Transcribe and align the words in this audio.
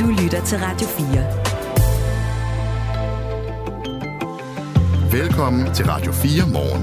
Du 0.00 0.06
lytter 0.06 0.44
til 0.44 0.58
Radio 0.58 0.86
4. 0.86 1.06
Velkommen 5.12 5.74
til 5.74 5.86
Radio 5.86 6.12
4 6.12 6.52
morgen. 6.52 6.82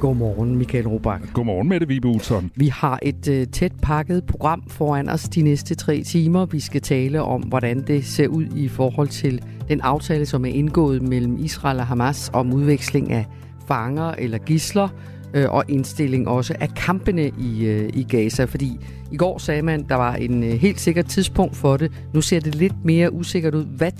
Godmorgen, 0.00 0.56
Michael 0.56 0.88
Robach. 0.88 1.32
Godmorgen, 1.32 1.68
Mette 1.68 1.88
Vibe 1.88 2.08
Utzon. 2.08 2.50
Vi 2.56 2.68
har 2.68 2.98
et 3.02 3.28
uh, 3.28 3.52
tæt 3.52 3.72
pakket 3.82 4.26
program 4.26 4.62
foran 4.68 5.08
os 5.08 5.22
de 5.22 5.42
næste 5.42 5.74
tre 5.74 6.02
timer. 6.02 6.46
Vi 6.46 6.60
skal 6.60 6.80
tale 6.80 7.22
om, 7.22 7.42
hvordan 7.42 7.86
det 7.86 8.04
ser 8.04 8.28
ud 8.28 8.46
i 8.56 8.68
forhold 8.68 9.08
til 9.08 9.42
den 9.68 9.80
aftale, 9.80 10.26
som 10.26 10.44
er 10.44 10.50
indgået 10.50 11.02
mellem 11.02 11.36
Israel 11.38 11.78
og 11.78 11.86
Hamas 11.86 12.30
om 12.32 12.52
udveksling 12.52 13.12
af 13.12 13.26
fanger 13.68 14.10
eller 14.10 14.38
gisler 14.38 14.88
øh, 15.34 15.50
og 15.50 15.64
indstilling 15.68 16.28
også 16.28 16.54
af 16.60 16.68
kampene 16.74 17.30
i, 17.38 17.64
øh, 17.64 17.90
i 17.94 18.02
Gaza. 18.02 18.44
Fordi 18.44 18.78
i 19.12 19.16
går 19.16 19.38
sagde 19.38 19.62
man, 19.62 19.84
der 19.88 19.94
var 19.94 20.14
en 20.14 20.42
øh, 20.42 20.50
helt 20.50 20.80
sikkert 20.80 21.06
tidspunkt 21.06 21.56
for 21.56 21.76
det. 21.76 21.92
Nu 22.14 22.20
ser 22.20 22.40
det 22.40 22.54
lidt 22.54 22.84
mere 22.84 23.12
usikkert 23.12 23.54
ud, 23.54 23.64
hvad, 23.64 23.92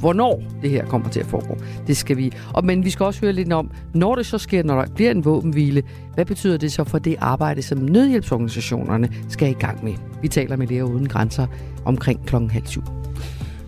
hvornår 0.00 0.42
det 0.62 0.70
her 0.70 0.86
kommer 0.86 1.08
til 1.08 1.20
at 1.20 1.26
foregå. 1.26 1.56
Det 1.86 1.96
skal 1.96 2.16
vi. 2.16 2.32
Og, 2.54 2.64
men 2.64 2.84
vi 2.84 2.90
skal 2.90 3.06
også 3.06 3.20
høre 3.20 3.32
lidt 3.32 3.52
om, 3.52 3.70
når 3.94 4.14
det 4.14 4.26
så 4.26 4.38
sker, 4.38 4.62
når 4.62 4.80
der 4.80 4.94
bliver 4.94 5.10
en 5.10 5.24
våbenhvile, 5.24 5.82
hvad 6.14 6.24
betyder 6.24 6.56
det 6.56 6.72
så 6.72 6.84
for 6.84 6.98
det 6.98 7.16
arbejde, 7.18 7.62
som 7.62 7.78
nødhjælpsorganisationerne 7.78 9.08
skal 9.28 9.50
i 9.50 9.52
gang 9.52 9.84
med? 9.84 9.92
Vi 10.22 10.28
taler 10.28 10.56
med 10.56 10.66
Læger 10.66 10.84
Uden 10.84 11.08
Grænser 11.08 11.46
omkring 11.84 12.26
klokken 12.26 12.50
halv 12.50 12.66
syv. 12.66 12.82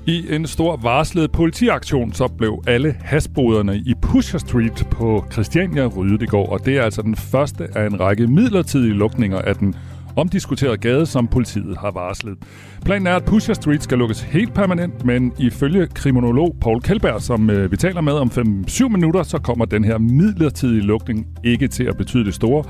I 0.09 0.35
en 0.35 0.47
stor 0.47 0.77
varslet 0.77 1.33
politiaktion, 1.33 2.13
så 2.13 2.29
blev 2.29 2.63
alle 2.67 2.97
hasboderne 3.01 3.77
i 3.77 3.95
Pusher 4.03 4.39
Street 4.39 4.87
på 4.91 5.25
Christiania 5.33 5.87
ryddet 5.87 6.23
i 6.23 6.27
går, 6.27 6.47
og 6.47 6.67
det 6.67 6.77
er 6.77 6.83
altså 6.83 7.03
den 7.03 7.17
første 7.17 7.69
af 7.79 7.87
en 7.87 8.01
række 8.01 8.27
midlertidige 8.27 8.95
lukninger 8.95 9.39
af 9.39 9.57
den 9.57 9.75
omdiskuterede 10.17 10.77
gade, 10.77 11.07
som 11.07 11.29
politiet 11.29 11.77
har 11.77 11.91
varslet. 11.91 12.39
Planen 12.85 13.07
er, 13.07 13.17
at 13.17 13.25
Pusher 13.25 13.55
Street 13.55 13.83
skal 13.83 13.99
lukkes 13.99 14.21
helt 14.21 14.55
permanent, 14.55 15.05
men 15.05 15.33
ifølge 15.39 15.87
kriminolog 15.87 16.57
Paul 16.61 16.83
Kelberg, 16.83 17.23
som 17.23 17.51
øh, 17.51 17.71
vi 17.71 17.77
taler 17.77 18.01
med 18.01 18.13
om 18.13 18.31
5-7 18.69 18.89
minutter, 18.89 19.23
så 19.23 19.39
kommer 19.39 19.65
den 19.65 19.85
her 19.85 19.99
midlertidige 19.99 20.83
lukning 20.83 21.27
ikke 21.45 21.69
til 21.69 21.85
at 21.85 21.97
betyde 21.97 22.25
det 22.25 22.35
store, 22.35 22.65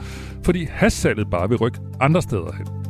fordi 0.45 0.67
hassalget 0.71 1.31
bare 1.31 1.49
vil 1.49 1.59
rykke 1.59 1.79
andre 2.01 2.23
steder 2.23 2.53
hen. 2.59 2.86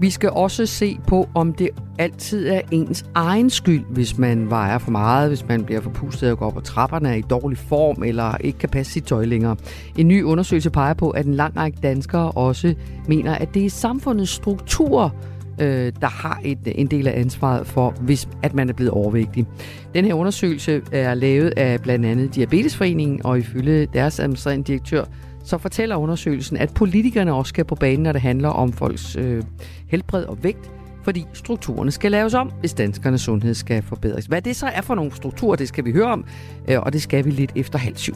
Vi 0.00 0.10
skal 0.10 0.30
også 0.30 0.66
se 0.66 0.98
på, 1.06 1.28
om 1.34 1.52
det 1.52 1.68
altid 1.98 2.48
er 2.48 2.60
ens 2.70 3.04
egen 3.14 3.50
skyld, 3.50 3.84
hvis 3.90 4.18
man 4.18 4.50
vejer 4.50 4.78
for 4.78 4.90
meget, 4.90 5.28
hvis 5.28 5.48
man 5.48 5.64
bliver 5.64 5.80
forpustet 5.80 6.30
og 6.30 6.38
går 6.38 6.46
op 6.46 6.56
ad 6.56 6.62
trapperne, 6.62 7.08
er 7.08 7.14
i 7.14 7.20
dårlig 7.20 7.58
form 7.58 8.02
eller 8.02 8.36
ikke 8.36 8.58
kan 8.58 8.68
passe 8.68 8.92
sit 8.92 9.04
tøj 9.04 9.24
længere. 9.24 9.56
En 9.96 10.08
ny 10.08 10.22
undersøgelse 10.22 10.70
peger 10.70 10.94
på, 10.94 11.10
at 11.10 11.26
en 11.26 11.34
lang 11.34 11.56
række 11.56 11.78
danskere 11.82 12.30
også 12.30 12.74
mener, 13.08 13.34
at 13.34 13.54
det 13.54 13.66
er 13.66 13.70
samfundets 13.70 14.30
struktur, 14.30 15.14
øh, 15.60 15.92
der 16.00 16.06
har 16.06 16.40
et, 16.44 16.58
en 16.64 16.86
del 16.86 17.06
af 17.08 17.20
ansvaret 17.20 17.66
for, 17.66 17.94
hvis 18.00 18.28
at 18.42 18.54
man 18.54 18.68
er 18.68 18.72
blevet 18.72 18.90
overvægtig. 18.90 19.46
Den 19.94 20.04
her 20.04 20.14
undersøgelse 20.14 20.82
er 20.92 21.14
lavet 21.14 21.52
af 21.56 21.80
blandt 21.80 22.06
andet 22.06 22.34
Diabetesforeningen, 22.34 23.20
og 23.26 23.38
ifølge 23.38 23.86
deres 23.86 24.20
administrerende 24.20 24.64
direktør, 24.64 25.04
så 25.44 25.58
fortæller 25.58 25.96
undersøgelsen, 25.96 26.56
at 26.56 26.74
politikerne 26.74 27.34
også 27.34 27.48
skal 27.48 27.64
på 27.64 27.74
banen, 27.74 28.02
når 28.02 28.12
det 28.12 28.20
handler 28.20 28.48
om 28.48 28.72
folks 28.72 29.16
øh, 29.16 29.42
helbred 29.88 30.24
og 30.24 30.38
vægt, 30.42 30.70
fordi 31.02 31.26
strukturerne 31.32 31.90
skal 31.90 32.10
laves 32.10 32.34
om, 32.34 32.52
hvis 32.60 32.74
danskernes 32.74 33.20
sundhed 33.20 33.54
skal 33.54 33.82
forbedres. 33.82 34.26
Hvad 34.26 34.42
det 34.42 34.56
så 34.56 34.66
er 34.66 34.80
for 34.80 34.94
nogle 34.94 35.12
strukturer, 35.12 35.56
det 35.56 35.68
skal 35.68 35.84
vi 35.84 35.92
høre 35.92 36.12
om, 36.12 36.24
øh, 36.68 36.80
og 36.80 36.92
det 36.92 37.02
skal 37.02 37.24
vi 37.24 37.30
lidt 37.30 37.52
efter 37.56 37.78
halv 37.78 37.96
syv. 37.96 38.14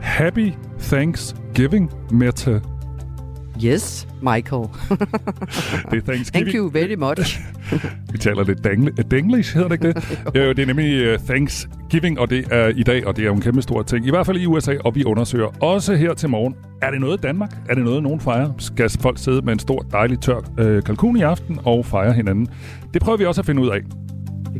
Happy 0.00 0.52
Thanksgiving, 0.78 1.90
Mette. 2.10 2.73
Yes, 3.62 4.08
Michael. 4.22 4.62
det 5.90 5.96
er 5.96 6.00
Thanksgiving. 6.00 6.24
Thank 6.32 6.54
you 6.54 6.70
very 6.70 6.94
much. 6.94 7.40
Vi 8.12 8.18
taler 8.18 8.44
lidt 8.44 9.10
Denglish, 9.10 9.54
hedder 9.54 9.68
det 9.68 9.84
ikke 9.84 10.00
det? 10.00 10.18
jo. 10.46 10.52
det 10.52 10.58
er 10.58 10.66
nemlig 10.66 11.12
uh, 11.12 11.18
Thanksgiving, 11.18 12.20
og 12.20 12.30
det 12.30 12.46
er 12.50 12.68
i 12.68 12.82
dag, 12.82 13.06
og 13.06 13.16
det 13.16 13.22
er 13.22 13.26
jo 13.26 13.34
en 13.34 13.40
kæmpe 13.40 13.62
stor 13.62 13.82
ting. 13.82 14.06
I 14.06 14.10
hvert 14.10 14.26
fald 14.26 14.36
i 14.36 14.46
USA, 14.46 14.74
og 14.84 14.94
vi 14.94 15.04
undersøger 15.04 15.62
også 15.62 15.94
her 15.94 16.14
til 16.14 16.28
morgen. 16.28 16.54
Er 16.82 16.90
det 16.90 17.00
noget 17.00 17.22
Danmark? 17.22 17.56
Er 17.68 17.74
det 17.74 17.84
noget, 17.84 18.02
nogen 18.02 18.20
fejrer? 18.20 18.52
Skal 18.58 18.90
folk 19.00 19.18
sidde 19.18 19.42
med 19.42 19.52
en 19.52 19.58
stor, 19.58 19.78
dejlig 19.78 20.20
tør 20.20 20.38
uh, 20.38 20.82
kalkun 20.82 21.16
i 21.16 21.22
aften 21.22 21.58
og 21.64 21.86
fejre 21.86 22.12
hinanden? 22.12 22.48
Det 22.94 23.02
prøver 23.02 23.18
vi 23.18 23.24
også 23.24 23.40
at 23.40 23.46
finde 23.46 23.62
ud 23.62 23.68
af. 23.68 23.80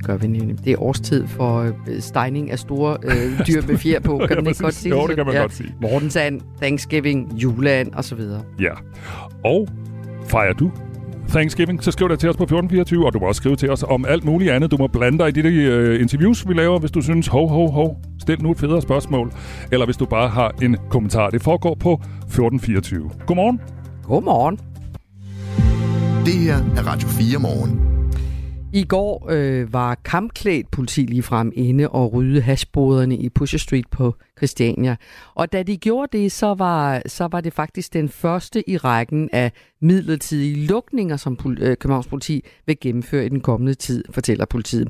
Det 0.04 0.10
gør 0.10 0.16
vi 0.16 0.26
nemlig. 0.26 0.64
Det 0.64 0.72
er 0.72 0.82
årstid 0.82 1.26
for 1.26 1.60
øh, 1.60 2.00
stejning 2.00 2.50
af 2.50 2.58
store 2.58 2.96
øh, 3.02 3.38
dyr 3.46 3.62
med 3.66 3.78
fjer 3.78 4.00
på, 4.00 4.18
kan 4.28 4.36
man 4.36 4.46
ikke 4.46 4.62
godt 4.62 4.74
sige 4.74 4.94
Jo, 4.94 5.06
det 5.06 5.16
kan 5.16 5.26
man 5.26 5.34
ja. 5.34 5.40
godt 5.40 5.54
sige. 5.54 5.74
Mortensand, 5.80 6.40
Thanksgiving, 6.60 7.32
juleand 7.32 7.94
osv. 7.94 8.20
Ja. 8.60 8.72
Og 9.44 9.68
fejrer 10.26 10.52
du 10.52 10.70
Thanksgiving, 11.28 11.84
så 11.84 11.90
skriv 11.90 12.08
det 12.08 12.18
til 12.18 12.28
os 12.28 12.36
på 12.36 12.42
1424, 12.42 13.06
og 13.06 13.12
du 13.12 13.18
må 13.18 13.26
også 13.26 13.38
skrive 13.38 13.56
til 13.56 13.70
os 13.70 13.82
om 13.82 14.04
alt 14.08 14.24
muligt 14.24 14.50
andet. 14.50 14.70
Du 14.70 14.76
må 14.76 14.86
blande 14.86 15.18
dig 15.18 15.28
i 15.28 15.42
de 15.42 15.94
uh, 15.94 16.00
interviews, 16.00 16.48
vi 16.48 16.54
laver, 16.54 16.78
hvis 16.78 16.90
du 16.90 17.00
synes, 17.00 17.26
ho, 17.26 17.46
ho, 17.46 17.66
ho, 17.66 17.94
stil 18.20 18.42
nu 18.42 18.50
et 18.50 18.58
federe 18.58 18.82
spørgsmål. 18.82 19.32
Eller 19.72 19.84
hvis 19.84 19.96
du 19.96 20.04
bare 20.06 20.28
har 20.28 20.54
en 20.62 20.76
kommentar. 20.90 21.30
Det 21.30 21.42
foregår 21.42 21.74
på 21.74 21.92
1424. 21.92 23.10
Godmorgen. 23.26 23.60
Godmorgen. 24.02 24.58
Det 26.26 26.34
her 26.34 26.56
er 26.56 26.86
Radio 26.86 27.08
4 27.08 27.38
morgen. 27.38 27.93
I 28.74 28.84
går 28.84 29.26
øh, 29.30 29.72
var 29.72 29.94
kampklædt 29.94 30.70
politi 30.70 31.00
lige 31.00 31.22
frem 31.22 31.52
inde 31.54 31.88
og 31.88 32.12
rydde 32.12 32.40
hashboderne 32.40 33.16
i 33.16 33.28
Pusher 33.28 33.58
Street 33.58 33.86
på 33.90 34.14
Christiania. 34.36 34.96
Og 35.34 35.52
da 35.52 35.62
de 35.62 35.76
gjorde 35.76 36.18
det, 36.18 36.32
så 36.32 36.54
var, 36.54 37.02
så 37.06 37.28
var 37.32 37.40
det 37.40 37.52
faktisk 37.52 37.92
den 37.92 38.08
første 38.08 38.70
i 38.70 38.76
rækken 38.76 39.30
af 39.32 39.52
midlertidige 39.80 40.66
lukninger, 40.66 41.16
som 41.16 41.38
øh, 41.60 41.76
Københavns 41.76 42.06
politi 42.06 42.44
vil 42.66 42.80
gennemføre 42.80 43.26
i 43.26 43.28
den 43.28 43.40
kommende 43.40 43.74
tid, 43.74 44.04
fortæller 44.10 44.44
politiet. 44.44 44.88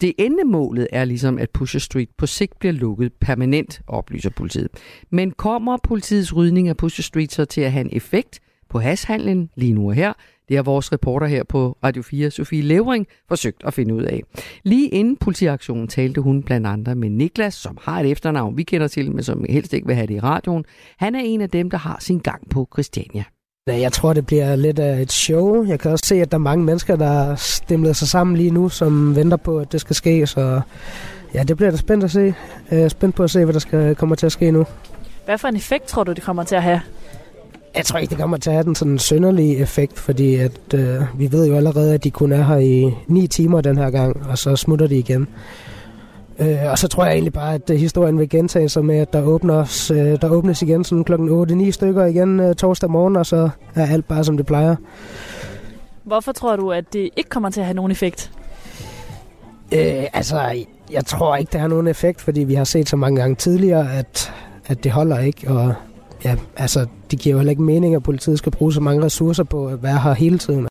Det 0.00 0.12
endemålet 0.18 0.86
er 0.92 1.04
ligesom, 1.04 1.38
at 1.38 1.50
Pusher 1.50 1.80
Street 1.80 2.08
på 2.18 2.26
sigt 2.26 2.58
bliver 2.58 2.72
lukket 2.72 3.12
permanent, 3.12 3.80
oplyser 3.86 4.30
politiet. 4.30 4.68
Men 5.10 5.30
kommer 5.30 5.76
politiets 5.84 6.36
rydning 6.36 6.68
af 6.68 6.76
Pusher 6.76 7.02
Street 7.02 7.32
så 7.32 7.44
til 7.44 7.60
at 7.60 7.72
have 7.72 7.84
en 7.84 7.96
effekt 7.96 8.40
på 8.68 8.78
hashhandlen 8.78 9.50
lige 9.56 9.72
nu 9.72 9.88
og 9.88 9.94
her? 9.94 10.12
Det 10.48 10.56
har 10.56 10.62
vores 10.62 10.92
reporter 10.92 11.26
her 11.26 11.44
på 11.44 11.78
Radio 11.84 12.02
4, 12.02 12.30
Sofie 12.30 12.62
Levering, 12.62 13.06
forsøgt 13.28 13.62
at 13.64 13.74
finde 13.74 13.94
ud 13.94 14.02
af. 14.02 14.22
Lige 14.62 14.88
inden 14.88 15.16
politiaktionen 15.16 15.88
talte 15.88 16.20
hun 16.20 16.42
blandt 16.42 16.66
andre 16.66 16.94
med 16.94 17.10
Niklas, 17.10 17.54
som 17.54 17.78
har 17.82 18.00
et 18.00 18.10
efternavn, 18.10 18.56
vi 18.56 18.62
kender 18.62 18.88
til, 18.88 19.12
men 19.12 19.24
som 19.24 19.44
helst 19.48 19.72
ikke 19.72 19.86
vil 19.86 19.96
have 19.96 20.06
det 20.06 20.14
i 20.14 20.20
radioen. 20.20 20.64
Han 20.98 21.14
er 21.14 21.20
en 21.24 21.40
af 21.40 21.50
dem, 21.50 21.70
der 21.70 21.78
har 21.78 21.96
sin 22.00 22.18
gang 22.18 22.50
på 22.50 22.68
Christiania. 22.72 23.24
Jeg 23.66 23.92
tror, 23.92 24.12
det 24.12 24.26
bliver 24.26 24.56
lidt 24.56 24.78
af 24.78 25.00
et 25.00 25.12
show. 25.12 25.64
Jeg 25.64 25.80
kan 25.80 25.90
også 25.90 26.06
se, 26.06 26.14
at 26.14 26.30
der 26.30 26.36
er 26.36 26.42
mange 26.42 26.64
mennesker, 26.64 26.96
der 26.96 27.34
stemler 27.34 27.92
sig 27.92 28.08
sammen 28.08 28.36
lige 28.36 28.50
nu, 28.50 28.68
som 28.68 29.16
venter 29.16 29.36
på, 29.36 29.58
at 29.58 29.72
det 29.72 29.80
skal 29.80 29.96
ske. 29.96 30.26
Så 30.26 30.60
ja, 31.34 31.42
det 31.42 31.56
bliver 31.56 31.70
da 31.70 31.76
spændt 31.76 32.04
at 32.04 32.10
se. 32.10 32.34
Jeg 32.70 32.80
er 32.80 32.88
spændt 32.88 33.14
på 33.14 33.22
at 33.22 33.30
se, 33.30 33.44
hvad 33.44 33.54
der 33.54 33.60
skal, 33.60 33.94
kommer 33.94 34.16
til 34.16 34.26
at 34.26 34.32
ske 34.32 34.50
nu. 34.50 34.66
Hvad 35.24 35.38
for 35.38 35.48
en 35.48 35.56
effekt 35.56 35.84
tror 35.84 36.04
du, 36.04 36.12
det 36.12 36.22
kommer 36.22 36.44
til 36.44 36.54
at 36.54 36.62
have? 36.62 36.80
Jeg 37.78 37.86
tror 37.86 37.98
ikke, 37.98 38.10
det 38.10 38.18
kommer 38.18 38.36
til 38.36 38.50
at 38.50 38.54
have 38.54 38.64
den 38.64 38.74
sådan 38.74 38.98
sønderlige 38.98 39.56
effekt, 39.56 39.98
fordi 39.98 40.34
at, 40.34 40.74
øh, 40.74 41.02
vi 41.18 41.32
ved 41.32 41.48
jo 41.48 41.56
allerede, 41.56 41.94
at 41.94 42.04
de 42.04 42.10
kun 42.10 42.32
er 42.32 42.42
her 42.42 42.56
i 42.56 42.94
9 43.06 43.26
timer 43.26 43.60
den 43.60 43.78
her 43.78 43.90
gang, 43.90 44.26
og 44.30 44.38
så 44.38 44.56
smutter 44.56 44.86
de 44.86 44.96
igen. 44.96 45.28
Øh, 46.38 46.58
og 46.70 46.78
så 46.78 46.88
tror 46.88 47.04
jeg 47.04 47.12
egentlig 47.12 47.32
bare, 47.32 47.54
at 47.54 47.70
historien 47.78 48.18
vil 48.18 48.28
gentage 48.28 48.68
sig 48.68 48.84
med, 48.84 48.96
at 48.98 49.12
der, 49.12 49.22
åbnes, 49.22 49.90
øh, 49.90 50.20
der 50.20 50.28
åbnes 50.28 50.62
igen 50.62 50.84
sådan 50.84 51.04
klokken 51.04 51.66
8-9 51.68 51.70
stykker 51.70 52.04
igen 52.04 52.40
øh, 52.40 52.54
torsdag 52.54 52.90
morgen, 52.90 53.16
og 53.16 53.26
så 53.26 53.50
er 53.74 53.86
alt 53.86 54.08
bare 54.08 54.24
som 54.24 54.36
det 54.36 54.46
plejer. 54.46 54.76
Hvorfor 56.04 56.32
tror 56.32 56.56
du, 56.56 56.72
at 56.72 56.92
det 56.92 57.10
ikke 57.16 57.30
kommer 57.30 57.50
til 57.50 57.60
at 57.60 57.66
have 57.66 57.76
nogen 57.76 57.92
effekt? 57.92 58.30
Øh, 59.72 60.04
altså, 60.12 60.64
jeg 60.92 61.04
tror 61.06 61.36
ikke, 61.36 61.52
det 61.52 61.60
har 61.60 61.68
nogen 61.68 61.86
effekt, 61.86 62.20
fordi 62.20 62.40
vi 62.44 62.54
har 62.54 62.64
set 62.64 62.88
så 62.88 62.96
mange 62.96 63.20
gange 63.20 63.34
tidligere, 63.34 63.92
at, 63.92 64.32
at 64.66 64.84
det 64.84 64.92
holder 64.92 65.18
ikke, 65.18 65.50
og 65.50 65.74
ja, 66.24 66.36
altså, 66.56 66.86
det 67.10 67.18
giver 67.18 67.32
jo 67.32 67.38
heller 67.38 67.50
ikke 67.50 67.62
mening, 67.62 67.94
at 67.94 68.02
politiet 68.02 68.38
skal 68.38 68.52
bruge 68.52 68.72
så 68.72 68.80
mange 68.80 69.04
ressourcer 69.04 69.44
på 69.44 69.68
at 69.68 69.82
være 69.82 69.98
her 69.98 70.14
hele 70.14 70.38
tiden. 70.38 70.68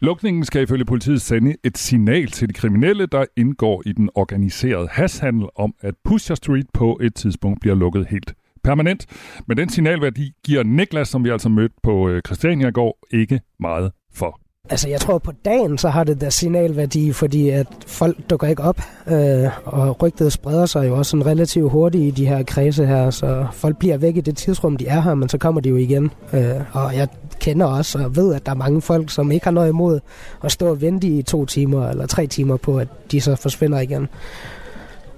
Lukningen 0.00 0.44
skal 0.44 0.62
ifølge 0.62 0.84
politiet 0.84 1.22
sende 1.22 1.56
et 1.64 1.78
signal 1.78 2.26
til 2.26 2.48
de 2.48 2.54
kriminelle, 2.54 3.06
der 3.06 3.24
indgår 3.36 3.82
i 3.86 3.92
den 3.92 4.10
organiserede 4.14 4.88
hashandel 4.90 5.48
om, 5.56 5.74
at 5.80 5.94
Pusher 6.04 6.34
Street 6.34 6.66
på 6.74 6.98
et 7.02 7.14
tidspunkt 7.14 7.60
bliver 7.60 7.76
lukket 7.76 8.06
helt 8.06 8.34
permanent. 8.64 9.06
Men 9.46 9.56
den 9.56 9.68
signalværdi 9.68 10.32
giver 10.44 10.62
Niklas, 10.62 11.08
som 11.08 11.24
vi 11.24 11.30
altså 11.30 11.48
mødte 11.48 11.74
på 11.82 12.08
øh, 12.08 12.22
Christiania 12.26 12.68
i 12.68 12.72
går, 12.72 12.98
ikke 13.10 13.40
meget 13.60 13.92
for. 14.12 14.40
Altså, 14.70 14.88
jeg 14.88 15.00
tror 15.00 15.18
på 15.18 15.32
dagen, 15.44 15.78
så 15.78 15.88
har 15.88 16.04
det 16.04 16.20
der 16.20 16.30
signalværdi, 16.30 17.12
fordi 17.12 17.48
at 17.48 17.66
folk 17.86 18.16
dukker 18.30 18.46
ikke 18.46 18.62
op, 18.62 18.80
øh, 19.06 19.48
og 19.64 20.02
rygtet 20.02 20.32
spreder 20.32 20.66
sig 20.66 20.88
jo 20.88 20.98
også 20.98 21.10
sådan 21.10 21.26
relativt 21.26 21.70
hurtigt 21.70 22.04
i 22.04 22.10
de 22.10 22.26
her 22.26 22.42
kredse 22.42 22.86
her, 22.86 23.10
så 23.10 23.46
folk 23.52 23.76
bliver 23.76 23.96
væk 23.96 24.16
i 24.16 24.20
det 24.20 24.36
tidsrum, 24.36 24.76
de 24.76 24.86
er 24.86 25.00
her, 25.00 25.14
men 25.14 25.28
så 25.28 25.38
kommer 25.38 25.60
de 25.60 25.68
jo 25.68 25.76
igen. 25.76 26.10
Øh, 26.32 26.54
og 26.72 26.96
jeg 26.96 27.08
kender 27.40 27.66
også 27.66 27.98
og 27.98 28.16
ved, 28.16 28.34
at 28.34 28.46
der 28.46 28.52
er 28.52 28.56
mange 28.56 28.82
folk, 28.82 29.10
som 29.10 29.32
ikke 29.32 29.46
har 29.46 29.50
noget 29.50 29.68
imod 29.68 30.00
at 30.44 30.52
stå 30.52 30.70
og 30.70 30.80
vente 30.80 31.06
i 31.06 31.22
to 31.22 31.46
timer 31.46 31.88
eller 31.88 32.06
tre 32.06 32.26
timer 32.26 32.56
på, 32.56 32.78
at 32.78 32.88
de 33.10 33.20
så 33.20 33.36
forsvinder 33.36 33.80
igen. 33.80 34.08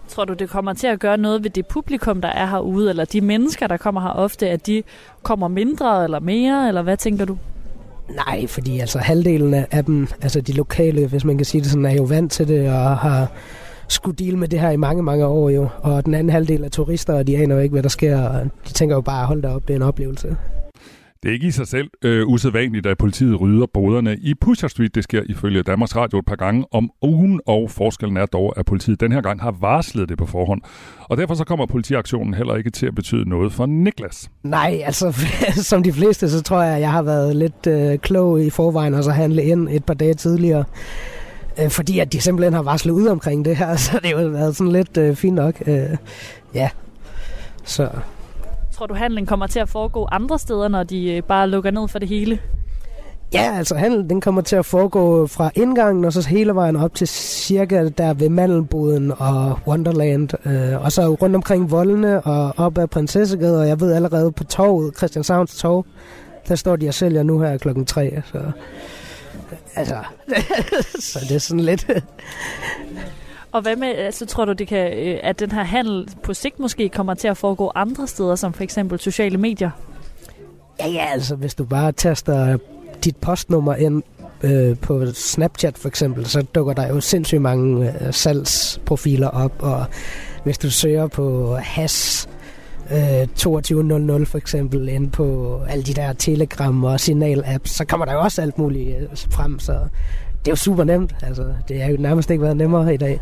Tror 0.08 0.24
du, 0.24 0.32
det 0.32 0.50
kommer 0.50 0.72
til 0.72 0.86
at 0.86 1.00
gøre 1.00 1.16
noget 1.16 1.44
ved 1.44 1.50
det 1.50 1.66
publikum, 1.66 2.20
der 2.20 2.28
er 2.28 2.46
herude, 2.46 2.90
eller 2.90 3.04
de 3.04 3.20
mennesker, 3.20 3.66
der 3.66 3.76
kommer 3.76 4.00
her 4.00 4.10
ofte, 4.10 4.48
at 4.48 4.66
de 4.66 4.82
kommer 5.22 5.48
mindre 5.48 6.04
eller 6.04 6.20
mere, 6.20 6.68
eller 6.68 6.82
hvad 6.82 6.96
tænker 6.96 7.24
du? 7.24 7.36
Nej, 8.14 8.46
fordi 8.46 8.80
altså 8.80 8.98
halvdelen 8.98 9.54
af 9.54 9.84
dem, 9.84 10.08
altså 10.22 10.40
de 10.40 10.52
lokale, 10.52 11.06
hvis 11.06 11.24
man 11.24 11.36
kan 11.36 11.44
sige 11.44 11.60
det 11.60 11.70
sådan, 11.70 11.86
er 11.86 11.94
jo 11.94 12.02
vant 12.02 12.32
til 12.32 12.48
det 12.48 12.68
og 12.68 12.96
har 12.98 13.32
skulle 13.88 14.16
deal 14.16 14.38
med 14.38 14.48
det 14.48 14.60
her 14.60 14.70
i 14.70 14.76
mange, 14.76 15.02
mange 15.02 15.26
år 15.26 15.50
jo. 15.50 15.68
Og 15.78 16.04
den 16.04 16.14
anden 16.14 16.30
halvdel 16.30 16.64
er 16.64 16.68
turister, 16.68 17.14
og 17.14 17.26
de 17.26 17.36
aner 17.36 17.54
jo 17.54 17.60
ikke, 17.60 17.72
hvad 17.72 17.82
der 17.82 17.88
sker. 17.88 18.22
Og 18.22 18.44
de 18.68 18.72
tænker 18.72 18.96
jo 18.96 19.00
bare, 19.00 19.26
hold 19.26 19.42
da 19.42 19.48
op, 19.48 19.68
det 19.68 19.74
er 19.74 19.76
en 19.76 19.82
oplevelse. 19.82 20.36
Det 21.22 21.28
er 21.28 21.32
ikke 21.32 21.46
i 21.46 21.50
sig 21.50 21.68
selv 21.68 21.90
øh, 22.04 22.26
usædvanligt, 22.26 22.86
at 22.86 22.98
politiet 22.98 23.40
rydder 23.40 23.66
boderne 23.66 24.16
i 24.16 24.34
Pusher 24.34 24.68
Street. 24.68 24.94
Det 24.94 25.04
sker 25.04 25.22
ifølge 25.26 25.62
Danmarks 25.62 25.96
Radio 25.96 26.18
et 26.18 26.26
par 26.26 26.36
gange 26.36 26.64
om 26.72 26.90
ugen, 27.02 27.40
og 27.46 27.70
forskellen 27.70 28.16
er 28.16 28.26
dog, 28.26 28.54
at 28.56 28.66
politiet 28.66 29.00
den 29.00 29.12
her 29.12 29.20
gang 29.20 29.40
har 29.42 29.50
varslet 29.50 30.08
det 30.08 30.18
på 30.18 30.26
forhånd. 30.26 30.62
Og 31.00 31.16
derfor 31.16 31.34
så 31.34 31.44
kommer 31.44 31.66
politiaktionen 31.66 32.34
heller 32.34 32.54
ikke 32.56 32.70
til 32.70 32.86
at 32.86 32.94
betyde 32.94 33.28
noget 33.28 33.52
for 33.52 33.66
Niklas. 33.66 34.30
Nej, 34.42 34.82
altså 34.84 35.12
som 35.70 35.82
de 35.82 35.92
fleste, 35.92 36.30
så 36.30 36.42
tror 36.42 36.62
jeg, 36.62 36.74
at 36.74 36.80
jeg 36.80 36.92
har 36.92 37.02
været 37.02 37.36
lidt 37.36 37.66
øh, 37.66 37.98
klog 37.98 38.42
i 38.42 38.50
forvejen, 38.50 38.94
og 38.94 39.04
så 39.04 39.10
handle 39.10 39.44
ind 39.44 39.68
et 39.68 39.84
par 39.84 39.94
dage 39.94 40.14
tidligere. 40.14 40.64
Øh, 41.62 41.70
fordi 41.70 41.98
at 41.98 42.12
de 42.12 42.20
simpelthen 42.20 42.52
har 42.52 42.62
varslet 42.62 42.92
ud 42.92 43.06
omkring 43.06 43.44
det 43.44 43.56
her, 43.56 43.76
så 43.86 43.98
det 44.02 44.10
har 44.16 44.22
jo 44.22 44.28
været 44.28 44.56
sådan 44.56 44.72
lidt 44.72 44.96
øh, 44.96 45.16
fint 45.16 45.34
nok. 45.34 45.62
Øh, 45.66 45.96
ja, 46.54 46.70
så 47.64 47.88
Tror 48.80 48.86
du, 48.86 48.94
handlen 48.94 49.26
kommer 49.26 49.46
til 49.46 49.60
at 49.60 49.68
foregå 49.68 50.08
andre 50.12 50.38
steder, 50.38 50.68
når 50.68 50.82
de 50.82 51.12
øh, 51.12 51.22
bare 51.22 51.48
lukker 51.48 51.70
ned 51.70 51.88
for 51.88 51.98
det 51.98 52.08
hele? 52.08 52.38
Ja, 53.32 53.54
altså 53.56 53.74
handlen 53.74 54.10
den 54.10 54.20
kommer 54.20 54.40
til 54.40 54.56
at 54.56 54.66
foregå 54.66 55.26
fra 55.26 55.50
indgangen 55.54 56.04
og 56.04 56.12
så 56.12 56.28
hele 56.28 56.54
vejen 56.54 56.76
op 56.76 56.94
til 56.94 57.08
cirka 57.08 57.88
der 57.88 58.14
ved 58.14 58.28
Mandelboden 58.28 59.12
og 59.18 59.58
Wonderland. 59.66 60.46
Øh, 60.46 60.84
og 60.84 60.92
så 60.92 61.08
rundt 61.08 61.36
omkring 61.36 61.70
voldene 61.70 62.20
og 62.20 62.54
op 62.56 62.78
ad 62.78 62.86
Prinsessegade, 62.86 63.60
og 63.60 63.68
jeg 63.68 63.80
ved 63.80 63.92
allerede 63.92 64.32
på 64.32 64.44
torvet, 64.44 64.96
Christianshavns 64.96 65.56
torv, 65.56 65.86
der 66.48 66.54
står 66.54 66.76
de 66.76 66.88
og 66.88 66.94
sælger 66.94 67.22
nu 67.22 67.40
her 67.40 67.58
klokken 67.58 67.86
3. 67.86 68.22
Så, 68.32 68.38
altså, 69.74 69.96
så 71.12 71.18
det 71.28 71.34
er 71.34 71.40
sådan 71.40 71.60
lidt... 71.60 71.86
Og 73.52 73.62
hvad 73.62 73.76
med, 73.76 73.88
altså 73.88 74.26
tror 74.26 74.44
du, 74.44 74.52
det 74.52 74.68
kan, 74.68 74.92
øh, 74.92 75.18
at 75.22 75.40
den 75.40 75.52
her 75.52 75.62
handel 75.62 76.08
på 76.22 76.34
sigt 76.34 76.58
måske 76.58 76.88
kommer 76.88 77.14
til 77.14 77.28
at 77.28 77.36
foregå 77.36 77.72
andre 77.74 78.06
steder, 78.06 78.34
som 78.34 78.52
for 78.52 78.62
eksempel 78.62 79.00
sociale 79.00 79.38
medier? 79.38 79.70
Ja, 80.80 80.88
ja, 80.88 81.04
altså 81.12 81.36
hvis 81.36 81.54
du 81.54 81.64
bare 81.64 81.92
taster 81.92 82.58
dit 83.04 83.16
postnummer 83.16 83.74
ind 83.74 84.02
øh, 84.42 84.78
på 84.78 85.06
Snapchat 85.12 85.78
for 85.78 85.88
eksempel, 85.88 86.26
så 86.26 86.42
dukker 86.42 86.72
der 86.72 86.88
jo 86.88 87.00
sindssygt 87.00 87.42
mange 87.42 87.92
øh, 88.06 88.12
salgsprofiler 88.12 89.28
op, 89.28 89.52
og 89.58 89.84
hvis 90.44 90.58
du 90.58 90.70
søger 90.70 91.06
på 91.06 91.56
has 91.56 92.28
øh, 92.92 93.28
2200 93.36 94.26
for 94.26 94.38
eksempel 94.38 94.88
ind 94.88 95.10
på 95.10 95.58
alle 95.68 95.84
de 95.84 95.94
der 95.94 96.12
Telegram 96.12 96.84
og 96.84 97.00
Signal-apps, 97.00 97.68
så 97.68 97.84
kommer 97.84 98.06
der 98.06 98.12
jo 98.12 98.20
også 98.20 98.42
alt 98.42 98.58
muligt 98.58 98.96
øh, 98.96 99.08
frem, 99.30 99.58
så 99.58 99.72
det 100.44 100.48
er 100.48 100.52
jo 100.52 100.56
super 100.56 100.84
nemt. 100.84 101.14
Altså, 101.22 101.54
det 101.68 101.82
har 101.82 101.90
jo 101.90 101.96
nærmest 101.98 102.30
ikke 102.30 102.42
været 102.42 102.56
nemmere 102.56 102.94
i 102.94 102.96
dag. 102.96 103.20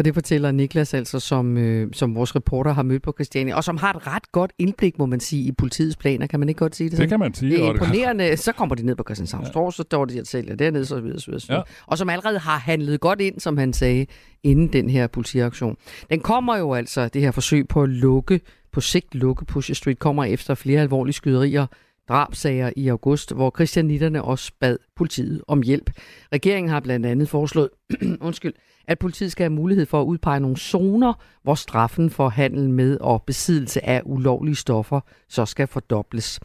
Og 0.00 0.04
det 0.04 0.14
fortæller 0.14 0.50
Niklas 0.52 0.94
altså, 0.94 1.20
som, 1.20 1.56
øh, 1.56 1.88
som 1.92 2.14
vores 2.14 2.36
reporter 2.36 2.72
har 2.72 2.82
mødt 2.82 3.02
på 3.02 3.12
Christiania, 3.12 3.56
og 3.56 3.64
som 3.64 3.76
har 3.76 3.92
et 3.92 4.06
ret 4.06 4.32
godt 4.32 4.52
indblik, 4.58 4.98
må 4.98 5.06
man 5.06 5.20
sige, 5.20 5.42
i 5.42 5.52
politiets 5.52 5.96
planer. 5.96 6.26
Kan 6.26 6.40
man 6.40 6.48
ikke 6.48 6.58
godt 6.58 6.76
sige 6.76 6.90
det? 6.90 6.98
Det 6.98 7.08
kan 7.08 7.18
man 7.18 7.34
sige. 7.34 7.50
Det 7.52 7.60
er 7.64 7.68
og 7.68 7.74
det- 7.74 7.80
imponerende. 7.80 8.36
Så 8.36 8.52
kommer 8.52 8.74
de 8.74 8.82
ned 8.86 8.96
på 8.96 9.02
Christianshavns 9.02 9.48
ja. 9.54 9.70
Så 9.70 9.82
står 9.82 10.04
de 10.04 10.20
og 10.20 10.26
sælger 10.26 10.54
dernede, 10.56 10.86
så 10.86 11.00
videre, 11.00 11.20
så 11.20 11.30
videre. 11.30 11.56
Ja. 11.56 11.60
Og 11.86 11.98
som 11.98 12.08
allerede 12.10 12.38
har 12.38 12.58
handlet 12.58 13.00
godt 13.00 13.20
ind, 13.20 13.40
som 13.40 13.58
han 13.58 13.72
sagde, 13.72 14.06
inden 14.42 14.68
den 14.72 14.90
her 14.90 15.06
politiaktion. 15.06 15.76
Den 16.10 16.20
kommer 16.20 16.56
jo 16.56 16.74
altså, 16.74 17.08
det 17.08 17.22
her 17.22 17.30
forsøg 17.30 17.68
på 17.68 17.82
at 17.82 17.88
lukke, 17.88 18.40
på 18.72 18.80
sigt 18.80 19.14
lukke 19.14 19.44
Pusher 19.44 19.74
Street, 19.74 19.98
kommer 19.98 20.24
efter 20.24 20.54
flere 20.54 20.80
alvorlige 20.80 21.14
skyderier, 21.14 21.66
drabsager 22.10 22.70
i 22.76 22.88
august, 22.88 23.34
hvor 23.34 23.50
kristianitterne 23.50 24.22
også 24.22 24.52
bad 24.60 24.76
politiet 24.96 25.42
om 25.48 25.62
hjælp. 25.62 25.90
Regeringen 26.32 26.70
har 26.70 26.80
blandt 26.80 27.06
andet 27.06 27.28
foreslået, 27.28 27.68
undskyld, 28.20 28.52
at 28.88 28.98
politiet 28.98 29.32
skal 29.32 29.44
have 29.44 29.52
mulighed 29.52 29.86
for 29.86 30.00
at 30.00 30.04
udpege 30.04 30.40
nogle 30.40 30.56
zoner, 30.56 31.12
hvor 31.42 31.54
straffen 31.54 32.10
for 32.10 32.28
handel 32.28 32.70
med 32.70 32.98
og 33.00 33.22
besiddelse 33.22 33.86
af 33.86 34.02
ulovlige 34.04 34.56
stoffer 34.56 35.00
så 35.28 35.46
skal 35.46 35.66
fordobles. 35.66 36.40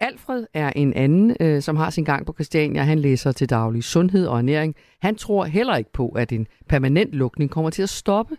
Alfred 0.00 0.46
er 0.54 0.72
en 0.76 0.92
anden, 0.92 1.36
øh, 1.40 1.62
som 1.62 1.76
har 1.76 1.90
sin 1.90 2.04
gang 2.04 2.26
på 2.26 2.32
Christiania. 2.32 2.82
Han 2.82 2.98
læser 2.98 3.32
til 3.32 3.50
daglig 3.50 3.84
sundhed 3.84 4.26
og 4.26 4.38
ernæring. 4.38 4.74
Han 5.02 5.14
tror 5.14 5.44
heller 5.44 5.76
ikke 5.76 5.92
på, 5.92 6.08
at 6.08 6.32
en 6.32 6.46
permanent 6.68 7.12
lukning 7.12 7.50
kommer 7.50 7.70
til 7.70 7.82
at 7.82 7.88
stoppe 7.88 8.36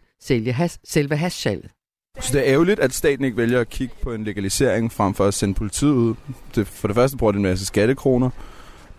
has, 0.51 0.79
selve 0.83 1.15
hashsalget. 1.15 1.71
Så 2.19 2.33
det 2.33 2.47
er 2.47 2.53
ærgerligt, 2.53 2.79
at 2.79 2.93
staten 2.93 3.25
ikke 3.25 3.37
vælger 3.37 3.59
at 3.59 3.69
kigge 3.69 3.95
på 4.03 4.13
en 4.13 4.23
legalisering 4.23 4.91
frem 4.91 5.13
for 5.13 5.25
at 5.25 5.33
sende 5.33 5.53
politiet 5.53 5.91
ud. 5.91 6.15
Det, 6.55 6.67
for 6.67 6.87
det 6.87 6.95
første 6.95 7.17
bruger 7.17 7.31
det 7.31 7.37
en 7.37 7.43
masse 7.43 7.65
skattekroner, 7.65 8.29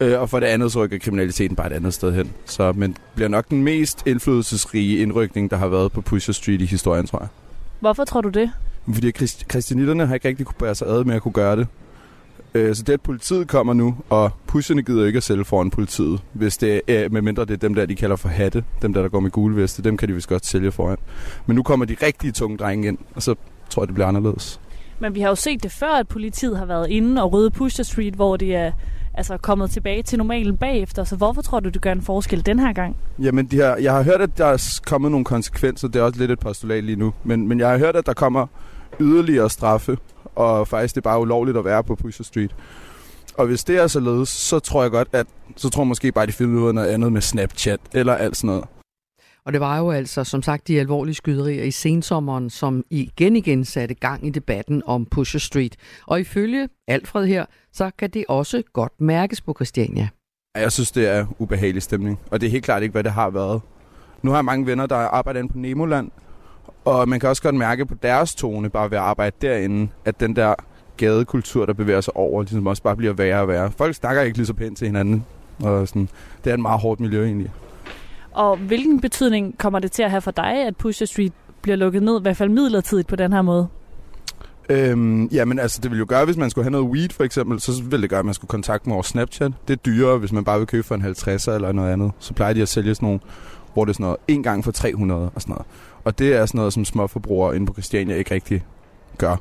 øh, 0.00 0.20
og 0.20 0.30
for 0.30 0.40
det 0.40 0.46
andet 0.46 0.72
så 0.72 0.84
rykker 0.84 0.98
kriminaliteten 0.98 1.56
bare 1.56 1.66
et 1.66 1.72
andet 1.72 1.94
sted 1.94 2.14
hen. 2.14 2.32
Så 2.46 2.72
men 2.72 2.96
bliver 3.14 3.28
nok 3.28 3.48
den 3.50 3.62
mest 3.62 4.06
indflydelsesrige 4.06 4.98
indrykning, 4.98 5.50
der 5.50 5.56
har 5.56 5.68
været 5.68 5.92
på 5.92 6.00
Pusher 6.00 6.34
Street 6.34 6.60
i 6.60 6.64
historien, 6.66 7.06
tror 7.06 7.18
jeg. 7.18 7.28
Hvorfor 7.80 8.04
tror 8.04 8.20
du 8.20 8.28
det? 8.28 8.50
Fordi 8.94 9.10
christianitterne 9.50 10.06
har 10.06 10.14
ikke 10.14 10.28
rigtig 10.28 10.46
kunne 10.46 10.58
bære 10.58 10.74
sig 10.74 10.88
ad 10.88 11.04
med 11.04 11.14
at 11.14 11.22
kunne 11.22 11.32
gøre 11.32 11.56
det. 11.56 11.66
Øh, 12.54 12.74
Så 12.74 12.82
det, 12.82 12.92
at 12.92 13.00
politiet 13.00 13.48
kommer 13.48 13.72
nu, 13.72 13.96
og 14.10 14.30
pusherne 14.46 14.82
gider 14.82 15.06
ikke 15.06 15.16
at 15.16 15.22
sælge 15.22 15.44
foran 15.44 15.70
politiet, 15.70 16.20
hvis 16.32 16.56
det 16.56 16.80
er, 16.88 17.08
med 17.08 17.22
mindre 17.22 17.44
det 17.44 17.50
er 17.52 17.56
dem 17.56 17.74
der, 17.74 17.86
de 17.86 17.94
kalder 17.94 18.16
for 18.16 18.28
hatte, 18.28 18.64
dem 18.82 18.92
der, 18.92 19.02
der 19.02 19.08
går 19.08 19.20
med 19.20 19.30
gule 19.30 19.56
veste, 19.56 19.82
dem 19.82 19.96
kan 19.96 20.08
de 20.08 20.14
vist 20.14 20.28
godt 20.28 20.46
sælge 20.46 20.72
foran. 20.72 20.96
Men 21.46 21.56
nu 21.56 21.62
kommer 21.62 21.86
de 21.86 21.96
rigtige 22.02 22.32
tunge 22.32 22.56
drenge 22.56 22.88
ind, 22.88 22.98
og 23.14 23.22
så 23.22 23.34
tror 23.70 23.82
jeg, 23.82 23.88
det 23.88 23.94
bliver 23.94 24.06
anderledes. 24.08 24.60
Men 25.00 25.14
vi 25.14 25.20
har 25.20 25.28
jo 25.28 25.34
set 25.34 25.62
det 25.62 25.72
før, 25.72 25.92
at 25.92 26.08
politiet 26.08 26.58
har 26.58 26.66
været 26.66 26.90
inde 26.90 27.22
og 27.22 27.32
rydde 27.32 27.50
Pusher 27.50 27.84
Street, 27.84 28.14
hvor 28.14 28.36
det 28.36 28.54
er 28.54 28.72
altså 29.14 29.36
kommet 29.36 29.70
tilbage 29.70 30.02
til 30.02 30.18
normalen 30.18 30.56
bagefter. 30.56 31.04
Så 31.04 31.16
hvorfor 31.16 31.42
tror 31.42 31.60
du, 31.60 31.68
det 31.68 31.82
gør 31.82 31.92
en 31.92 32.02
forskel 32.02 32.46
den 32.46 32.58
her 32.58 32.72
gang? 32.72 32.96
Jamen, 33.18 33.46
de 33.46 33.60
har, 33.60 33.76
jeg 33.76 33.92
har 33.92 34.02
hørt, 34.02 34.20
at 34.20 34.38
der 34.38 34.46
er 34.46 34.80
kommet 34.86 35.10
nogle 35.10 35.24
konsekvenser. 35.24 35.88
Det 35.88 36.00
er 36.00 36.02
også 36.02 36.20
lidt 36.20 36.30
et 36.30 36.38
postulat 36.38 36.84
lige 36.84 36.96
nu. 36.96 37.12
Men, 37.24 37.48
men 37.48 37.60
jeg 37.60 37.70
har 37.70 37.78
hørt, 37.78 37.96
at 37.96 38.06
der 38.06 38.12
kommer 38.12 38.46
yderligere 39.00 39.50
straffe, 39.50 39.98
og 40.34 40.68
faktisk 40.68 40.94
det 40.94 41.00
er 41.00 41.10
bare 41.10 41.20
ulovligt 41.20 41.56
at 41.56 41.64
være 41.64 41.84
på 41.84 41.94
Pusher 41.94 42.24
Street. 42.24 42.54
Og 43.34 43.46
hvis 43.46 43.64
det 43.64 43.76
er 43.76 43.86
således, 43.86 44.28
så 44.28 44.58
tror 44.58 44.82
jeg 44.82 44.90
godt, 44.90 45.08
at 45.12 45.26
så 45.56 45.70
tror 45.70 45.82
jeg 45.82 45.88
måske 45.88 46.12
bare, 46.12 46.22
at 46.22 46.28
de 46.28 46.32
finder 46.32 46.62
ud 46.62 46.68
af 46.68 46.74
noget 46.74 46.88
andet 46.88 47.12
med 47.12 47.20
Snapchat 47.20 47.80
eller 47.92 48.14
alt 48.14 48.36
sådan 48.36 48.48
noget. 48.48 48.64
Og 49.46 49.52
det 49.52 49.60
var 49.60 49.78
jo 49.78 49.90
altså, 49.90 50.24
som 50.24 50.42
sagt, 50.42 50.68
de 50.68 50.80
alvorlige 50.80 51.14
skyderier 51.14 51.64
i 51.64 51.70
sensommeren, 51.70 52.50
som 52.50 52.84
igen 52.90 53.36
igen 53.36 53.64
satte 53.64 53.94
gang 53.94 54.26
i 54.26 54.30
debatten 54.30 54.82
om 54.86 55.06
Pusher 55.06 55.40
Street. 55.40 55.76
Og 56.06 56.20
ifølge 56.20 56.68
Alfred 56.88 57.26
her, 57.26 57.44
så 57.72 57.90
kan 57.98 58.10
det 58.10 58.24
også 58.28 58.62
godt 58.72 59.00
mærkes 59.00 59.40
på 59.40 59.54
Christiania. 59.54 60.08
Jeg 60.56 60.72
synes, 60.72 60.92
det 60.92 61.08
er 61.08 61.26
ubehagelig 61.38 61.82
stemning, 61.82 62.20
og 62.30 62.40
det 62.40 62.46
er 62.46 62.50
helt 62.50 62.64
klart 62.64 62.82
ikke, 62.82 62.92
hvad 62.92 63.04
det 63.04 63.12
har 63.12 63.30
været. 63.30 63.60
Nu 64.22 64.30
har 64.30 64.38
jeg 64.38 64.44
mange 64.44 64.66
venner, 64.66 64.86
der 64.86 64.96
arbejder 64.96 65.40
inde 65.40 65.52
på 65.52 65.58
Nemoland, 65.58 66.10
og 66.84 67.08
man 67.08 67.20
kan 67.20 67.28
også 67.28 67.42
godt 67.42 67.54
mærke 67.54 67.86
på 67.86 67.94
deres 68.02 68.34
tone, 68.34 68.68
bare 68.68 68.90
ved 68.90 68.98
at 68.98 69.04
arbejde 69.04 69.36
derinde, 69.42 69.88
at 70.04 70.20
den 70.20 70.36
der 70.36 70.54
gadekultur, 70.96 71.66
der 71.66 71.72
bevæger 71.72 72.00
sig 72.00 72.16
over, 72.16 72.42
ligesom 72.42 72.66
også 72.66 72.82
bare 72.82 72.96
bliver 72.96 73.12
værre 73.12 73.40
og 73.40 73.48
værre. 73.48 73.70
Folk 73.70 73.94
snakker 73.94 74.22
ikke 74.22 74.38
lige 74.38 74.46
så 74.46 74.54
pænt 74.54 74.78
til 74.78 74.86
hinanden, 74.86 75.24
og 75.62 75.88
sådan, 75.88 76.08
det 76.44 76.50
er 76.50 76.54
et 76.54 76.60
meget 76.60 76.80
hårdt 76.80 77.00
miljø 77.00 77.24
egentlig. 77.24 77.50
Og 78.32 78.56
hvilken 78.56 79.00
betydning 79.00 79.58
kommer 79.58 79.78
det 79.78 79.92
til 79.92 80.02
at 80.02 80.10
have 80.10 80.20
for 80.20 80.30
dig, 80.30 80.66
at 80.66 80.76
Pusher 80.76 81.06
Street 81.06 81.32
bliver 81.62 81.76
lukket 81.76 82.02
ned, 82.02 82.18
i 82.18 82.22
hvert 82.22 82.36
fald 82.36 82.48
midlertidigt 82.48 83.08
på 83.08 83.16
den 83.16 83.32
her 83.32 83.42
måde? 83.42 83.68
Øhm, 84.68 85.26
jamen 85.26 85.58
altså, 85.58 85.80
det 85.82 85.90
ville 85.90 85.98
jo 86.00 86.06
gøre, 86.08 86.24
hvis 86.24 86.36
man 86.36 86.50
skulle 86.50 86.64
have 86.64 86.70
noget 86.70 86.86
weed 86.86 87.08
for 87.08 87.24
eksempel, 87.24 87.60
så 87.60 87.82
ville 87.82 88.02
det 88.02 88.10
gøre, 88.10 88.18
at 88.18 88.24
man 88.24 88.34
skulle 88.34 88.48
kontakte 88.48 88.88
mig 88.88 88.94
over 88.94 89.02
Snapchat. 89.02 89.52
Det 89.68 89.72
er 89.74 89.78
dyrere, 89.78 90.18
hvis 90.18 90.32
man 90.32 90.44
bare 90.44 90.58
vil 90.58 90.66
købe 90.66 90.82
for 90.82 90.94
en 90.94 91.02
50'er 91.02 91.50
eller 91.50 91.72
noget 91.72 91.92
andet. 91.92 92.12
Så 92.18 92.34
plejer 92.34 92.52
de 92.52 92.62
at 92.62 92.68
sælge 92.68 92.94
sådan 92.94 93.06
nogle, 93.06 93.20
hvor 93.74 93.84
det 93.84 93.92
er 93.92 93.94
sådan 93.94 94.04
noget, 94.04 94.16
en 94.28 94.42
gang 94.42 94.64
for 94.64 94.72
300 94.72 95.30
og 95.34 95.42
sådan 95.42 95.52
noget. 95.52 95.66
Og 96.04 96.18
det 96.18 96.34
er 96.34 96.46
sådan 96.46 96.58
noget, 96.58 96.72
som 96.72 96.84
småforbrugere 96.84 97.56
inde 97.56 97.66
på 97.66 97.72
Christiania 97.72 98.16
ikke 98.16 98.34
rigtig 98.34 98.64
gør. 99.18 99.36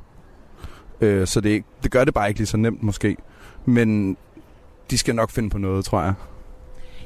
Øh, 1.01 1.27
så 1.27 1.41
det, 1.41 1.63
det 1.83 1.91
gør 1.91 2.03
det 2.05 2.13
bare 2.13 2.27
ikke 2.27 2.39
lige 2.39 2.47
så 2.47 2.57
nemt 2.57 2.83
måske. 2.83 3.17
Men 3.65 4.17
de 4.91 4.97
skal 4.97 5.15
nok 5.15 5.29
finde 5.29 5.49
på 5.49 5.57
noget, 5.57 5.85
tror 5.85 6.01
jeg. 6.01 6.13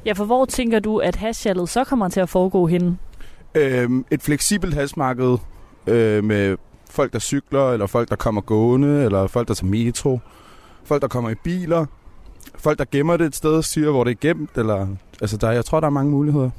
Ja, 0.06 0.12
for 0.12 0.24
hvor 0.24 0.44
tænker 0.44 0.78
du, 0.78 0.98
at 0.98 1.16
hashsalget 1.16 1.68
så 1.68 1.84
kommer 1.84 2.08
til 2.08 2.20
at 2.20 2.28
foregå 2.28 2.66
henne? 2.66 2.98
Øhm, 3.54 4.04
et 4.10 4.22
fleksibelt 4.22 4.74
hasmarked 4.74 5.38
øh, 5.86 6.24
med 6.24 6.56
folk, 6.90 7.12
der 7.12 7.18
cykler, 7.18 7.72
eller 7.72 7.86
folk, 7.86 8.08
der 8.08 8.16
kommer 8.16 8.40
gående, 8.40 9.04
eller 9.04 9.26
folk, 9.26 9.48
der 9.48 9.54
tager 9.54 9.70
metro, 9.70 10.18
folk, 10.84 11.02
der 11.02 11.08
kommer 11.08 11.30
i 11.30 11.34
biler, 11.34 11.86
folk, 12.58 12.78
der 12.78 12.84
gemmer 12.90 13.16
det 13.16 13.26
et 13.26 13.36
sted 13.36 13.52
og 13.52 13.64
siger, 13.64 13.90
hvor 13.90 14.04
det 14.04 14.10
er 14.10 14.20
gemt, 14.20 14.58
eller... 14.58 14.86
Altså, 15.20 15.36
der, 15.36 15.50
jeg 15.50 15.64
tror, 15.64 15.80
der 15.80 15.86
er 15.86 15.90
mange 15.90 16.10
muligheder. 16.10 16.50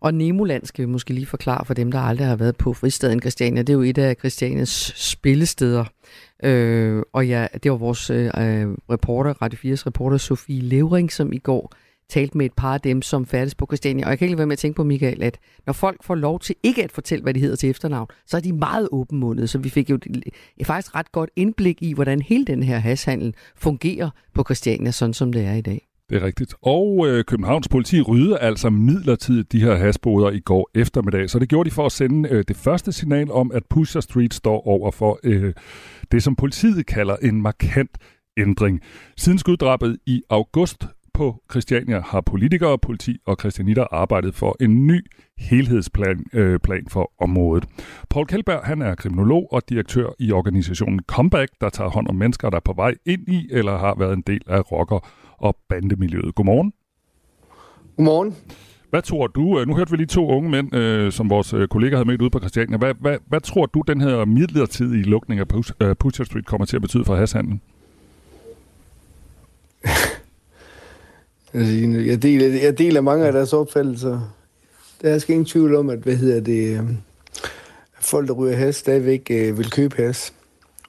Og 0.00 0.14
Nemoland 0.14 0.66
skal 0.66 0.86
vi 0.86 0.90
måske 0.90 1.14
lige 1.14 1.26
forklare 1.26 1.64
for 1.64 1.74
dem, 1.74 1.92
der 1.92 1.98
aldrig 1.98 2.26
har 2.26 2.36
været 2.36 2.56
på 2.56 2.72
fristaden 2.72 3.20
Christiania. 3.20 3.62
Det 3.62 3.68
er 3.68 3.74
jo 3.74 3.82
et 3.82 3.98
af 3.98 4.16
Christianias 4.18 4.92
spillesteder. 4.96 5.84
Øh, 6.44 7.02
og 7.12 7.28
ja, 7.28 7.46
det 7.62 7.70
var 7.70 7.76
vores 7.76 8.10
øh, 8.10 8.24
øh 8.24 8.66
reporter, 8.90 9.42
Radio 9.42 9.74
4's 9.74 9.86
reporter 9.86 10.16
Sofie 10.16 10.62
Levering, 10.62 11.12
som 11.12 11.32
i 11.32 11.38
går 11.38 11.72
talte 12.08 12.38
med 12.38 12.46
et 12.46 12.52
par 12.52 12.74
af 12.74 12.80
dem, 12.80 13.02
som 13.02 13.26
færdes 13.26 13.54
på 13.54 13.66
Christiania. 13.66 14.04
Og 14.04 14.10
jeg 14.10 14.18
kan 14.18 14.26
ikke 14.26 14.32
lade 14.32 14.38
være 14.38 14.46
med 14.46 14.52
at 14.52 14.58
tænke 14.58 14.76
på, 14.76 14.84
Michael, 14.84 15.22
at 15.22 15.38
når 15.66 15.72
folk 15.72 16.04
får 16.04 16.14
lov 16.14 16.40
til 16.40 16.56
ikke 16.62 16.84
at 16.84 16.92
fortælle, 16.92 17.22
hvad 17.22 17.34
de 17.34 17.40
hedder 17.40 17.56
til 17.56 17.70
efternavn, 17.70 18.08
så 18.26 18.36
er 18.36 18.40
de 18.40 18.52
meget 18.52 18.88
åbenmundet. 18.92 19.50
Så 19.50 19.58
vi 19.58 19.68
fik 19.68 19.90
jo 19.90 19.94
et, 19.94 20.66
faktisk 20.66 20.94
ret 20.94 21.12
godt 21.12 21.30
indblik 21.36 21.82
i, 21.82 21.92
hvordan 21.92 22.22
hele 22.22 22.44
den 22.44 22.62
her 22.62 22.78
hashandel 22.78 23.34
fungerer 23.56 24.10
på 24.34 24.42
Christiania, 24.42 24.90
sådan 24.90 25.14
som 25.14 25.32
det 25.32 25.44
er 25.44 25.54
i 25.54 25.60
dag. 25.60 25.87
Det 26.10 26.22
er 26.22 26.26
rigtigt. 26.26 26.54
Og 26.62 27.06
øh, 27.08 27.24
Københavns 27.24 27.68
politi 27.68 28.00
rydde 28.00 28.38
altså 28.38 28.70
midlertidigt 28.70 29.52
de 29.52 29.60
her 29.60 29.74
hasboder 29.74 30.30
i 30.30 30.40
går 30.40 30.70
eftermiddag. 30.74 31.30
Så 31.30 31.38
det 31.38 31.48
gjorde 31.48 31.70
de 31.70 31.74
for 31.74 31.86
at 31.86 31.92
sende 31.92 32.28
øh, 32.28 32.44
det 32.48 32.56
første 32.56 32.92
signal 32.92 33.30
om, 33.30 33.52
at 33.54 33.62
Pusher 33.70 34.00
Street 34.00 34.34
står 34.34 34.66
over 34.66 34.90
for 34.90 35.20
øh, 35.24 35.54
det, 36.12 36.22
som 36.22 36.36
politiet 36.36 36.86
kalder 36.86 37.16
en 37.16 37.42
markant 37.42 37.98
ændring. 38.36 38.80
Siden 39.16 39.38
skuddrabet 39.38 39.98
i 40.06 40.22
august 40.30 40.86
på 41.14 41.42
Christiania 41.50 42.00
har 42.00 42.20
politikere, 42.20 42.78
politi 42.78 43.16
og 43.26 43.36
christianitter 43.40 43.86
arbejdet 43.90 44.34
for 44.34 44.56
en 44.60 44.86
ny 44.86 45.06
helhedsplan 45.38 46.24
øh, 46.32 46.60
plan 46.60 46.86
for 46.90 47.12
området. 47.20 47.64
Paul 48.10 48.26
Kjellberg 48.26 48.60
han 48.64 48.82
er 48.82 48.94
kriminolog 48.94 49.48
og 49.52 49.62
direktør 49.68 50.08
i 50.18 50.32
organisationen 50.32 51.00
Comeback, 51.06 51.52
der 51.60 51.68
tager 51.68 51.90
hånd 51.90 52.08
om 52.08 52.14
mennesker, 52.14 52.50
der 52.50 52.56
er 52.56 52.60
på 52.64 52.72
vej 52.72 52.94
ind 53.06 53.28
i 53.28 53.48
eller 53.50 53.78
har 53.78 53.94
været 53.98 54.12
en 54.12 54.22
del 54.26 54.40
af 54.46 54.72
rocker- 54.72 55.08
og 55.38 55.56
bandemiljøet. 55.68 56.34
Godmorgen. 56.34 56.72
Godmorgen. 57.96 58.36
Hvad 58.90 59.02
tror 59.02 59.26
du, 59.26 59.60
øh, 59.60 59.68
nu 59.68 59.76
hørte 59.76 59.90
vi 59.90 59.96
lige 59.96 60.06
to 60.06 60.28
unge 60.28 60.50
mænd, 60.50 60.74
øh, 60.74 61.12
som 61.12 61.30
vores 61.30 61.52
øh, 61.52 61.68
kollega 61.68 61.96
havde 61.96 62.08
mødt 62.08 62.22
ude 62.22 62.30
på 62.30 62.38
Christiania. 62.38 62.76
Hvad, 62.76 62.94
hvad, 63.00 63.18
hvad 63.26 63.40
tror 63.40 63.66
du, 63.66 63.82
den 63.86 64.00
her 64.00 64.24
midlertidige 64.24 65.02
lukning 65.02 65.40
af 65.40 65.48
Pusher 65.98 66.24
Street 66.24 66.46
kommer 66.46 66.64
til 66.64 66.76
at 66.76 66.82
betyde 66.82 67.04
for 67.04 67.16
hashandlen? 67.16 67.60
jeg, 72.10 72.22
deler, 72.22 72.62
jeg 72.62 72.78
deler 72.78 73.00
mange 73.00 73.26
af 73.26 73.32
deres 73.32 73.52
opfattelser. 73.52 74.34
Der 75.02 75.10
er 75.10 75.24
ingen 75.28 75.44
tvivl 75.44 75.74
om, 75.74 75.90
at, 75.90 75.98
hvad 75.98 76.16
hedder 76.16 76.40
det, 76.40 76.88
folk, 78.00 78.28
der 78.28 78.34
ryger 78.34 78.56
has, 78.56 78.76
stadigvæk 78.76 79.26
vil 79.30 79.70
købe 79.70 79.96
has. 79.96 80.32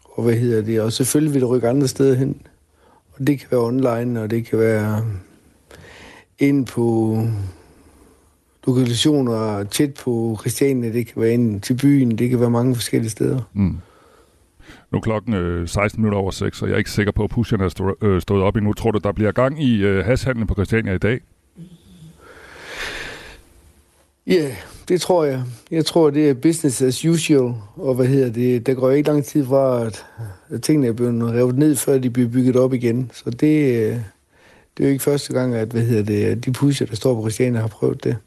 Og 0.03 0.23
hvad 0.23 0.33
hedder 0.33 0.61
det, 0.61 0.81
og 0.81 0.93
selvfølgelig 0.93 1.33
vil 1.33 1.41
det 1.41 1.49
rykke 1.49 1.69
andre 1.69 1.87
steder 1.87 2.15
hen. 2.15 2.41
Det 3.27 3.39
kan 3.39 3.47
være 3.51 3.59
online, 3.59 4.21
og 4.21 4.31
det 4.31 4.45
kan 4.45 4.59
være 4.59 5.05
ind 6.39 6.65
på 6.65 7.17
lokalisationer 8.67 9.63
tæt 9.63 9.93
på 9.93 10.37
Christiania, 10.39 10.93
det 10.93 11.07
kan 11.07 11.21
være 11.21 11.33
ind 11.33 11.61
til 11.61 11.77
byen, 11.81 12.17
det 12.17 12.29
kan 12.29 12.39
være 12.39 12.49
mange 12.49 12.75
forskellige 12.75 13.11
steder. 13.11 13.41
Mm. 13.53 13.77
Nu 14.91 14.97
er 14.97 15.01
klokken 15.01 15.33
øh, 15.33 15.67
16 15.67 16.01
minutter 16.01 16.19
over 16.19 16.31
6, 16.31 16.61
og 16.61 16.67
jeg 16.67 16.73
er 16.73 16.77
ikke 16.77 16.91
sikker 16.91 17.11
på, 17.11 17.23
at 17.23 17.29
pusherne 17.29 17.63
er 17.63 17.69
stå, 17.69 17.97
øh, 18.01 18.21
stået 18.21 18.43
op 18.43 18.55
endnu. 18.55 18.73
Tror 18.73 18.91
du, 18.91 18.99
der 19.03 19.11
bliver 19.11 19.31
gang 19.31 19.63
i 19.63 19.81
øh, 19.83 20.05
hashandlen 20.05 20.47
på 20.47 20.53
Christiania 20.53 20.93
i 20.93 20.97
dag? 20.97 21.19
Ja, 24.27 24.33
yeah, 24.33 24.53
det 24.89 25.01
tror 25.01 25.23
jeg. 25.23 25.43
Jeg 25.71 25.85
tror, 25.85 26.09
det 26.09 26.29
er 26.29 26.33
business 26.33 26.81
as 26.81 27.05
usual. 27.05 27.53
Og 27.75 27.95
hvad 27.95 28.05
hedder 28.05 28.31
det? 28.31 28.65
Der 28.65 28.73
går 28.73 28.91
ikke 28.91 29.09
lang 29.09 29.25
tid 29.25 29.45
fra, 29.45 29.85
at 29.85 30.05
tingene 30.57 30.87
er 30.87 30.91
blevet 30.91 31.33
revet 31.33 31.57
ned, 31.57 31.75
før 31.75 31.97
de 31.97 32.09
bliver 32.09 32.29
bygget 32.29 32.55
op 32.55 32.73
igen. 32.73 33.11
Så 33.13 33.29
det, 33.29 33.75
øh, 33.75 33.97
det 34.77 34.83
er 34.83 34.83
jo 34.83 34.89
ikke 34.89 35.03
første 35.03 35.33
gang, 35.33 35.55
at 35.55 35.67
hvad 35.67 35.81
hedder 35.81 36.03
det, 36.03 36.45
de 36.45 36.51
pusher, 36.51 36.87
der 36.87 36.95
står 36.95 37.15
på 37.15 37.21
Christiania, 37.21 37.61
har 37.61 37.67
prøvet 37.67 38.03
det. 38.03 38.17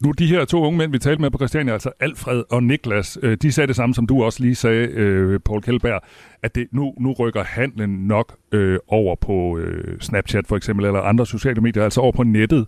Nu 0.00 0.10
de 0.10 0.26
her 0.26 0.44
to 0.44 0.64
unge 0.64 0.78
mænd, 0.78 0.92
vi 0.92 0.98
talte 0.98 1.20
med 1.22 1.30
på 1.30 1.38
Christiania, 1.38 1.72
altså 1.72 1.90
Alfred 2.00 2.44
og 2.50 2.62
Niklas, 2.62 3.18
øh, 3.22 3.36
de 3.42 3.52
sagde 3.52 3.68
det 3.68 3.76
samme, 3.76 3.94
som 3.94 4.06
du 4.06 4.22
også 4.22 4.42
lige 4.42 4.54
sagde, 4.54 4.86
øh, 4.86 5.40
Paul 5.40 5.62
Kjellberg, 5.62 6.00
at 6.42 6.54
det, 6.54 6.66
nu, 6.70 6.94
nu 7.00 7.12
rykker 7.12 7.44
handlen 7.44 8.06
nok 8.06 8.36
øh, 8.52 8.78
over 8.88 9.16
på 9.16 9.58
øh, 9.58 10.00
Snapchat 10.00 10.46
for 10.46 10.56
eksempel, 10.56 10.86
eller 10.86 11.00
andre 11.00 11.26
sociale 11.26 11.60
medier, 11.60 11.84
altså 11.84 12.00
over 12.00 12.12
på 12.12 12.22
nettet. 12.22 12.66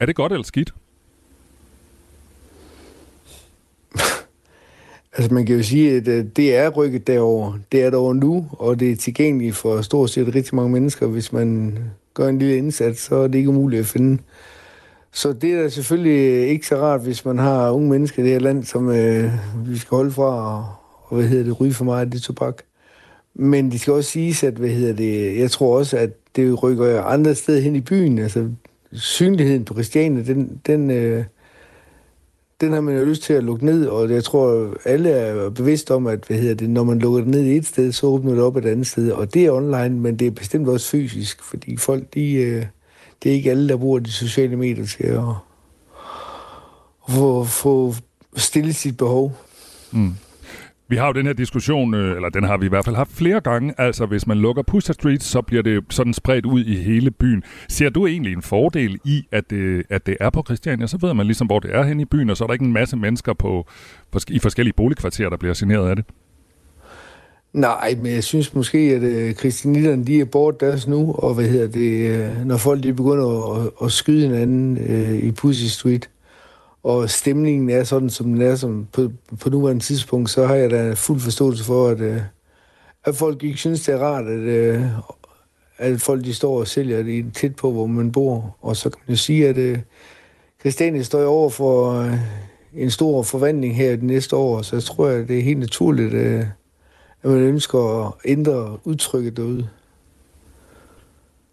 Er 0.00 0.06
det 0.06 0.14
godt 0.14 0.32
eller 0.32 0.44
skidt? 0.44 0.74
Altså 5.16 5.34
man 5.34 5.46
kan 5.46 5.56
jo 5.56 5.62
sige, 5.62 5.96
at 5.96 6.08
øh, 6.08 6.24
det 6.36 6.56
er 6.56 6.68
rykket 6.68 7.06
derover. 7.06 7.52
Det 7.72 7.82
er 7.82 7.90
derover 7.90 8.14
nu, 8.14 8.46
og 8.52 8.80
det 8.80 8.92
er 8.92 8.96
tilgængeligt 8.96 9.56
for 9.56 9.80
stort 9.80 10.10
set 10.10 10.34
rigtig 10.34 10.54
mange 10.54 10.70
mennesker. 10.70 11.06
Hvis 11.06 11.32
man 11.32 11.78
gør 12.14 12.28
en 12.28 12.38
lille 12.38 12.56
indsats, 12.56 13.00
så 13.00 13.16
er 13.16 13.26
det 13.26 13.38
ikke 13.38 13.50
umuligt 13.50 13.80
at 13.80 13.86
finde 13.86 14.18
så 15.16 15.32
det 15.32 15.52
er 15.52 15.68
selvfølgelig 15.68 16.48
ikke 16.48 16.66
så 16.66 16.76
rart, 16.76 17.00
hvis 17.00 17.24
man 17.24 17.38
har 17.38 17.70
unge 17.70 17.90
mennesker 17.90 18.22
i 18.22 18.24
det 18.26 18.32
her 18.32 18.40
land, 18.40 18.64
som 18.64 18.90
øh, 18.90 19.32
vi 19.66 19.78
skal 19.78 19.96
holde 19.96 20.10
fra, 20.10 20.56
og, 20.56 20.66
og 21.04 21.16
hvad 21.16 21.28
hedder 21.28 21.44
det, 21.44 21.60
ryge 21.60 21.72
for 21.72 21.84
meget 21.84 22.04
af 22.04 22.10
det 22.10 22.22
tobak. 22.22 22.62
Men 23.34 23.70
det 23.70 23.80
skal 23.80 23.92
også 23.92 24.10
siges, 24.10 24.44
at 24.44 24.54
hvad 24.54 24.68
hedder 24.68 24.92
det, 24.92 25.38
jeg 25.38 25.50
tror 25.50 25.78
også, 25.78 25.96
at 25.96 26.10
det 26.36 26.62
rykker 26.62 27.02
andre 27.02 27.34
steder 27.34 27.60
hen 27.60 27.76
i 27.76 27.80
byen. 27.80 28.18
Altså, 28.18 28.48
synligheden 28.92 29.64
på 29.64 29.74
Christiania, 29.74 30.22
den, 30.22 30.60
den, 30.66 30.90
øh, 30.90 31.24
den 32.60 32.72
har 32.72 32.80
man 32.80 32.98
jo 32.98 33.04
lyst 33.04 33.22
til 33.22 33.32
at 33.32 33.44
lukke 33.44 33.64
ned, 33.64 33.86
og 33.86 34.10
jeg 34.10 34.24
tror, 34.24 34.74
alle 34.84 35.10
er 35.10 35.50
bevidste 35.50 35.94
om, 35.94 36.06
at 36.06 36.24
hvad 36.26 36.36
hedder 36.36 36.54
det, 36.54 36.70
når 36.70 36.84
man 36.84 36.98
lukker 36.98 37.20
det 37.20 37.28
ned 37.28 37.44
i 37.44 37.56
et 37.56 37.66
sted, 37.66 37.92
så 37.92 38.06
åbner 38.06 38.32
det 38.32 38.42
op 38.42 38.56
et 38.56 38.66
andet 38.66 38.86
sted. 38.86 39.10
Og 39.10 39.34
det 39.34 39.46
er 39.46 39.52
online, 39.52 40.00
men 40.00 40.18
det 40.18 40.26
er 40.26 40.30
bestemt 40.30 40.68
også 40.68 40.90
fysisk, 40.90 41.42
fordi 41.42 41.76
folk, 41.76 42.14
de, 42.14 42.32
øh, 42.32 42.66
det 43.22 43.30
er 43.30 43.34
ikke 43.34 43.50
alle, 43.50 43.68
der 43.68 43.76
bruger 43.76 43.98
de 43.98 44.12
sociale 44.12 44.56
medier 44.56 44.86
til 44.86 45.04
at, 45.04 45.18
at 47.08 47.14
få, 47.14 47.44
få 47.44 47.94
stillet 48.36 48.74
sit 48.74 48.96
behov. 48.96 49.36
Mm. 49.92 50.14
Vi 50.88 50.96
har 50.96 51.06
jo 51.06 51.12
den 51.12 51.26
her 51.26 51.32
diskussion, 51.32 51.94
øh, 51.94 52.16
eller 52.16 52.28
den 52.28 52.44
har 52.44 52.56
vi 52.56 52.66
i 52.66 52.68
hvert 52.68 52.84
fald 52.84 52.96
haft 52.96 53.12
flere 53.12 53.40
gange. 53.40 53.74
Altså, 53.78 54.06
hvis 54.06 54.26
man 54.26 54.38
lukker 54.38 54.62
Pusher 54.62 54.92
Street, 54.92 55.22
så 55.22 55.42
bliver 55.42 55.62
det 55.62 55.84
sådan 55.90 56.12
spredt 56.14 56.46
ud 56.46 56.64
i 56.64 56.76
hele 56.76 57.10
byen. 57.10 57.42
Ser 57.68 57.88
du 57.88 58.06
egentlig 58.06 58.32
en 58.32 58.42
fordel 58.42 58.98
i, 59.04 59.26
at 59.32 59.50
det, 59.50 59.82
at 59.90 60.06
det 60.06 60.16
er 60.20 60.30
på 60.30 60.42
Christiania? 60.46 60.86
Så 60.86 60.98
ved 61.00 61.14
man 61.14 61.26
ligesom, 61.26 61.46
hvor 61.46 61.58
det 61.58 61.74
er 61.74 61.82
hen 61.82 62.00
i 62.00 62.04
byen, 62.04 62.30
og 62.30 62.36
så 62.36 62.44
er 62.44 62.46
der 62.46 62.52
ikke 62.52 62.64
en 62.64 62.72
masse 62.72 62.96
mennesker 62.96 63.32
på, 63.32 63.66
i 64.28 64.38
forskellige 64.38 64.74
boligkvarterer, 64.76 65.30
der 65.30 65.36
bliver 65.36 65.54
generet 65.58 65.88
af 65.88 65.96
det. 65.96 66.04
Nej, 67.52 67.94
men 68.02 68.12
jeg 68.12 68.24
synes 68.24 68.54
måske, 68.54 68.78
at 68.78 69.02
øh, 69.02 69.34
Christianitterne, 69.34 70.04
de 70.04 70.20
er 70.20 70.24
bort 70.24 70.60
deres 70.60 70.88
nu, 70.88 71.12
og 71.12 71.34
hvad 71.34 71.44
hedder 71.44 71.66
det, 71.66 72.10
øh, 72.10 72.46
når 72.46 72.56
folk 72.56 72.82
de 72.82 72.92
begynder 72.92 73.54
at, 73.54 73.70
at 73.84 73.92
skyde 73.92 74.26
hinanden 74.28 74.78
øh, 74.78 75.14
i 75.14 75.32
Pussy 75.32 75.64
Street, 75.64 76.10
og 76.86 77.10
stemningen 77.10 77.70
er 77.70 77.84
sådan, 77.84 78.10
som 78.10 78.26
den 78.26 78.42
er 78.42 78.56
som 78.56 78.86
på, 78.92 79.10
på 79.40 79.50
nuværende 79.50 79.82
tidspunkt, 79.84 80.30
så 80.30 80.46
har 80.46 80.54
jeg 80.54 80.70
da 80.70 80.92
fuld 80.92 81.20
forståelse 81.20 81.64
for, 81.64 81.88
at, 81.88 82.00
øh, 82.00 82.20
at 83.04 83.14
folk 83.14 83.44
ikke 83.44 83.58
synes, 83.58 83.80
det 83.80 83.94
er 83.94 83.98
rart, 83.98 84.26
at, 84.26 84.38
øh, 84.38 84.82
at 85.78 86.00
folk 86.00 86.24
de 86.24 86.34
står 86.34 86.58
og 86.60 86.66
sælger 86.66 87.02
det 87.02 87.34
tæt 87.34 87.56
på, 87.56 87.72
hvor 87.72 87.86
man 87.86 88.12
bor. 88.12 88.56
Og 88.60 88.76
så 88.76 88.90
kan 88.90 89.00
man 89.06 89.14
jo 89.14 89.18
sige, 89.18 89.48
at 89.48 89.56
øh, 89.56 89.72
Christiane 89.72 89.82
Christiania 90.60 91.02
står 91.02 91.24
over 91.24 91.50
for 91.50 92.08
en 92.74 92.90
stor 92.90 93.22
forvandling 93.22 93.76
her 93.76 93.90
det 93.90 94.02
næste 94.02 94.36
år, 94.36 94.62
så 94.62 94.76
jeg 94.76 94.82
tror, 94.82 95.06
at 95.06 95.28
det 95.28 95.38
er 95.38 95.42
helt 95.42 95.58
naturligt, 95.58 96.14
at 96.14 96.46
man 97.22 97.38
ønsker 97.38 98.06
at 98.06 98.12
ændre 98.24 98.78
udtrykket 98.84 99.36
derude. 99.36 99.68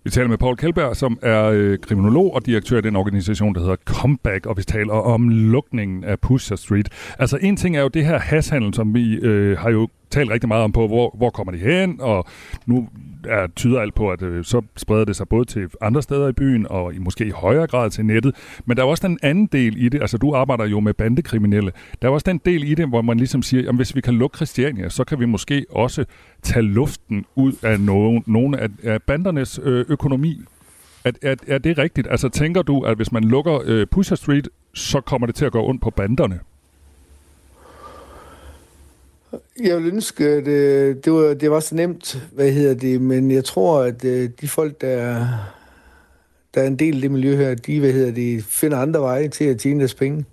Vi 0.06 0.10
taler 0.10 0.28
med 0.28 0.38
Paul 0.38 0.58
Kjellberg, 0.58 0.96
som 0.96 1.20
er 1.22 1.44
øh, 1.44 1.78
kriminolog 1.78 2.34
og 2.36 2.46
direktør 2.46 2.78
i 2.78 2.82
den 2.82 2.96
organisation, 2.96 3.56
der 3.56 3.62
hedder 3.62 3.76
Comeback, 3.86 4.46
og 4.46 4.58
vi 4.58 4.64
taler 4.64 4.94
om 4.94 5.30
lukningen 5.30 6.04
af 6.04 6.20
Pusher 6.20 6.56
Street. 6.56 6.90
Altså 7.20 7.38
en 7.42 7.58
ting 7.58 7.78
er 7.78 7.82
jo 7.82 7.88
det 7.88 8.06
her 8.06 8.20
hashandel, 8.20 8.74
som 8.74 8.94
vi 8.94 9.16
øh, 9.16 9.58
har 9.58 9.70
jo 9.70 9.88
talt 10.14 10.32
rigtig 10.32 10.48
meget 10.48 10.64
om 10.64 10.72
på, 10.72 10.88
hvor, 10.88 11.16
hvor 11.18 11.30
kommer 11.30 11.52
de 11.52 11.58
hen, 11.58 12.02
og 12.02 12.26
nu 12.66 12.90
er, 13.28 13.48
tyder 13.56 13.80
alt 13.80 13.94
på, 13.96 14.12
at 14.12 14.22
øh, 14.22 14.46
så 14.46 14.62
spreder 14.78 15.06
det 15.06 15.16
sig 15.16 15.28
både 15.28 15.46
til 15.46 15.68
andre 15.82 16.02
steder 16.02 16.28
i 16.28 16.32
byen, 16.32 16.68
og 16.70 16.94
i, 16.94 16.98
måske 16.98 17.26
i 17.26 17.30
højere 17.30 17.68
grad 17.68 17.90
til 17.90 18.06
nettet. 18.06 18.36
Men 18.66 18.78
der 18.78 18.84
er 18.84 18.88
også 18.88 19.08
den 19.08 19.20
anden 19.22 19.46
del 19.46 19.86
i 19.86 19.90
det, 19.90 20.02
altså 20.02 20.18
du 20.18 20.34
arbejder 20.36 20.66
jo 20.66 20.80
med 20.80 20.94
bandekriminelle, 20.94 21.72
der 22.02 22.08
er 22.08 22.12
også 22.12 22.24
den 22.28 22.42
del 22.46 22.72
i 22.72 22.76
det, 22.76 22.90
hvor 22.90 23.02
man 23.02 23.18
ligesom 23.18 23.42
siger, 23.42 23.70
at 23.70 23.76
hvis 23.76 23.96
vi 23.96 24.02
kan 24.02 24.14
lukke 24.14 24.36
Christiania, 24.36 24.90
så 24.90 25.04
kan 25.04 25.20
vi 25.20 25.26
måske 25.26 25.66
også 25.70 26.06
tage 26.42 26.64
luften 26.64 27.26
ud 27.36 27.54
af 27.64 27.80
nogle, 27.80 28.22
nogle 28.26 28.60
af, 28.60 28.68
af 28.84 29.02
bandernes 29.02 29.60
øh, 29.64 29.86
økonomi. 29.90 30.42
Er, 31.04 31.12
er, 31.22 31.36
er 31.48 31.58
det 31.58 31.78
rigtigt? 31.78 32.08
Altså 32.12 32.30
tænker 32.30 32.62
du, 32.62 32.82
at 32.82 32.96
hvis 32.96 33.12
man 33.12 33.24
lukker 33.24 33.60
øh, 33.66 33.88
Pusher 33.88 34.16
Street, 34.16 34.50
så 34.74 35.02
kommer 35.02 35.28
det 35.28 35.36
til 35.36 35.46
at 35.46 35.52
gå 35.52 35.68
ondt 35.68 35.82
på 35.82 35.90
banderne? 35.90 36.40
Jeg 39.64 39.78
vil 39.78 39.88
ønske, 39.88 40.26
at 40.26 40.48
øh, 40.48 40.96
det, 41.06 41.14
var, 41.14 41.34
det 41.34 41.52
var 41.52 41.60
så 41.60 41.76
nemt, 41.76 42.30
hvad 42.32 42.52
hedder 42.52 42.74
det, 42.74 43.02
men 43.02 43.32
jeg 43.32 43.46
tror, 43.46 43.82
at 43.82 44.06
øh, 44.06 44.30
de 44.42 44.48
folk, 44.48 44.82
der, 44.82 45.28
der 46.56 46.62
er 46.62 46.68
en 46.68 46.80
del 46.80 46.96
af 46.96 47.02
det 47.02 47.12
miljø 47.12 47.36
her, 47.36 47.56
de, 47.56 47.80
hvad 47.80 47.92
hedder 47.92 48.12
det, 48.12 48.44
finder 48.44 48.78
andre 48.78 49.00
veje 49.00 49.28
til 49.28 49.46
at 49.46 49.60
tjene 49.60 49.80
deres 49.80 49.94
penge, 49.94 50.26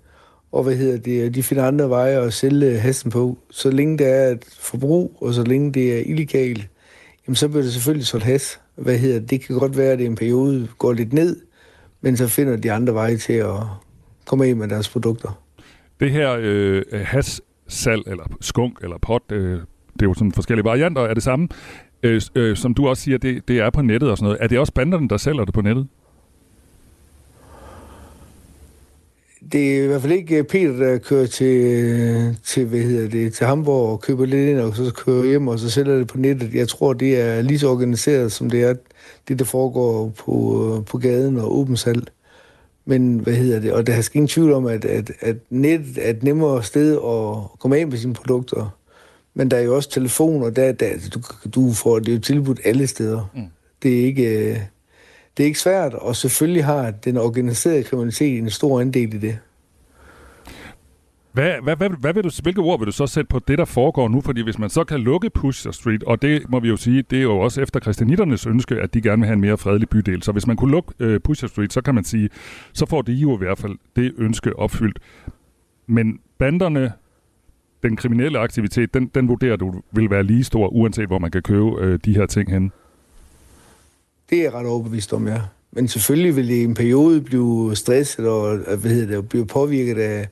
og 0.51 0.63
hvad 0.63 0.75
hedder 0.75 0.97
det, 0.97 1.35
de 1.35 1.43
finder 1.43 1.63
andre 1.63 1.89
veje 1.89 2.21
at 2.21 2.33
sælge 2.33 2.79
hesten 2.79 3.11
på. 3.11 3.37
Så 3.49 3.71
længe 3.71 3.97
det 3.97 4.07
er 4.07 4.27
et 4.27 4.45
forbrug, 4.59 5.17
og 5.21 5.33
så 5.33 5.43
længe 5.43 5.71
det 5.71 5.97
er 5.97 6.03
illegalt, 6.05 6.67
jamen 7.27 7.35
så 7.35 7.47
bliver 7.47 7.63
det 7.63 7.73
selvfølgelig 7.73 8.07
solgt 8.07 8.25
has. 8.25 8.59
Hvad 8.75 8.97
hedder 8.97 9.19
det, 9.19 9.29
det 9.29 9.41
kan 9.41 9.59
godt 9.59 9.77
være, 9.77 9.91
at 9.91 9.99
det 9.99 10.05
en 10.05 10.15
periode 10.15 10.67
går 10.77 10.93
lidt 10.93 11.13
ned, 11.13 11.35
men 12.01 12.17
så 12.17 12.27
finder 12.27 12.55
de 12.55 12.71
andre 12.71 12.93
veje 12.93 13.17
til 13.17 13.33
at 13.33 13.55
komme 14.25 14.45
af 14.45 14.55
med 14.55 14.67
deres 14.67 14.89
produkter. 14.89 15.41
Det 15.99 16.11
her 16.11 16.37
øh, 16.39 16.83
has 16.91 17.41
salg 17.71 18.01
eller 18.07 18.23
skunk 18.41 18.77
eller 18.83 18.97
pot, 18.97 19.21
øh, 19.31 19.59
det 19.93 20.01
er 20.01 20.05
jo 20.05 20.13
sådan 20.13 20.31
forskellige 20.31 20.65
varianter 20.65 21.01
af 21.01 21.15
det 21.15 21.23
samme. 21.23 21.47
Øh, 22.03 22.21
øh, 22.35 22.57
som 22.57 22.73
du 22.73 22.87
også 22.87 23.03
siger, 23.03 23.17
det, 23.17 23.47
det 23.47 23.59
er 23.59 23.69
på 23.69 23.81
nettet 23.81 24.11
og 24.11 24.17
sådan 24.17 24.25
noget. 24.25 24.37
Er 24.41 24.47
det 24.47 24.59
også 24.59 24.73
banderne, 24.73 25.09
der 25.09 25.17
sælger 25.17 25.45
det 25.45 25.53
på 25.53 25.61
nettet? 25.61 25.87
det 29.51 29.79
er 29.79 29.83
i 29.83 29.87
hvert 29.87 30.01
fald 30.01 30.13
ikke 30.13 30.37
øh, 30.37 30.43
Peter, 30.43 30.71
der 30.71 30.97
kører 30.97 31.25
til, 31.25 31.57
øh, 31.57 32.35
til, 32.43 32.65
hvad 32.65 32.79
hedder 32.79 33.09
det, 33.09 33.33
til 33.33 33.47
Hamburg 33.47 33.91
og 33.91 34.01
køber 34.01 34.25
lidt 34.25 34.49
ind, 34.49 34.59
og 34.59 34.75
så 34.75 34.91
kører 35.05 35.25
hjem, 35.25 35.47
og 35.47 35.59
så 35.59 35.69
sælger 35.69 35.97
det 35.97 36.07
på 36.07 36.17
nettet. 36.17 36.53
Jeg 36.53 36.67
tror, 36.67 36.93
det 36.93 37.21
er 37.21 37.41
lige 37.41 37.59
så 37.59 37.69
organiseret, 37.69 38.31
som 38.31 38.49
det 38.49 38.63
er 38.63 38.73
det, 39.27 39.39
der 39.39 39.45
foregår 39.45 40.13
på, 40.25 40.33
øh, 40.77 40.85
på 40.85 40.97
gaden 40.97 41.37
og 41.37 41.57
åben 41.57 41.77
salg. 41.77 42.03
Men 42.91 43.19
hvad 43.19 43.33
hedder 43.33 43.59
det? 43.59 43.73
Og 43.73 43.87
der 43.87 43.93
er 43.93 44.09
ingen 44.13 44.27
tvivl 44.27 44.53
om, 44.53 44.65
at, 44.65 44.85
at, 44.85 45.11
at 45.19 45.35
nettet 45.49 45.97
er 46.05 46.09
et 46.09 46.23
nemmere 46.23 46.63
sted 46.63 46.91
at 46.93 47.59
komme 47.59 47.77
af 47.77 47.87
med 47.87 47.97
sine 47.97 48.13
produkter. 48.13 48.77
Men 49.33 49.51
der 49.51 49.57
er 49.57 49.61
jo 49.61 49.75
også 49.75 49.89
telefoner, 49.89 50.49
der, 50.49 50.71
der 50.71 50.89
du, 51.13 51.21
du 51.49 51.73
får 51.73 51.99
det 51.99 52.13
jo 52.13 52.19
tilbudt 52.19 52.59
alle 52.63 52.87
steder. 52.87 53.31
Mm. 53.35 53.41
Det 53.83 53.99
er 53.99 54.05
ikke 54.05 54.53
det 55.37 55.43
er 55.43 55.47
ikke 55.47 55.59
svært, 55.59 55.93
og 55.93 56.15
selvfølgelig 56.15 56.65
har 56.65 56.91
den 56.91 57.17
organiserede 57.17 57.83
kriminalitet 57.83 58.37
en 58.37 58.49
stor 58.49 58.81
andel 58.81 59.13
i 59.13 59.17
det. 59.17 59.37
Hvad, 61.33 61.53
hvad, 61.63 61.75
hvad, 61.75 61.89
hvad 61.89 62.13
vil 62.13 62.23
du, 62.23 62.29
hvilke 62.43 62.61
ord 62.61 62.79
vil 62.79 62.85
du 62.85 62.91
så 62.91 63.07
sætte 63.07 63.27
på 63.27 63.39
det, 63.39 63.57
der 63.57 63.65
foregår 63.65 64.07
nu? 64.07 64.21
Fordi 64.21 64.43
hvis 64.43 64.59
man 64.59 64.69
så 64.69 64.83
kan 64.83 64.99
lukke 64.99 65.29
Pusher 65.29 65.71
Street, 65.71 66.03
og 66.03 66.21
det 66.21 66.49
må 66.49 66.59
vi 66.59 66.67
jo 66.67 66.77
sige, 66.77 67.01
det 67.01 67.19
er 67.19 67.23
jo 67.23 67.39
også 67.39 67.61
efter 67.61 67.79
kristianitternes 67.79 68.45
ønske, 68.45 68.75
at 68.75 68.93
de 68.93 69.01
gerne 69.01 69.19
vil 69.19 69.27
have 69.27 69.33
en 69.33 69.41
mere 69.41 69.57
fredelig 69.57 69.89
bydel. 69.89 70.23
Så 70.23 70.31
hvis 70.31 70.47
man 70.47 70.55
kunne 70.55 70.71
lukke 70.71 70.93
øh, 70.99 71.19
Pusher 71.19 71.47
Street, 71.47 71.73
så 71.73 71.81
kan 71.81 71.95
man 71.95 72.03
sige, 72.03 72.29
så 72.73 72.85
får 72.85 73.01
de 73.01 73.13
jo 73.13 73.35
i 73.35 73.37
hvert 73.37 73.57
fald 73.57 73.77
det 73.95 74.13
ønske 74.17 74.59
opfyldt. 74.59 74.99
Men 75.87 76.19
banderne, 76.37 76.91
den 77.83 77.95
kriminelle 77.95 78.39
aktivitet, 78.39 78.93
den, 78.93 79.07
den 79.15 79.27
vurderer 79.27 79.55
du 79.55 79.81
vil 79.91 80.09
være 80.09 80.23
lige 80.23 80.43
stor, 80.43 80.67
uanset 80.67 81.07
hvor 81.07 81.19
man 81.19 81.31
kan 81.31 81.41
købe 81.41 81.71
øh, 81.79 81.99
de 82.05 82.15
her 82.15 82.25
ting 82.25 82.51
hen. 82.51 82.71
Det 84.29 84.37
er 84.37 84.43
jeg 84.43 84.53
ret 84.53 84.67
overbevist 84.67 85.13
om, 85.13 85.27
ja. 85.27 85.41
Men 85.71 85.87
selvfølgelig 85.87 86.35
vil 86.35 86.47
det 86.47 86.53
i 86.53 86.63
en 86.63 86.73
periode 86.73 87.21
blive 87.21 87.75
stresset 87.75 88.27
og 88.27 88.57
hvad 88.57 88.91
hedder 88.91 89.15
det, 89.15 89.29
blive 89.29 89.45
påvirket 89.45 89.97
af, 89.97 90.27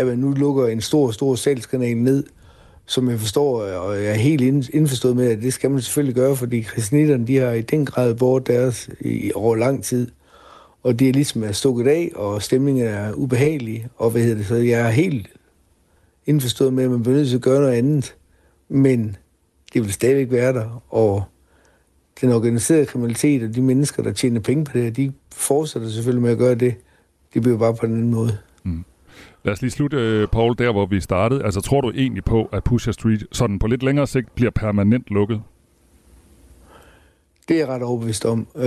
at 0.00 0.06
man 0.06 0.18
nu 0.18 0.32
lukker 0.32 0.66
en 0.66 0.80
stor, 0.80 1.10
stor 1.10 1.34
salgskanal 1.34 1.96
ned, 1.96 2.24
som 2.86 3.10
jeg 3.10 3.20
forstår, 3.20 3.62
og 3.62 3.96
jeg 3.96 4.10
er 4.10 4.14
helt 4.14 4.68
indforstået 4.68 5.16
med, 5.16 5.30
at 5.30 5.42
det 5.42 5.52
skal 5.52 5.70
man 5.70 5.80
selvfølgelig 5.80 6.14
gøre, 6.14 6.36
fordi 6.36 6.60
kristnitterne, 6.60 7.26
de 7.26 7.36
har 7.36 7.50
i 7.50 7.62
den 7.62 7.86
grad 7.86 8.14
båret 8.14 8.46
deres 8.46 8.90
i, 9.00 9.32
over 9.34 9.56
lang 9.56 9.84
tid. 9.84 10.10
Og 10.82 10.98
det 10.98 11.08
er 11.08 11.12
ligesom 11.12 11.44
er 11.44 11.52
stukket 11.52 11.86
af, 11.86 12.12
og 12.14 12.42
stemningen 12.42 12.84
er 12.84 13.12
ubehagelig, 13.12 13.88
og 13.96 14.10
hvad 14.10 14.22
hedder 14.22 14.36
det, 14.36 14.46
så 14.46 14.54
jeg 14.54 14.80
er 14.80 14.90
helt 14.90 15.30
indforstået 16.26 16.72
med, 16.72 16.84
at 16.84 16.90
man 16.90 17.02
bliver 17.02 17.16
nødt 17.16 17.28
til 17.28 17.36
at 17.36 17.42
gøre 17.42 17.60
noget 17.60 17.74
andet. 17.74 18.14
Men 18.68 19.16
det 19.74 19.82
vil 19.82 19.92
stadigvæk 19.92 20.30
være 20.30 20.52
der, 20.52 20.82
og 20.88 21.22
den 22.20 22.32
organiserede 22.32 22.86
kriminalitet 22.86 23.42
og 23.42 23.54
de 23.54 23.62
mennesker, 23.62 24.02
der 24.02 24.12
tjener 24.12 24.40
penge 24.40 24.64
på 24.64 24.78
det, 24.78 24.96
de 24.96 25.12
fortsætter 25.32 25.88
selvfølgelig 25.88 26.22
med 26.22 26.30
at 26.30 26.38
gøre 26.38 26.54
det. 26.54 26.74
Det 27.34 27.42
bliver 27.42 27.58
bare 27.58 27.74
på 27.74 27.86
den 27.86 27.94
anden 27.94 28.10
måde. 28.10 28.38
Lad 29.44 29.52
os 29.52 29.62
lige 29.62 29.70
slutte, 29.70 29.96
øh, 29.96 30.28
Paul, 30.28 30.54
der 30.58 30.72
hvor 30.72 30.86
vi 30.86 31.00
startede. 31.00 31.44
Altså, 31.44 31.60
tror 31.60 31.80
du 31.80 31.90
egentlig 31.90 32.24
på, 32.24 32.48
at 32.52 32.64
Pusher 32.64 32.92
Street 32.92 33.26
sådan 33.32 33.58
på 33.58 33.66
lidt 33.66 33.82
længere 33.82 34.06
sigt 34.06 34.34
bliver 34.34 34.50
permanent 34.50 35.04
lukket? 35.10 35.42
Det 37.48 37.54
er 37.54 37.60
jeg 37.60 37.68
ret 37.68 37.82
overbevist 37.82 38.24
om. 38.24 38.46
Øh, 38.56 38.66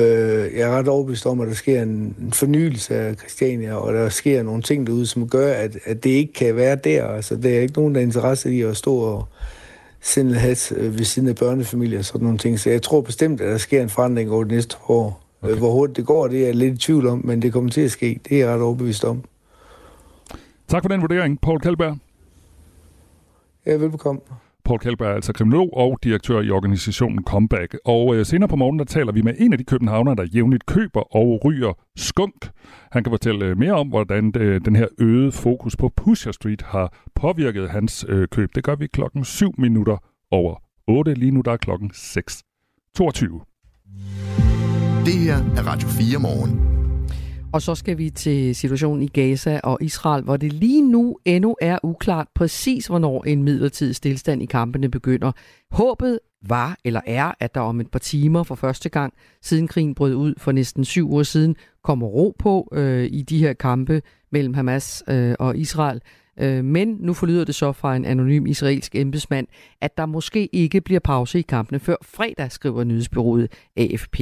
jeg 0.55 0.61
er 0.61 0.77
ret 0.77 0.87
overbevist 0.87 1.25
om, 1.25 1.39
at 1.39 1.47
der 1.47 1.53
sker 1.53 1.83
en 1.83 2.15
fornyelse 2.33 2.95
af 2.95 3.15
Christiania, 3.15 3.75
og 3.75 3.93
der 3.93 4.09
sker 4.09 4.43
nogle 4.43 4.61
ting 4.61 4.87
derude, 4.87 5.05
som 5.05 5.29
gør, 5.29 5.53
at, 5.53 5.77
at 5.85 6.03
det 6.03 6.09
ikke 6.09 6.33
kan 6.33 6.55
være 6.55 6.75
der. 6.75 7.07
Altså, 7.07 7.35
der 7.35 7.49
er 7.49 7.59
ikke 7.59 7.73
nogen, 7.73 7.95
der 7.95 8.01
er 8.01 8.05
interesse 8.05 8.53
i 8.53 8.61
at 8.61 8.77
stå 8.77 8.95
og 8.95 9.27
sindelhat 10.01 10.71
øh, 10.71 10.97
ved 10.97 11.05
siden 11.05 11.29
af 11.29 11.35
børnefamilier 11.35 11.99
og 11.99 12.05
sådan 12.05 12.23
nogle 12.23 12.37
ting. 12.37 12.59
Så 12.59 12.69
jeg 12.69 12.81
tror 12.81 13.01
bestemt, 13.01 13.41
at 13.41 13.51
der 13.51 13.57
sker 13.57 13.81
en 13.81 13.89
forandring 13.89 14.31
over 14.31 14.43
det 14.43 14.51
næste 14.51 14.75
år. 14.87 15.23
Okay. 15.41 15.55
Hvor 15.55 15.71
hurtigt 15.71 15.97
det 15.97 16.05
går, 16.05 16.27
det 16.27 16.41
er 16.41 16.45
jeg 16.45 16.55
lidt 16.55 16.73
i 16.73 16.77
tvivl 16.77 17.07
om, 17.07 17.21
men 17.25 17.41
det 17.41 17.53
kommer 17.53 17.69
til 17.69 17.81
at 17.81 17.91
ske. 17.91 18.19
Det 18.29 18.35
er 18.35 18.45
jeg 18.45 18.55
ret 18.55 18.61
overbevist 18.61 19.03
om. 19.03 19.23
Tak 20.67 20.83
for 20.83 20.89
den 20.89 21.01
vurdering, 21.01 21.41
Paul 21.41 21.59
Kjellberg. 21.59 21.97
Ja, 23.65 23.75
velbekomme. 23.77 24.21
Paul 24.65 24.79
Kjellberg 24.79 25.09
er 25.09 25.15
altså 25.15 25.33
kriminolog 25.33 25.69
og 25.73 25.99
direktør 26.03 26.41
i 26.41 26.49
organisationen 26.49 27.23
Comeback. 27.23 27.77
Og 27.85 28.15
øh, 28.15 28.25
senere 28.25 28.49
på 28.49 28.55
morgenen, 28.55 28.79
der 28.79 28.85
taler 28.85 29.11
vi 29.11 29.21
med 29.21 29.33
en 29.37 29.51
af 29.51 29.57
de 29.57 29.63
københavnere, 29.63 30.15
der 30.15 30.23
jævnligt 30.23 30.65
køber 30.65 31.15
og 31.15 31.45
ryger 31.45 31.73
skunk. 31.95 32.49
Han 32.91 33.03
kan 33.03 33.11
fortælle 33.11 33.45
øh, 33.45 33.57
mere 33.57 33.73
om, 33.73 33.87
hvordan 33.87 34.33
øh, 34.37 34.61
den 34.65 34.75
her 34.75 34.87
øgede 34.99 35.31
fokus 35.31 35.75
på 35.75 35.89
Pusher 35.95 36.31
Street 36.31 36.61
har 36.61 36.93
påvirket 37.15 37.69
hans 37.69 38.05
øh, 38.09 38.27
køb. 38.27 38.55
Det 38.55 38.63
gør 38.63 38.75
vi 38.75 38.87
klokken 38.87 39.25
7 39.25 39.53
minutter 39.57 39.97
over 40.31 40.55
8. 40.87 41.13
Lige 41.13 41.31
nu 41.31 41.41
der 41.41 41.51
er 41.51 41.57
klokken 41.57 41.91
6. 41.93 42.43
22. 42.95 43.41
Det 45.05 45.13
her 45.13 45.35
er 45.35 45.67
Radio 45.67 45.87
4 45.87 46.19
morgen. 46.19 46.82
Og 47.53 47.61
så 47.61 47.75
skal 47.75 47.97
vi 47.97 48.09
til 48.09 48.55
situationen 48.55 49.03
i 49.03 49.07
Gaza 49.07 49.59
og 49.63 49.77
Israel, 49.81 50.23
hvor 50.23 50.37
det 50.37 50.53
lige 50.53 50.91
nu 50.91 51.17
endnu 51.25 51.55
er 51.61 51.77
uklart 51.83 52.27
præcis, 52.35 52.87
hvornår 52.87 53.23
en 53.23 53.43
midlertidig 53.43 53.95
stillstand 53.95 54.43
i 54.43 54.45
kampene 54.45 54.89
begynder. 54.89 55.31
Håbet 55.71 56.19
var 56.47 56.77
eller 56.85 57.01
er, 57.05 57.31
at 57.39 57.55
der 57.55 57.61
om 57.61 57.79
et 57.79 57.91
par 57.91 57.99
timer 57.99 58.43
for 58.43 58.55
første 58.55 58.89
gang, 58.89 59.13
siden 59.41 59.67
krigen 59.67 59.95
brød 59.95 60.15
ud 60.15 60.33
for 60.37 60.51
næsten 60.51 60.85
syv 60.85 61.11
uger 61.11 61.23
siden, 61.23 61.55
kommer 61.83 62.07
ro 62.07 62.35
på 62.39 62.69
øh, 62.71 63.09
i 63.11 63.21
de 63.21 63.37
her 63.37 63.53
kampe 63.53 64.01
mellem 64.31 64.53
Hamas 64.53 65.03
øh, 65.07 65.35
og 65.39 65.57
Israel. 65.57 66.01
Øh, 66.39 66.65
men 66.65 66.97
nu 66.99 67.13
forlyder 67.13 67.45
det 67.45 67.55
så 67.55 67.71
fra 67.71 67.95
en 67.95 68.05
anonym 68.05 68.45
israelsk 68.45 68.95
embedsmand, 68.95 69.47
at 69.81 69.97
der 69.97 70.05
måske 70.05 70.49
ikke 70.51 70.81
bliver 70.81 70.99
pause 70.99 71.39
i 71.39 71.41
kampene 71.41 71.79
før 71.79 71.95
fredag, 72.01 72.51
skriver 72.51 72.83
nyhedsbyrået 72.83 73.51
AFP. 73.77 74.19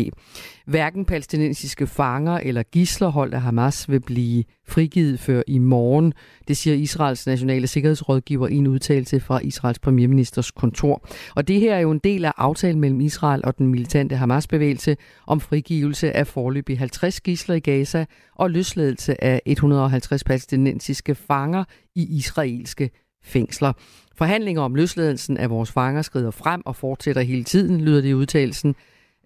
Hverken 0.71 1.05
palæstinensiske 1.05 1.88
fanger 1.88 2.38
eller 2.38 2.63
gislerhold 2.63 3.34
af 3.34 3.41
Hamas 3.41 3.89
vil 3.89 3.99
blive 3.99 4.43
frigivet 4.67 5.19
før 5.19 5.41
i 5.47 5.57
morgen. 5.57 6.13
Det 6.47 6.57
siger 6.57 6.75
Israels 6.75 7.27
nationale 7.27 7.67
sikkerhedsrådgiver 7.67 8.47
i 8.47 8.55
en 8.55 8.67
udtalelse 8.67 9.19
fra 9.19 9.39
Israels 9.39 9.79
premierministers 9.79 10.51
kontor. 10.51 11.07
Og 11.36 11.47
det 11.47 11.60
her 11.60 11.75
er 11.75 11.79
jo 11.79 11.91
en 11.91 11.99
del 12.03 12.25
af 12.25 12.31
aftalen 12.38 12.79
mellem 12.79 13.01
Israel 13.01 13.41
og 13.45 13.57
den 13.57 13.67
militante 13.67 14.15
Hamas-bevægelse 14.15 14.97
om 15.27 15.39
frigivelse 15.39 16.12
af 16.12 16.27
forløbig 16.27 16.79
50 16.79 17.21
gisler 17.21 17.55
i 17.55 17.60
Gaza 17.60 18.05
og 18.36 18.51
løsladelse 18.51 19.23
af 19.23 19.41
150 19.45 20.23
palæstinensiske 20.23 21.15
fanger 21.15 21.63
i 21.95 22.17
israelske 22.17 22.89
fængsler. 23.23 23.73
Forhandlinger 24.15 24.62
om 24.62 24.75
løsladelsen 24.75 25.38
af 25.38 25.49
vores 25.49 25.71
fanger 25.71 26.01
skrider 26.01 26.31
frem 26.31 26.62
og 26.65 26.75
fortsætter 26.75 27.21
hele 27.21 27.43
tiden, 27.43 27.81
lyder 27.81 28.01
det 28.01 28.10
i 28.10 28.13
udtalelsen. 28.13 28.75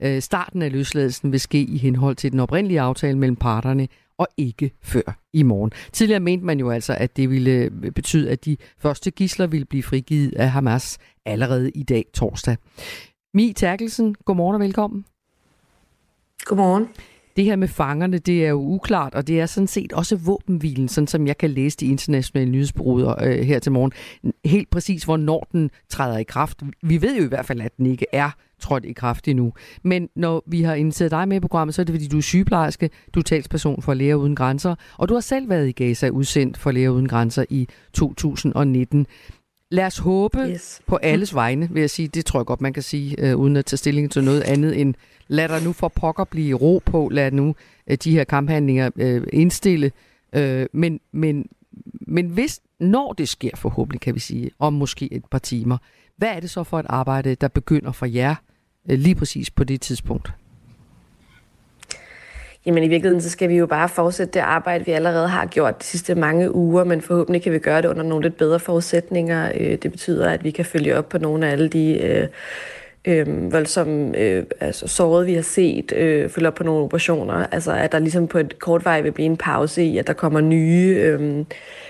Øh, 0.01 0.21
starten 0.21 0.62
af 0.62 0.71
løsladelsen 0.71 1.31
vil 1.31 1.39
ske 1.39 1.62
i 1.62 1.77
henhold 1.77 2.15
til 2.15 2.31
den 2.31 2.39
oprindelige 2.39 2.81
aftale 2.81 3.17
mellem 3.17 3.36
parterne, 3.36 3.88
og 4.17 4.27
ikke 4.38 4.71
før 4.81 5.17
i 5.34 5.43
morgen. 5.43 5.71
Tidligere 5.91 6.19
mente 6.19 6.45
man 6.45 6.60
jo 6.60 6.69
altså, 6.69 6.93
at 6.93 7.17
det 7.17 7.29
ville 7.29 7.51
øh, 7.51 7.91
betyde, 7.91 8.31
at 8.31 8.45
de 8.45 8.58
første 8.79 9.12
gisler 9.12 9.47
ville 9.47 9.65
blive 9.65 9.84
frigivet 9.84 10.36
af 10.36 10.51
Hamas 10.51 10.97
allerede 11.25 11.69
i 11.69 11.84
dag 11.84 12.05
torsdag. 12.13 12.58
Mi 13.34 13.53
Terkelsen, 13.55 14.15
godmorgen 14.25 14.55
og 14.55 14.62
velkommen. 14.62 15.05
Godmorgen. 16.45 16.88
Det 17.36 17.45
her 17.45 17.56
med 17.56 17.67
fangerne, 17.67 18.17
det 18.17 18.45
er 18.45 18.50
jo 18.50 18.62
uklart, 18.62 19.15
og 19.15 19.28
det 19.28 19.41
er 19.41 19.45
sådan 19.45 19.67
set 19.67 19.93
også 19.93 20.15
våbenhvilen, 20.15 20.88
sådan 20.88 21.08
som 21.08 21.28
jeg 21.28 21.38
kan 21.38 21.50
læse 21.50 21.78
de 21.78 21.86
internationale 21.86 22.52
nyhedsbureauer 22.52 23.24
øh, 23.24 23.39
her 23.39 23.60
til 23.60 23.71
morgen. 23.71 23.91
Helt 24.45 24.69
præcis, 24.69 25.04
hvornår 25.04 25.48
den 25.52 25.69
træder 25.89 26.17
i 26.17 26.24
kraft. 26.24 26.63
Vi 26.84 27.02
ved 27.02 27.17
jo 27.17 27.24
i 27.24 27.28
hvert 27.28 27.45
fald, 27.45 27.62
at 27.62 27.78
den 27.78 27.86
ikke 27.86 28.06
er 28.12 28.30
trådt 28.60 28.86
i 28.86 28.93
kraft 28.93 29.28
endnu. 29.28 29.54
Men 29.84 30.10
når 30.15 30.43
vi 30.48 30.62
har 30.62 30.74
inviteret 30.74 31.12
dig 31.12 31.28
med 31.28 31.38
i 31.38 31.39
programmet, 31.39 31.76
så 31.76 31.82
er 31.82 31.84
det 31.84 31.93
fordi, 31.93 32.08
du 32.08 32.17
er 32.17 32.21
sygeplejerske, 32.21 32.89
du 33.13 33.19
er 33.19 33.24
talsperson 33.24 33.82
for 33.82 33.93
Læger 33.93 34.15
Uden 34.15 34.36
Grænser, 34.36 34.76
og 34.98 35.10
du 35.10 35.13
har 35.13 35.21
selv 35.21 35.50
været 35.50 35.67
i 35.67 35.71
Gaza 35.71 36.10
udsendt 36.10 36.58
for 36.58 36.71
Læger 36.71 36.89
Uden 36.89 37.08
Grænser 37.08 37.45
i 37.50 37.67
2019. 37.93 39.08
Lad 39.71 39.86
os 39.86 39.97
håbe 39.97 40.38
yes. 40.38 40.82
på 40.88 40.95
alles 40.95 41.36
vegne, 41.36 41.69
vil 41.71 41.80
jeg 41.80 41.89
sige. 41.89 42.08
Det 42.08 42.25
tror 42.25 42.39
jeg 42.39 42.45
godt, 42.45 42.62
man 42.62 42.73
kan 42.73 42.84
sige, 42.84 43.15
øh, 43.19 43.36
uden 43.36 43.58
at 43.58 43.65
tage 43.65 43.78
stilling 43.78 44.12
til 44.12 44.23
noget 44.23 44.41
andet 44.41 44.82
end, 44.82 44.93
lad 45.28 45.49
der 45.49 45.63
nu 45.63 45.73
for 45.73 45.88
pokker 45.88 46.23
blive 46.23 46.58
ro 46.58 46.82
på, 46.86 47.10
lad 47.12 47.32
nu 47.32 47.56
øh, 47.88 47.97
de 47.97 48.12
her 48.12 48.23
kamphandlinger 48.23 48.89
øh, 48.95 49.28
indstille. 49.34 49.91
Øh, 50.34 50.65
men, 50.73 50.99
men, 51.12 51.45
men 51.91 52.28
hvis, 52.28 52.62
når 52.80 53.13
det 53.13 53.30
sker 53.30 53.56
forhåbentlig, 53.56 54.01
kan 54.01 54.15
vi 54.15 54.19
sige, 54.19 54.51
om 54.60 54.73
måske 54.73 55.13
et 55.13 55.25
par 55.32 55.39
timer, 55.39 55.78
hvad 56.17 56.30
er 56.30 56.39
det 56.39 56.49
så 56.49 56.63
for 56.63 56.80
et 56.80 56.86
arbejde, 56.89 57.36
der 57.36 57.47
begynder 57.47 57.91
for 57.91 58.06
jer 58.06 58.36
øh, 58.89 58.99
lige 58.99 59.15
præcis 59.15 59.51
på 59.51 59.63
det 59.63 59.82
tidspunkt? 59.82 60.34
Jamen 62.65 62.84
i 62.84 62.88
virkeligheden, 62.88 63.21
så 63.21 63.30
skal 63.30 63.49
vi 63.49 63.56
jo 63.58 63.65
bare 63.65 63.89
fortsætte 63.89 64.34
det 64.34 64.39
arbejde, 64.39 64.86
vi 64.86 64.91
allerede 64.91 65.28
har 65.28 65.45
gjort 65.45 65.80
de 65.80 65.86
sidste 65.86 66.15
mange 66.15 66.56
uger, 66.56 66.84
men 66.84 67.01
forhåbentlig 67.01 67.41
kan 67.41 67.54
vi 67.54 67.60
gøre 67.60 67.82
det 67.82 67.88
under 67.88 68.04
nogle 68.04 68.23
lidt 68.23 68.38
bedre 68.38 68.60
forudsætninger. 68.60 69.51
Øh, 69.60 69.78
det 69.78 69.91
betyder, 69.91 70.30
at 70.30 70.43
vi 70.43 70.51
kan 70.51 70.65
følge 70.65 70.97
op 70.97 71.10
på 71.10 71.17
nogle 71.17 71.47
af 71.47 71.51
alle 71.51 71.67
de 71.67 72.01
øh, 72.01 72.28
øh, 73.06 73.54
voldsomme 73.54 74.17
øh, 74.17 74.43
altså, 74.60 74.88
såret, 74.88 75.28
vi 75.28 75.34
har 75.34 75.41
set, 75.41 75.93
øh, 75.95 76.30
følge 76.30 76.47
op 76.47 76.56
på 76.56 76.63
nogle 76.63 76.84
operationer. 76.84 77.47
Altså 77.51 77.71
at 77.71 77.91
der 77.91 77.99
ligesom 77.99 78.28
på 78.28 78.38
et 78.38 78.60
kort 78.60 78.86
vej 78.86 79.01
vil 79.01 79.12
blive 79.12 79.25
en 79.25 79.38
pause 79.38 79.84
i, 79.84 79.97
at 79.97 80.08
der 80.08 80.13
kommer 80.13 80.41
nye, 80.41 80.95
øh, 80.99 81.45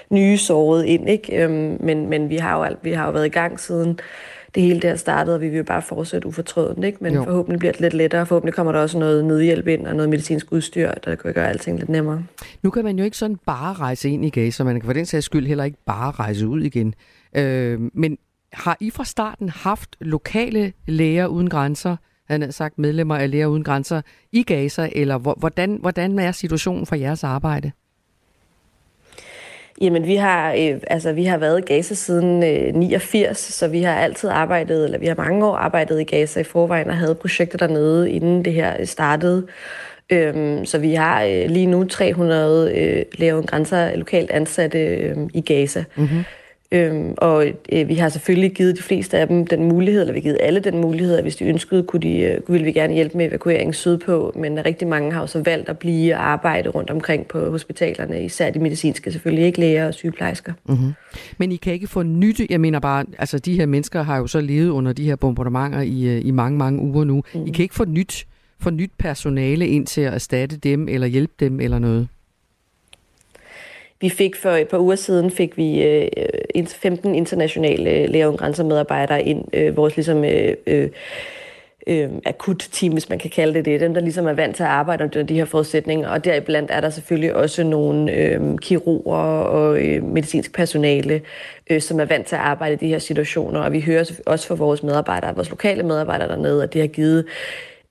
nye 0.10 0.38
såret 0.38 0.86
ind. 0.86 1.10
Ikke? 1.10 1.44
Øh, 1.44 1.50
men, 1.80 2.10
men 2.10 2.30
vi 2.30 2.38
har 2.38 2.66
jo, 2.66 2.76
vi 2.82 2.92
har 2.92 3.06
jo 3.06 3.12
været 3.12 3.26
i 3.26 3.30
gang 3.30 3.60
siden 3.60 4.00
det 4.56 4.64
hele 4.64 4.80
der 4.80 4.96
startede, 4.96 5.36
og 5.36 5.42
vi 5.42 5.50
vil 5.50 5.58
jo 5.58 5.64
bare 5.64 5.82
fortsætte 5.82 6.28
ufortrødent, 6.28 6.86
ikke? 6.86 6.98
Men 7.02 7.14
Jo. 7.14 7.24
forhåbentlig 7.24 7.60
bliver 7.60 7.72
det 7.72 7.82
lidt 7.82 7.94
lettere. 7.94 8.26
Forhåbentlig 8.26 8.54
kommer 8.54 8.72
der 8.72 8.80
også 8.80 9.00
noget 9.00 9.26
nødhjælp 9.26 9.68
ind 9.68 9.88
og 9.88 9.96
noget 9.96 10.10
medicinsk 10.10 10.52
udstyr, 10.52 10.92
der 10.92 11.16
kan 11.16 11.34
gøre 11.34 11.50
alting 11.50 11.80
lidt 11.80 11.90
nemmere. 11.90 12.24
Nu 12.64 12.70
kan 12.70 12.84
man 12.84 12.98
jo 13.00 13.06
ikke 13.06 13.18
sådan 13.18 13.38
bare 13.46 13.74
rejse 13.74 14.10
ind 14.10 14.26
i 14.26 14.30
Gaza, 14.30 14.64
man 14.64 14.76
kan 14.80 14.86
for 14.86 14.94
den 14.94 15.06
sags 15.06 15.26
skyld 15.26 15.48
heller 15.48 15.64
ikke 15.64 15.78
bare 15.86 16.12
rejse 16.12 16.48
ud 16.48 16.62
igen. 16.62 16.94
Øh, 17.38 17.80
men 17.94 18.18
har 18.54 18.78
I 18.80 18.90
fra 18.90 19.04
starten 19.04 19.50
haft 19.50 19.96
lokale 20.02 20.74
læger 20.88 21.28
uden 21.28 21.50
grænser, 21.50 21.96
han 22.28 22.42
har 22.42 22.52
sagt 22.52 22.80
medlemmer 22.80 23.16
af 23.16 23.32
Læger 23.32 23.48
Uden 23.48 23.64
Grænser 23.64 24.02
i 24.32 24.44
Gaza, 24.44 24.90
eller 24.96 25.18
hvor- 25.18 25.36
hvordan, 25.40 25.78
hvordan 25.82 26.20
er 26.20 26.32
situationen 26.32 26.86
for 26.86 26.96
jeres 26.96 27.24
arbejde? 27.24 27.72
Jamen, 29.82 30.08
vi 30.08 30.16
har, 30.16 30.54
øh, 30.54 30.80
altså, 30.88 31.14
vi 31.14 31.26
har 31.26 31.38
været 31.38 31.60
i 31.60 31.74
Gaza 31.74 31.94
siden 31.94 32.44
øh, 32.44 32.76
89, 32.76 33.38
så 33.38 33.68
vi 33.68 33.82
har 33.82 33.96
altid 33.96 34.30
arbejdet, 34.30 34.86
eller 34.86 34.98
vi 34.98 35.06
har 35.06 35.16
mange 35.16 35.46
år 35.46 35.56
arbejdet 35.56 36.02
i 36.02 36.04
Gaza 36.04 36.40
i 36.40 36.44
forvejen 36.44 36.90
og 36.90 36.98
havde 36.98 37.16
projekter 37.16 37.58
dernede, 37.58 38.12
inden 38.12 38.46
det 38.46 38.54
her 38.54 38.76
øh, 38.80 38.86
startede. 38.86 39.48
Øhm, 40.10 40.66
så 40.66 40.78
vi 40.78 40.94
har 40.94 41.24
øh, 41.24 41.50
lige 41.50 41.66
nu 41.66 41.84
300 41.84 42.72
øh, 42.76 43.06
læger 43.14 43.34
uden 43.34 43.46
grænser 43.46 43.96
lokalt 43.96 44.32
ansatte 44.32 44.80
øh, 44.80 45.18
i 45.34 45.42
Gaza. 45.42 45.84
Mm-hmm. 45.96 46.24
Øhm, 46.72 47.14
og 47.18 47.48
øh, 47.72 47.88
vi 47.88 47.96
har 47.96 48.10
selvfølgelig 48.10 48.52
givet 48.52 48.78
de 48.78 48.82
fleste 48.82 49.18
af 49.18 49.28
dem 49.28 49.48
den 49.48 49.64
mulighed, 49.64 50.02
eller 50.02 50.14
vi 50.14 50.20
har 50.20 50.24
givet 50.24 50.38
alle 50.42 50.60
den 50.60 50.82
mulighed, 50.82 51.16
at 51.16 51.24
hvis 51.24 51.36
de 51.36 51.46
ønskede, 51.46 51.84
kunne 51.84 52.02
de, 52.02 52.18
øh, 52.20 52.40
ville 52.48 52.66
vi 52.66 52.72
gerne 52.72 52.94
hjælpe 52.94 53.18
med 53.18 53.28
evakuering 53.28 53.76
sydpå, 53.76 54.34
men 54.36 54.66
rigtig 54.66 54.88
mange 54.88 55.12
har 55.12 55.22
jo 55.22 55.28
så 55.28 55.42
valgt 55.46 55.70
at 55.70 55.80
blive 55.80 56.16
og 56.16 56.30
arbejde 56.30 56.70
rundt 56.70 56.90
omkring 56.90 57.28
på 57.28 57.50
hospitalerne, 57.50 58.26
især 58.26 58.50
de 58.50 58.60
medicinske 58.60 59.12
selvfølgelig, 59.12 59.46
ikke 59.46 59.60
læger 59.60 59.88
og 59.88 59.94
sygeplejersker. 59.94 60.54
Mm-hmm. 60.70 60.94
Men 61.38 61.52
I 61.52 61.56
kan 61.56 61.74
ikke 61.74 61.88
få 61.88 62.04
nyt, 62.04 62.42
jeg 62.50 62.62
mener 62.62 62.80
bare, 62.80 63.06
altså 63.18 63.40
de 63.40 63.56
her 63.56 63.66
mennesker 63.66 64.04
har 64.04 64.18
jo 64.18 64.28
så 64.28 64.42
levet 64.42 64.70
under 64.70 64.94
de 64.94 65.06
her 65.06 65.16
bombardementer 65.16 65.82
i, 65.82 66.08
øh, 66.08 66.26
i 66.26 66.32
mange, 66.32 66.58
mange 66.58 66.82
uger 66.82 67.04
nu. 67.04 67.24
Mm. 67.34 67.46
I 67.46 67.52
kan 67.52 67.64
ikke 67.64 67.76
få 67.76 67.86
nyt, 67.86 68.26
få 68.60 68.70
nyt 68.70 68.92
personale 69.00 69.68
ind 69.68 69.88
til 69.88 70.02
at 70.02 70.14
erstatte 70.14 70.58
dem, 70.58 70.88
eller 70.88 71.08
hjælpe 71.08 71.34
dem, 71.40 71.60
eller 71.60 71.80
noget. 71.80 72.08
Vi 74.02 74.10
fik 74.10 74.36
for 74.36 74.50
et 74.50 74.68
par 74.68 74.78
uger 74.78 74.96
siden 74.96 75.32
fik 75.32 75.58
vi 75.58 75.84
øh, 75.84 76.08
øh 76.56 76.68
15 76.68 77.16
internationale 77.16 77.90
øh, 77.90 78.10
Læger 78.10 78.28
Uden 78.28 78.38
Grænser 78.38 78.64
medarbejdere 78.64 79.24
ind, 79.24 79.46
øh, 79.54 79.78
vores 79.78 79.96
ligesom 79.96 80.24
øh, 80.24 80.56
øh, 80.68 80.90
øh, 81.88 82.10
akut 82.26 82.68
team, 82.72 82.94
hvis 82.94 83.10
man 83.10 83.20
kan 83.20 83.30
kalde 83.30 83.54
det 83.54 83.66
det. 83.66 83.82
Dem, 83.82 83.94
der 83.94 84.02
ligesom 84.02 84.28
er 84.28 84.34
vant 84.34 84.56
til 84.56 84.64
at 84.64 84.70
arbejde 84.70 85.04
under 85.04 85.24
de 85.24 85.34
her 85.34 85.46
forudsætninger. 85.46 86.10
Og 86.10 86.26
deriblandt 86.26 86.72
er 86.72 86.82
der 86.82 86.90
selvfølgelig 86.90 87.36
også 87.36 87.64
nogle 87.64 88.12
øh, 88.12 88.58
kirurger 88.58 89.18
og 89.44 89.86
øh, 89.86 90.04
medicinsk 90.04 90.54
personale, 90.54 91.22
øh, 91.70 91.82
som 91.82 92.00
er 92.00 92.06
vant 92.06 92.28
til 92.28 92.36
at 92.36 92.42
arbejde 92.42 92.74
i 92.74 92.78
de 92.78 92.88
her 92.88 93.00
situationer. 93.00 93.60
Og 93.60 93.72
vi 93.72 93.82
hører 93.82 94.12
også 94.26 94.48
fra 94.48 94.56
vores 94.56 94.84
medarbejdere, 94.84 95.36
vores 95.36 95.50
lokale 95.50 95.84
medarbejdere 95.84 96.28
dernede, 96.28 96.64
at 96.64 96.74
det 96.74 96.82
har 96.82 96.88
givet 96.88 97.26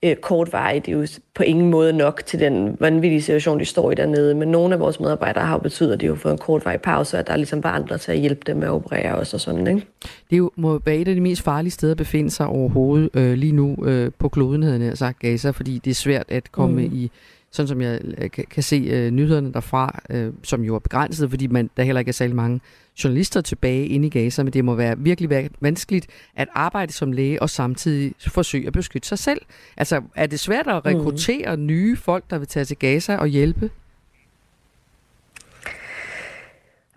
øh, 0.03 0.15
kortvarigt. 0.15 0.85
Det 0.85 0.91
er 0.91 0.97
jo 0.97 1.07
på 1.35 1.43
ingen 1.43 1.69
måde 1.69 1.93
nok 1.93 2.21
til 2.25 2.39
den 2.39 2.77
vanvittige 2.79 3.21
situation, 3.21 3.59
de 3.59 3.65
står 3.65 3.91
i 3.91 3.95
dernede. 3.95 4.35
Men 4.35 4.47
nogle 4.47 4.73
af 4.73 4.79
vores 4.79 4.99
medarbejdere 4.99 5.45
har 5.45 5.53
jo 5.53 5.59
betydet, 5.59 5.93
at 5.93 6.01
de 6.01 6.07
har 6.07 6.15
fået 6.15 6.31
en 6.31 6.37
kortvarig 6.37 6.81
pause, 6.81 7.17
og 7.17 7.19
at 7.19 7.27
der 7.27 7.33
er 7.33 7.37
ligesom 7.37 7.61
bare 7.61 7.75
andre 7.75 7.97
til 7.97 8.11
at 8.11 8.17
hjælpe 8.17 8.41
dem 8.47 8.57
med 8.57 8.67
at 8.67 8.71
operere 8.71 9.15
også 9.15 9.37
og 9.37 9.41
sådan, 9.41 9.67
ikke? 9.67 9.87
Det 10.01 10.35
er 10.35 10.37
jo, 10.37 10.51
må 10.55 10.81
være 10.85 10.95
et 10.95 11.07
af 11.07 11.15
de 11.15 11.21
mest 11.21 11.41
farlige 11.41 11.71
steder 11.71 11.93
at 11.93 11.97
befinde 11.97 12.31
sig 12.31 12.47
overhovedet 12.47 13.09
øh, 13.13 13.33
lige 13.33 13.53
nu 13.53 13.77
øh, 13.85 14.11
på 14.19 14.29
kloden, 14.29 14.63
havde 14.63 14.85
jeg 14.85 14.97
sagt 14.97 15.19
Gaza, 15.19 15.49
fordi 15.49 15.81
det 15.85 15.91
er 15.91 15.95
svært 15.95 16.25
at 16.29 16.51
komme 16.51 16.87
mm. 16.87 16.93
i, 16.93 17.11
sådan 17.55 17.67
som 17.67 17.81
jeg 17.81 17.99
øh, 18.17 18.31
kan, 18.31 18.45
kan 18.49 18.63
se 18.63 18.75
øh, 18.75 19.11
nyhederne 19.11 19.53
derfra, 19.53 19.99
øh, 20.09 20.33
som 20.43 20.63
jo 20.63 20.75
er 20.75 20.79
begrænset, 20.79 21.29
fordi 21.29 21.47
man, 21.47 21.69
der 21.77 21.83
heller 21.83 21.99
ikke 21.99 22.09
er 22.09 22.13
særlig 22.13 22.35
mange 22.35 22.61
journalister 23.03 23.41
tilbage 23.41 23.87
inde 23.87 24.07
i 24.07 24.09
Gaza, 24.09 24.43
men 24.43 24.53
det 24.53 24.65
må 24.65 24.75
være 24.75 24.99
virkelig 24.99 25.29
være 25.29 25.49
vanskeligt 25.61 26.07
at 26.35 26.47
arbejde 26.53 26.93
som 26.93 27.11
læge 27.11 27.41
og 27.41 27.49
samtidig 27.49 28.13
forsøge 28.19 28.67
at 28.67 28.73
beskytte 28.73 29.07
sig 29.07 29.19
selv. 29.19 29.41
Altså, 29.77 30.01
er 30.15 30.27
det 30.27 30.39
svært 30.39 30.67
at 30.67 30.85
rekruttere 30.85 31.55
mm. 31.55 31.65
nye 31.65 31.97
folk, 31.97 32.23
der 32.29 32.37
vil 32.37 32.47
tage 32.47 32.65
til 32.65 32.77
Gaza 32.77 33.15
og 33.17 33.27
hjælpe? 33.27 33.69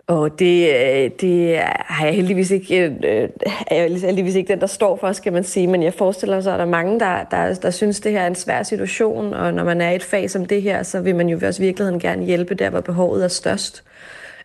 Og 0.09 0.39
det, 0.39 0.69
øh, 0.69 1.11
det 1.21 1.59
har 1.85 2.05
jeg 2.05 2.15
heldigvis 2.15 2.51
ikke, 2.51 2.85
øh, 2.85 3.29
er 3.67 3.75
jeg 3.75 4.01
heldigvis 4.01 4.35
ikke 4.35 4.53
den, 4.53 4.59
der 4.59 4.67
står 4.67 4.95
for, 4.97 5.11
skal 5.11 5.33
man 5.33 5.43
sige. 5.43 5.67
Men 5.67 5.83
jeg 5.83 5.93
forestiller 5.93 6.35
mig 6.35 6.43
så, 6.43 6.51
at 6.51 6.59
der 6.59 6.65
er 6.65 6.69
mange, 6.69 6.99
der, 6.99 7.23
der, 7.31 7.53
der 7.53 7.69
synes, 7.69 7.99
det 7.99 8.11
her 8.11 8.21
er 8.21 8.27
en 8.27 8.35
svær 8.35 8.63
situation. 8.63 9.33
Og 9.33 9.53
når 9.53 9.63
man 9.63 9.81
er 9.81 9.89
i 9.89 9.95
et 9.95 10.03
fag 10.03 10.29
som 10.29 10.45
det 10.45 10.61
her, 10.61 10.83
så 10.83 11.01
vil 11.01 11.15
man 11.15 11.29
jo 11.29 11.39
også 11.47 11.63
i 11.63 11.65
virkeligheden 11.65 11.99
gerne 11.99 12.25
hjælpe 12.25 12.55
der, 12.55 12.69
hvor 12.69 12.81
behovet 12.81 13.23
er 13.23 13.27
størst. 13.27 13.83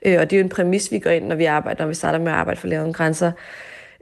Øh, 0.03 0.21
Og 0.21 0.31
det 0.31 0.37
er 0.37 0.41
jo 0.41 0.45
en 0.45 0.49
præmis, 0.51 0.93
vi 0.93 0.99
går 0.99 1.11
ind, 1.11 1.27
når 1.27 1.37
vi 1.37 1.45
arbejder, 1.45 1.83
når 1.83 1.89
vi 1.89 1.95
starter 1.95 2.19
med 2.19 2.33
at 2.33 2.39
arbejde 2.39 2.61
for 2.61 2.69
Uden 2.69 2.93
Grænser. 2.93 3.33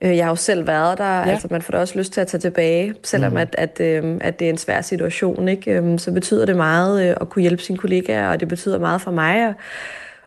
Øh, 0.02 0.16
Jeg 0.16 0.24
har 0.24 0.30
jo 0.30 0.36
selv 0.36 0.66
været 0.66 0.98
der, 0.98 1.18
ja. 1.18 1.30
altså 1.30 1.48
man 1.50 1.62
får 1.62 1.72
da 1.72 1.78
også 1.78 1.98
lyst 1.98 2.12
til 2.12 2.20
at 2.20 2.26
tage 2.26 2.40
tilbage, 2.40 2.94
selvom 3.02 3.32
mm. 3.32 3.36
at, 3.38 3.54
at, 3.58 3.80
øh, 3.80 4.18
at 4.20 4.38
det 4.38 4.44
er 4.46 4.50
en 4.50 4.58
svær 4.58 4.80
situation. 4.80 5.48
Ikke? 5.48 5.70
Øhm, 5.70 5.98
Så 5.98 6.12
betyder 6.12 6.46
det 6.46 6.56
meget 6.56 7.08
øh, 7.08 7.16
at 7.20 7.28
kunne 7.28 7.42
hjælpe 7.42 7.62
sine 7.62 7.78
kollegaer, 7.78 8.28
og 8.28 8.40
det 8.40 8.48
betyder 8.48 8.78
meget 8.78 9.00
for 9.00 9.10
mig 9.10 9.54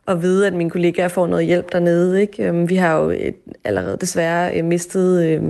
at 0.08 0.22
vide, 0.22 0.48
at 0.48 0.54
mine 0.54 0.70
kollegaer 0.70 1.08
får 1.08 1.28
noget 1.28 1.46
hjælp 1.46 1.72
dernede. 1.72 2.22
Ikke? 2.22 2.44
Øhm, 2.44 2.70
Vi 2.70 2.76
har 2.76 2.98
jo 3.00 3.10
et, 3.10 3.36
allerede 3.63 3.98
desværre 4.02 4.58
øh, 4.58 4.65
mistet 4.65 5.26
øh, 5.26 5.44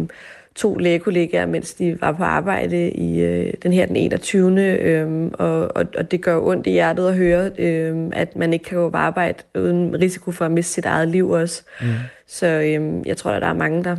to 0.56 0.76
lægekollegaer, 0.76 1.46
mens 1.46 1.74
de 1.74 2.02
var 2.02 2.12
på 2.12 2.24
arbejde 2.24 2.92
i 2.92 3.22
øh, 3.22 3.54
den 3.64 3.74
her 3.74 3.86
den 3.86 3.96
21. 3.96 4.62
Øhm, 4.62 5.34
og, 5.34 5.76
og, 5.76 5.86
og 5.98 6.12
det 6.12 6.22
gør 6.22 6.40
ondt 6.40 6.68
i 6.68 6.72
hjertet 6.72 7.08
at 7.08 7.16
høre, 7.16 7.52
øhm, 7.58 8.12
at 8.14 8.36
man 8.36 8.54
ikke 8.54 8.66
kan 8.66 8.78
gå 8.78 8.90
på 8.90 8.98
arbejde 8.98 9.44
uden 9.56 10.02
risiko 10.02 10.32
for 10.32 10.46
at 10.46 10.52
miste 10.52 10.74
sit 10.74 10.86
eget 10.86 11.08
liv 11.08 11.30
også. 11.30 11.64
Mm. 11.82 11.88
Så 12.28 12.48
øhm, 12.48 13.04
jeg 13.06 13.18
tror, 13.18 13.32
at 13.32 13.42
der 13.42 13.48
er 13.48 13.54
mange, 13.54 13.84
der, 13.84 13.96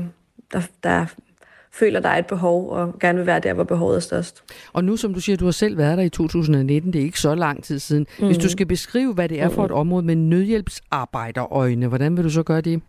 der, 0.52 0.60
der 0.82 1.06
føler, 1.78 2.00
der 2.00 2.08
er 2.08 2.18
et 2.18 2.26
behov, 2.26 2.70
og 2.70 2.98
gerne 2.98 3.18
vil 3.18 3.26
være 3.26 3.40
der, 3.40 3.54
hvor 3.54 3.64
behovet 3.64 3.96
er 3.96 4.00
størst. 4.00 4.44
Og 4.72 4.84
nu, 4.84 4.96
som 4.96 5.14
du 5.14 5.20
siger, 5.20 5.36
du 5.36 5.44
har 5.44 5.52
selv 5.52 5.78
været 5.78 5.98
der 5.98 6.04
i 6.04 6.08
2019, 6.08 6.92
det 6.92 7.00
er 7.00 7.04
ikke 7.04 7.20
så 7.20 7.34
lang 7.34 7.64
tid 7.64 7.78
siden. 7.78 8.06
Mm. 8.18 8.26
Hvis 8.26 8.38
du 8.38 8.48
skal 8.48 8.66
beskrive, 8.66 9.14
hvad 9.14 9.28
det 9.28 9.40
er 9.40 9.48
for 9.48 9.64
et 9.64 9.70
område 9.70 10.06
med 10.06 10.16
nødhjælpsarbejderøjne, 10.16 11.86
hvordan 11.86 12.16
vil 12.16 12.24
du 12.24 12.30
så 12.30 12.42
gøre 12.42 12.60
det? 12.60 12.82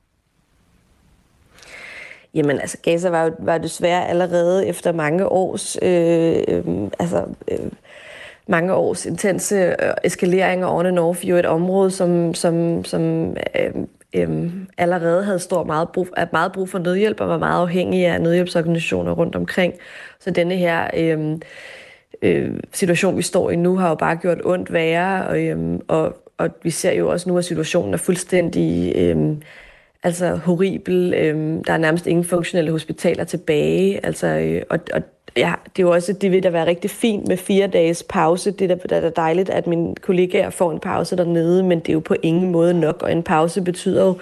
Jamen, 2.33 2.59
altså, 2.59 2.77
Gaza 2.83 3.09
var 3.09 3.23
jo 3.23 3.31
var 3.39 3.57
desværre 3.57 4.07
allerede 4.07 4.67
efter 4.67 4.91
mange 4.91 5.27
års, 5.27 5.77
øh, 5.81 6.37
øh, 6.47 6.89
altså, 6.99 7.25
øh, 7.51 7.71
mange 8.47 8.73
års 8.73 9.05
intense 9.05 9.55
øh, 9.55 9.93
eskaleringer 10.03 10.67
over 10.67 10.91
North 10.91 11.29
jo 11.29 11.35
et 11.35 11.45
område, 11.45 11.91
som, 11.91 12.33
som, 12.33 12.85
som 12.85 13.29
øh, 13.59 13.71
øhm, 14.15 14.67
allerede 14.77 15.23
havde 15.23 15.39
stor 15.39 15.63
meget 15.63 15.89
brug, 15.89 16.07
at 16.17 16.33
meget 16.33 16.51
brug 16.51 16.69
for 16.69 16.79
nødhjælp 16.79 17.21
og 17.21 17.29
var 17.29 17.37
meget 17.37 17.61
afhængig 17.61 18.05
af 18.05 18.21
nødhjælpsorganisationer 18.21 19.11
rundt 19.11 19.35
omkring. 19.35 19.73
Så 20.19 20.31
denne 20.31 20.55
her 20.55 20.87
øhm, 20.97 21.41
øh, 22.21 22.59
situation, 22.73 23.17
vi 23.17 23.21
står 23.21 23.51
i 23.51 23.55
nu, 23.55 23.77
har 23.77 23.89
jo 23.89 23.95
bare 23.95 24.15
gjort 24.15 24.41
ondt 24.45 24.73
værre, 24.73 25.27
og, 25.27 25.39
øhm, 25.41 25.81
og, 25.87 26.17
og 26.37 26.49
vi 26.63 26.69
ser 26.69 26.91
jo 26.91 27.09
også 27.09 27.29
nu, 27.29 27.37
at 27.37 27.45
situationen 27.45 27.93
er 27.93 27.97
fuldstændig... 27.97 28.93
Øhm, 28.95 29.41
altså 30.03 30.35
horribel. 30.35 31.13
Øhm, 31.13 31.63
der 31.63 31.73
er 31.73 31.77
nærmest 31.77 32.07
ingen 32.07 32.25
funktionelle 32.25 32.71
hospitaler 32.71 33.23
tilbage. 33.23 34.05
Altså, 34.05 34.27
øh, 34.27 34.61
og, 34.69 34.79
og 34.93 35.01
ja, 35.37 35.53
det 35.63 35.81
er 35.81 35.87
jo 35.87 35.91
også, 35.91 36.13
det 36.13 36.31
vil 36.31 36.43
da 36.43 36.49
være 36.49 36.65
rigtig 36.65 36.91
fint 36.91 37.27
med 37.27 37.37
fire 37.37 37.67
dages 37.67 38.03
pause. 38.09 38.51
Det 38.51 38.71
er 38.71 38.75
da, 38.75 39.01
da 39.01 39.09
dejligt, 39.09 39.49
at 39.49 39.67
mine 39.67 39.95
kollegaer 39.95 40.49
får 40.49 40.71
en 40.71 40.79
pause 40.79 41.17
dernede, 41.17 41.63
men 41.63 41.79
det 41.79 41.89
er 41.89 41.93
jo 41.93 41.99
på 41.99 42.15
ingen 42.23 42.51
måde 42.51 42.73
nok, 42.73 43.03
og 43.03 43.11
en 43.11 43.23
pause 43.23 43.61
betyder 43.61 44.05
jo 44.05 44.17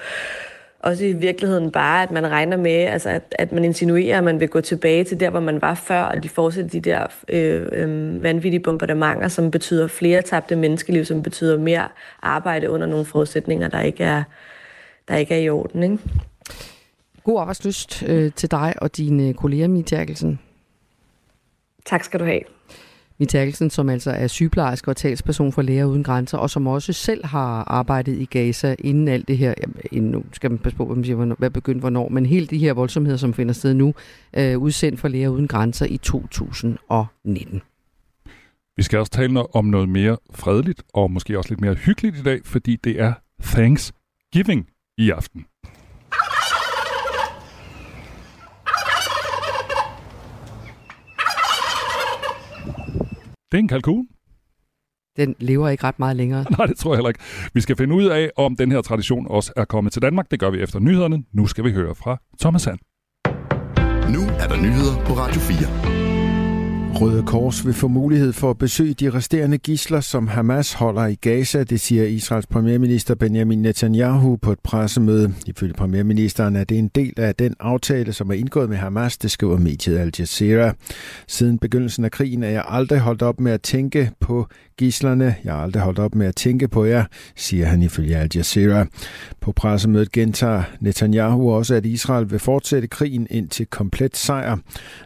også 0.86 1.06
i 1.06 1.14
virkeligheden 1.14 1.72
bare, 1.72 2.04
at 2.04 2.12
man 2.12 2.32
regner 2.32 2.58
med, 2.58 2.72
altså 2.72 3.10
at, 3.10 3.36
at 3.40 3.52
man 3.52 3.64
insinuerer, 3.66 4.18
at 4.18 4.24
man 4.24 4.40
vil 4.40 4.48
gå 4.48 4.62
tilbage 4.62 5.04
til 5.04 5.20
der, 5.20 5.30
hvor 5.30 5.40
man 5.40 5.62
var 5.62 5.74
før, 5.74 6.02
og 6.02 6.24
de 6.24 6.30
fortsætter 6.30 6.70
de 6.70 6.80
der 6.80 7.08
øh, 7.30 7.68
øh, 7.72 8.24
vanvittige 8.24 8.60
bombardementer, 8.60 9.28
som 9.28 9.52
betyder 9.52 9.88
flere 9.88 10.22
tabte 10.22 10.56
menneskeliv, 10.56 11.06
som 11.06 11.24
betyder 11.24 11.58
mere 11.58 11.88
arbejde 12.22 12.70
under 12.70 12.88
nogle 12.88 13.06
forudsætninger, 13.06 13.68
der 13.68 13.82
ikke 13.82 14.04
er, 14.04 14.24
der 15.08 15.16
ikke 15.16 15.34
er 15.36 15.40
i 15.40 15.50
orden. 15.50 15.84
Ikke? 15.84 15.98
God 17.24 17.40
arbejdslyst 17.40 18.04
øh, 18.08 18.32
til 18.36 18.52
dig 18.52 18.74
og 18.78 18.98
dine 18.98 19.34
kolleger, 19.34 19.68
Mie 19.68 19.84
Terkelsen. 19.84 20.40
Tak 21.86 22.04
skal 22.04 22.20
du 22.20 22.26
have. 22.26 22.42
Mie 23.20 23.28
Terkelsen, 23.28 23.70
som 23.70 23.90
altså 23.90 24.12
er 24.12 24.28
sygeplejerske 24.28 24.92
og 24.92 24.98
talsperson 24.98 25.52
for 25.52 25.62
Læger 25.62 25.86
Uden 25.86 26.04
Grænser, 26.04 26.38
og 26.38 26.50
som 26.50 26.68
også 26.68 26.94
selv 26.94 27.26
har 27.26 27.64
arbejdet 27.64 28.18
i 28.18 28.26
Gaza 28.26 28.76
inden 28.80 29.08
alt 29.08 29.28
det 29.28 29.38
her, 29.38 29.54
inden 29.92 30.12
nu 30.12 30.24
skal 30.34 30.52
man 30.52 30.58
passe 30.58 30.78
på, 30.78 30.86
hvad 30.86 30.96
man 30.96 31.06
siger, 31.06 31.16
hvornår, 31.16 31.36
hvad 31.40 31.50
begyndte 31.50 31.80
hvornår, 31.80 32.10
men 32.10 32.26
helt 32.26 32.50
de 32.50 32.58
her 32.58 32.74
voldsomheder, 32.74 33.18
som 33.18 33.34
finder 33.34 33.54
sted 33.54 33.74
nu, 33.74 33.94
øh, 34.38 34.58
udsendt 34.58 35.00
for 35.00 35.08
Læger 35.08 35.30
Uden 35.30 35.48
Grænser 35.48 35.86
i 35.86 35.98
2019. 35.98 37.62
Vi 38.78 38.84
skal 38.84 39.00
også 39.00 39.12
tale 39.12 39.56
om 39.56 39.66
noget 39.66 39.90
mere 39.90 40.18
fredeligt, 40.34 40.84
og 40.94 41.12
måske 41.12 41.38
også 41.38 41.50
lidt 41.50 41.62
mere 41.62 41.74
hyggeligt 41.74 42.18
i 42.18 42.24
dag, 42.24 42.42
fordi 42.46 42.76
det 42.76 43.02
er 43.02 43.14
Thanksgiving 43.44 44.70
i 44.98 45.10
aften. 45.10 45.46
Det 53.56 53.60
er 53.60 53.64
en 53.64 53.68
kalkun. 53.68 54.08
Den 55.18 55.36
lever 55.40 55.70
ikke 55.70 55.84
ret 55.84 56.00
meget 56.00 56.16
længere. 56.16 56.46
Nej, 56.58 56.66
det 56.66 56.78
tror 56.78 56.92
jeg 56.92 56.98
heller 56.98 57.10
ikke. 57.10 57.20
Vi 57.54 57.62
skal 57.62 57.76
finde 57.76 57.96
ud 57.96 58.06
af, 58.06 58.30
om 58.38 58.56
den 58.56 58.72
her 58.72 58.82
tradition 58.82 59.28
også 59.30 59.54
er 59.56 59.66
kommet 59.66 59.94
til 59.94 60.02
Danmark. 60.02 60.32
Det 60.32 60.40
gør 60.40 60.50
vi 60.50 60.62
efter 60.62 60.80
nyhederne. 60.80 61.24
Nu 61.34 61.48
skal 61.48 61.64
vi 61.64 61.72
høre 61.72 61.96
fra 61.96 62.18
Thomas 62.42 62.62
Sand. 62.62 62.80
Nu 64.14 64.22
der 64.48 64.62
nyheder 64.62 65.06
på 65.06 65.14
Radio 65.14 65.42
4. 65.42 66.05
Røde 67.02 67.24
Kors 67.24 67.66
vil 67.66 67.74
få 67.74 67.88
mulighed 67.88 68.34
for 68.34 68.50
at 68.50 68.58
besøge 68.58 68.94
de 68.94 69.10
resterende 69.10 69.58
gisler, 69.58 70.00
som 70.00 70.28
Hamas 70.28 70.74
holder 70.74 71.06
i 71.06 71.16
Gaza, 71.16 71.64
det 71.64 71.80
siger 71.80 72.04
Israels 72.04 72.48
premierminister 72.48 73.16
Benjamin 73.16 73.62
Netanyahu 73.62 74.36
på 74.36 74.52
et 74.52 74.60
pressemøde. 74.60 75.34
Ifølge 75.46 75.74
premierministeren 75.74 76.56
er 76.56 76.64
det 76.64 76.78
en 76.78 76.88
del 76.88 77.14
af 77.18 77.36
den 77.36 77.56
aftale, 77.60 78.14
som 78.14 78.30
er 78.30 78.34
indgået 78.34 78.70
med 78.70 78.78
Hamas, 78.78 79.18
det 79.18 79.32
skriver 79.32 79.58
mediet 79.58 79.98
Al 79.98 80.12
Jazeera. 80.20 80.74
Siden 81.28 81.60
begyndelsen 81.60 82.06
af 82.06 82.12
krigen 82.12 82.44
er 82.44 82.50
jeg 82.50 82.64
aldrig 82.68 83.00
holdt 83.00 83.22
op 83.22 83.40
med 83.40 83.52
at 83.52 83.62
tænke 83.62 84.12
på 84.20 84.48
gislerne. 84.78 85.36
Jeg 85.44 85.54
har 85.54 85.62
aldrig 85.62 85.84
holdt 85.84 86.00
op 86.00 86.16
med 86.16 86.28
at 86.28 86.36
tænke 86.36 86.68
på 86.68 86.86
jer, 86.86 87.04
siger 87.36 87.66
han 87.66 87.82
ifølge 87.82 88.16
Al 88.16 88.30
Jazeera. 88.36 88.86
På 89.42 89.52
pressemødet 89.52 90.12
gentager 90.12 90.64
Netanyahu 90.80 91.52
også, 91.52 91.76
at 91.76 91.86
Israel 91.86 92.32
vil 92.32 92.40
fortsætte 92.40 92.88
krigen 92.88 93.28
indtil 93.30 93.66
komplet 93.66 94.18
sejr. 94.18 94.58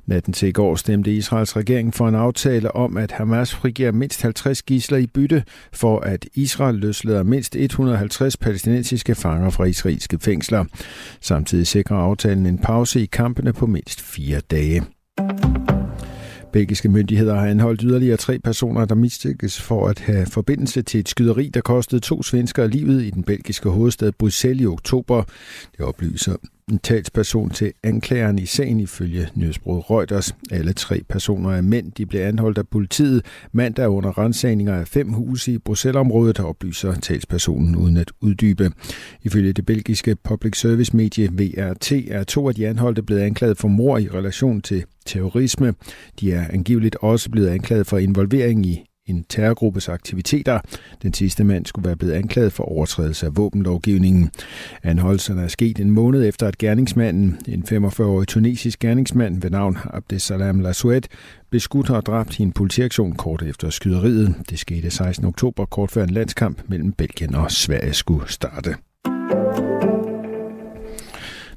Natten 0.06 0.34
til 0.34 0.48
i 0.50 0.52
går 0.52 0.76
stemte 0.76 1.14
Israels 1.14 1.56
regering 1.56 1.79
for 1.92 2.08
en 2.08 2.16
aftale 2.16 2.76
om, 2.76 2.98
at 2.98 3.12
Hamas 3.12 3.56
frigiver 3.56 3.92
mindst 3.92 4.22
50 4.22 4.62
gisler 4.62 4.98
i 4.98 5.08
bytte, 5.08 5.44
for 5.74 6.00
at 6.00 6.26
Israel 6.34 6.76
løslader 6.76 7.24
mindst 7.24 7.56
150 7.56 8.38
palæstinensiske 8.38 9.16
fanger 9.16 9.50
fra 9.50 9.64
israelske 9.64 10.20
fængsler. 10.22 10.66
Samtidig 11.22 11.68
sikrer 11.68 11.98
aftalen 11.98 12.46
en 12.46 12.58
pause 12.58 13.02
i 13.02 13.06
kampene 13.06 13.54
på 13.54 13.66
mindst 13.66 14.02
fire 14.02 14.40
dage. 14.40 14.84
Belgiske 16.54 16.90
myndigheder 16.90 17.36
har 17.36 17.48
anholdt 17.48 17.82
yderligere 17.82 18.18
tre 18.18 18.40
personer, 18.40 18.86
der 18.86 18.96
mistænkes 18.96 19.62
for 19.62 19.88
at 19.88 20.00
have 20.00 20.26
forbindelse 20.26 20.82
til 20.82 21.00
et 21.00 21.10
skyderi, 21.10 21.50
der 21.54 21.62
kostede 21.62 22.02
to 22.02 22.24
svenskere 22.24 22.68
livet 22.68 23.04
i 23.04 23.10
den 23.10 23.24
belgiske 23.24 23.70
hovedstad 23.70 24.12
Bruxelles 24.12 24.64
i 24.64 24.66
oktober. 24.66 25.24
Det 25.78 25.86
oplyser 25.86 26.36
en 26.72 26.80
talsperson 26.80 27.50
til 27.50 27.74
anklageren 27.84 28.40
i 28.40 28.46
sagen 28.46 28.80
ifølge 28.80 29.28
nyhedsbruget 29.36 29.90
Reuters. 29.90 30.36
Alle 30.52 30.74
tre 30.74 31.02
personer 31.10 31.52
er 31.52 31.62
mænd. 31.62 31.92
De 31.92 32.06
blev 32.06 32.22
anholdt 32.22 32.58
af 32.58 32.68
politiet 32.68 33.26
mandag 33.52 33.90
under 33.90 34.18
rensagninger 34.18 34.76
af 34.76 34.88
fem 34.88 35.10
huse 35.10 35.52
i 35.52 35.58
Bruxelles-området, 35.58 36.40
oplyser 36.40 36.94
talspersonen 36.94 37.76
uden 37.76 37.98
at 37.98 38.12
uddybe. 38.22 38.72
Ifølge 39.24 39.54
det 39.54 39.66
belgiske 39.66 40.16
public 40.16 40.60
service 40.60 40.96
medie 40.98 41.30
VRT 41.32 41.92
er 41.92 42.24
to 42.24 42.48
af 42.48 42.56
de 42.56 42.68
anholdte 42.68 43.04
blevet 43.04 43.22
anklaget 43.22 43.58
for 43.58 43.68
mor 43.68 43.98
i 43.98 44.08
relation 44.08 44.62
til 44.62 44.86
terrorisme. 45.06 45.74
De 46.20 46.34
er 46.34 46.46
angiveligt 46.50 46.96
også 47.02 47.30
blevet 47.30 47.48
anklaget 47.48 47.88
for 47.88 47.98
involvering 47.98 48.66
i 48.66 48.89
en 49.10 49.26
terrorgruppes 49.30 49.90
aktiviteter. 49.90 50.60
Den 51.04 51.14
sidste 51.14 51.44
mand 51.44 51.66
skulle 51.66 51.88
være 51.88 51.96
blevet 51.96 52.14
anklaget 52.14 52.54
for 52.54 52.64
overtrædelse 52.64 53.26
af 53.26 53.38
våbenlovgivningen. 53.38 54.32
Anholdelserne 54.84 55.42
er 55.42 55.48
sket 55.48 55.80
en 55.80 55.92
måned 55.92 56.28
efter, 56.28 56.48
at 56.48 56.58
gerningsmanden, 56.58 57.40
en 57.48 57.64
45-årig 57.72 58.28
tunesisk 58.28 58.80
gerningsmand 58.80 59.42
ved 59.42 59.50
navn 59.50 59.78
Abdesalam 59.94 60.60
Lasouet, 60.60 61.08
blev 61.50 61.60
skudt 61.60 61.90
og 61.90 62.06
dræbt 62.06 62.40
i 62.40 62.42
en 62.42 62.52
politiaktion 62.52 63.16
kort 63.16 63.42
efter 63.42 63.70
skyderiet. 63.70 64.36
Det 64.50 64.60
skete 64.60 64.90
16. 64.90 65.26
oktober, 65.26 65.66
kort 65.66 65.92
før 65.92 66.04
en 66.04 66.10
landskamp 66.10 66.62
mellem 66.68 66.92
Belgien 66.92 67.36
og 67.36 67.52
Sverige 67.52 67.94
skulle 67.94 68.32
starte. 68.32 68.76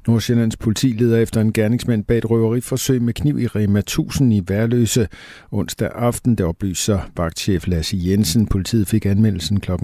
Nordsjællands 0.07 0.57
politi 0.57 0.89
leder 0.89 1.19
efter 1.19 1.41
en 1.41 1.53
gerningsmand 1.53 2.05
bag 2.05 2.19
et 2.19 2.31
røveriforsøg 2.31 3.03
med 3.03 3.15
kniv 3.15 3.39
i 3.39 3.47
Rema 3.47 3.79
1000 3.79 4.35
i 4.35 4.43
Værløse. 4.49 5.09
Onsdag 5.51 5.91
aften, 5.95 6.35
der 6.35 6.45
oplyser 6.45 7.11
vagtchef 7.17 7.67
Lasse 7.67 7.97
Jensen. 8.01 8.47
Politiet 8.47 8.89
fik 8.89 9.07
anmeldelsen 9.07 9.61
kl. 9.61 9.73
18.27. 9.73 9.79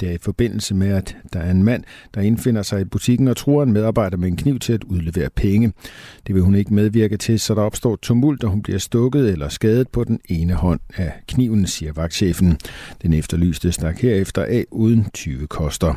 Det 0.00 0.08
er 0.08 0.10
i 0.12 0.18
forbindelse 0.18 0.74
med, 0.74 0.88
at 0.88 1.16
der 1.32 1.40
er 1.40 1.50
en 1.50 1.62
mand, 1.62 1.84
der 2.14 2.20
indfinder 2.20 2.62
sig 2.62 2.80
i 2.80 2.84
butikken 2.84 3.28
og 3.28 3.36
tror 3.36 3.62
en 3.62 3.72
medarbejder 3.72 4.16
med 4.16 4.28
en 4.28 4.36
kniv 4.36 4.58
til 4.58 4.72
at 4.72 4.84
udlevere 4.84 5.30
penge. 5.36 5.72
Det 6.26 6.34
vil 6.34 6.42
hun 6.42 6.54
ikke 6.54 6.74
medvirke 6.74 7.16
til, 7.16 7.40
så 7.40 7.54
der 7.54 7.62
opstår 7.62 7.96
tumult, 7.96 8.44
og 8.44 8.50
hun 8.50 8.62
bliver 8.62 8.78
stukket 8.78 9.28
eller 9.28 9.48
skadet 9.48 9.88
på 9.88 10.04
den 10.04 10.20
ene 10.28 10.54
hånd 10.54 10.80
af 10.96 11.12
kniven, 11.28 11.66
siger 11.66 11.92
vagtchefen. 11.92 12.58
Den 13.02 13.12
efterlyste 13.12 13.72
stak 13.72 13.98
herefter 14.00 14.42
af 14.42 14.64
uden 14.70 15.06
20 15.14 15.46
koster. 15.46 15.94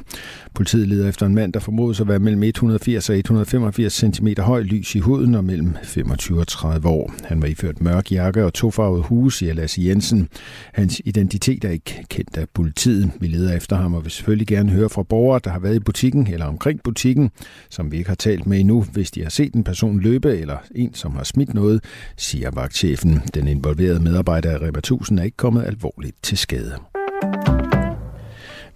Politiet 0.53 0.87
leder 0.87 1.09
efter 1.09 1.25
en 1.25 1.35
mand, 1.35 1.53
der 1.53 1.59
formodes 1.59 2.01
at 2.01 2.07
være 2.07 2.19
mellem 2.19 2.43
100 2.43 2.79
180 2.87 3.09
og 3.09 3.17
185 3.17 3.93
cm 3.93 4.27
høj, 4.37 4.61
lys 4.61 4.95
i 4.95 4.99
huden 4.99 5.35
og 5.35 5.43
mellem 5.43 5.75
25 5.83 6.39
og 6.39 6.47
30 6.47 6.87
år. 6.87 7.13
Han 7.23 7.41
var 7.41 7.47
iført 7.47 7.81
mørk 7.81 8.11
jakke 8.11 8.45
og 8.45 8.53
tofarvet 8.53 9.03
hue, 9.03 9.31
siger 9.31 9.53
Lasse 9.53 9.81
Jensen. 9.81 10.27
Hans 10.73 11.01
identitet 11.05 11.63
er 11.63 11.69
ikke 11.69 12.05
kendt 12.09 12.37
af 12.37 12.45
politiet. 12.53 13.11
Vi 13.19 13.27
leder 13.27 13.55
efter 13.57 13.75
ham 13.75 13.93
og 13.93 14.03
vil 14.03 14.11
selvfølgelig 14.11 14.47
gerne 14.47 14.71
høre 14.71 14.89
fra 14.89 15.03
borgere, 15.03 15.39
der 15.43 15.49
har 15.49 15.59
været 15.59 15.75
i 15.75 15.79
butikken 15.79 16.27
eller 16.27 16.45
omkring 16.45 16.83
butikken, 16.83 17.31
som 17.69 17.91
vi 17.91 17.97
ikke 17.97 18.09
har 18.09 18.15
talt 18.15 18.47
med 18.47 18.59
endnu, 18.59 18.81
hvis 18.81 19.11
de 19.11 19.23
har 19.23 19.29
set 19.29 19.53
en 19.53 19.63
person 19.63 19.99
løbe 19.99 20.37
eller 20.37 20.57
en, 20.75 20.93
som 20.93 21.15
har 21.15 21.23
smidt 21.23 21.53
noget, 21.53 21.83
siger 22.17 22.51
vagtchefen. 22.51 23.21
Den 23.33 23.47
involverede 23.47 23.99
medarbejder 23.99 24.51
af 24.51 24.61
Rema 24.61 24.77
1000 24.77 25.19
er 25.19 25.23
ikke 25.23 25.37
kommet 25.37 25.65
alvorligt 25.65 26.15
til 26.23 26.37
skade. 26.37 26.96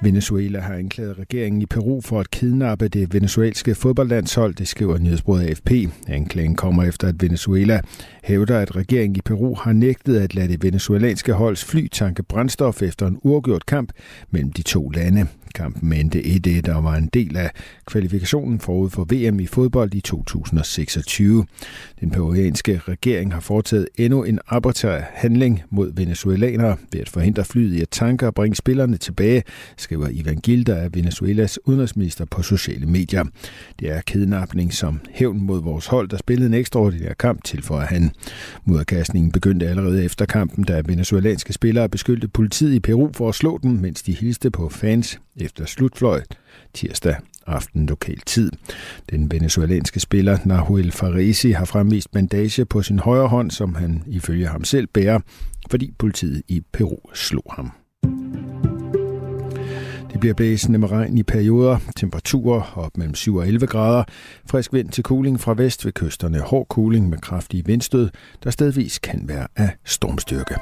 Venezuela 0.04 0.60
har 0.60 0.74
anklaget 0.74 1.20
regeringen 1.20 1.62
i 1.62 1.66
Peru 1.66 2.02
for 2.02 2.20
at 2.20 2.32
kidnappe 2.32 2.88
det 2.88 3.14
venezuelske 3.14 3.76
fodboldlandshold, 3.76 4.56
det 4.56 4.68
skriver 4.68 4.98
nyhedsbruget 4.98 5.48
AFP. 5.48 5.72
Anklagen 6.08 6.56
kommer 6.56 6.84
efter, 6.84 7.08
at 7.08 7.24
Venezuela 7.24 7.82
hævder, 8.24 8.60
at 8.60 8.76
regeringen 8.76 9.16
i 9.16 9.22
Peru 9.26 9.56
har 9.56 9.74
nægtet 9.74 10.20
at 10.20 10.36
lade 10.36 10.48
det 10.48 10.64
venezuelanske 10.64 11.34
holds 11.34 11.66
fly 11.66 11.88
tanke 11.88 12.24
brændstof 12.24 12.82
efter 12.82 13.08
en 13.08 13.18
uafgjort 13.24 13.66
kamp 13.66 13.92
mellem 14.32 14.52
de 14.52 14.62
to 14.62 14.90
lande. 14.90 15.28
Kampen 15.56 15.94
endte 15.94 16.20
1-1 16.20 16.76
og 16.76 16.84
var 16.84 16.96
en 16.96 17.10
del 17.14 17.38
af 17.38 17.52
kvalifikationen 17.86 18.60
forud 18.60 18.90
for 18.90 19.04
VM 19.04 19.40
i 19.40 19.48
fodbold 19.48 19.94
i 19.94 20.02
2026. 20.02 21.46
Den 22.00 22.12
peruanske 22.12 22.82
regering 22.88 23.34
har 23.34 23.40
foretaget 23.40 23.88
endnu 23.98 24.24
en 24.24 24.40
arbitrær 24.48 25.02
handling 25.14 25.62
mod 25.70 25.94
venezuelanere 25.96 26.78
ved 26.92 27.02
at 27.02 27.10
forhindre 27.10 27.46
flyet 27.46 27.74
i 27.74 27.82
at 27.82 27.90
tanke 27.90 28.28
og 28.28 28.34
bringe 28.34 28.56
spillerne 28.56 28.98
tilbage, 28.98 29.44
skriver 29.92 30.10
Ivan 30.12 30.38
Gilder 30.38 30.76
af 30.76 30.90
Venezuelas 30.94 31.60
udenrigsminister 31.66 32.26
på 32.26 32.42
sociale 32.42 32.86
medier. 32.86 33.24
Det 33.80 33.92
er 33.92 34.02
kidnapning 34.02 34.74
som 34.74 35.02
hævn 35.10 35.42
mod 35.42 35.62
vores 35.62 35.88
hold, 35.88 36.10
der 36.10 36.18
spillede 36.18 36.48
en 36.48 36.54
ekstraordinær 36.54 37.14
kamp, 37.14 37.44
tilføjer 37.44 37.88
han. 37.88 38.12
Mudderkastningen 38.66 39.32
begyndte 39.32 39.68
allerede 39.68 40.06
efter 40.06 40.26
kampen, 40.26 40.64
da 40.64 40.82
venezuelanske 40.86 41.54
spillere 41.54 41.90
beskyldte 41.90 42.28
politiet 42.28 42.74
i 42.74 42.80
Peru 42.80 43.10
for 43.14 43.30
at 43.30 43.36
slå 43.36 43.60
dem, 43.64 43.72
mens 43.72 44.04
de 44.04 44.12
hilste 44.12 44.52
på 44.52 44.70
fans 44.70 45.20
efter 45.36 45.66
slutfløjt 45.66 46.38
tirsdag 46.74 47.16
aften 47.48 47.86
lokal 47.86 48.20
tid. 48.26 48.52
Den 49.10 49.32
venezuelanske 49.32 50.00
spiller 50.00 50.38
Nahuel 50.46 50.92
Faresi 50.92 51.52
har 51.52 51.66
fremvist 51.66 52.12
bandage 52.12 52.66
på 52.66 52.82
sin 52.82 53.00
højre 53.00 53.28
hånd, 53.28 53.52
som 53.52 53.76
han 53.76 54.04
ifølge 54.08 54.48
ham 54.48 54.64
selv 54.64 54.88
bærer, 54.88 55.20
fordi 55.72 55.94
politiet 55.98 56.42
i 56.48 56.62
Peru 56.74 56.98
slog 57.14 57.46
ham. 57.50 57.72
Det 60.12 60.20
bliver 60.20 60.34
blæsende 60.34 60.80
med 60.80 60.92
regn 60.92 61.18
i 61.18 61.24
perioder, 61.24 61.78
temperaturer 61.96 62.74
op 62.76 62.98
mellem 62.98 63.16
7 63.16 63.36
og 63.36 63.48
11 63.48 63.68
grader, 63.68 64.04
frisk 64.46 64.74
vind 64.74 64.90
til 64.90 65.04
kuling 65.04 65.40
fra 65.40 65.54
vest 65.54 65.86
ved 65.86 65.92
kysterne, 65.92 66.40
hård 66.40 66.68
kuling 66.68 67.10
med 67.10 67.18
kraftige 67.18 67.66
vindstød, 67.66 68.10
der 68.44 68.50
stedvis 68.50 69.00
kan 69.00 69.24
være 69.28 69.48
af 69.56 69.70
stormstyrke. 69.86 70.56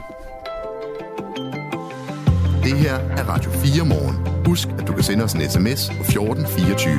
Det 2.64 2.78
her 2.78 2.94
er 2.94 3.24
Radio 3.24 3.52
4 3.52 3.86
morgen. 3.86 4.46
Husk, 4.46 4.68
at 4.80 4.88
du 4.88 4.94
kan 4.94 5.04
sende 5.04 5.24
os 5.24 5.34
en 5.34 5.42
sms 5.42 5.90
på 5.90 6.02
1424. 6.02 6.94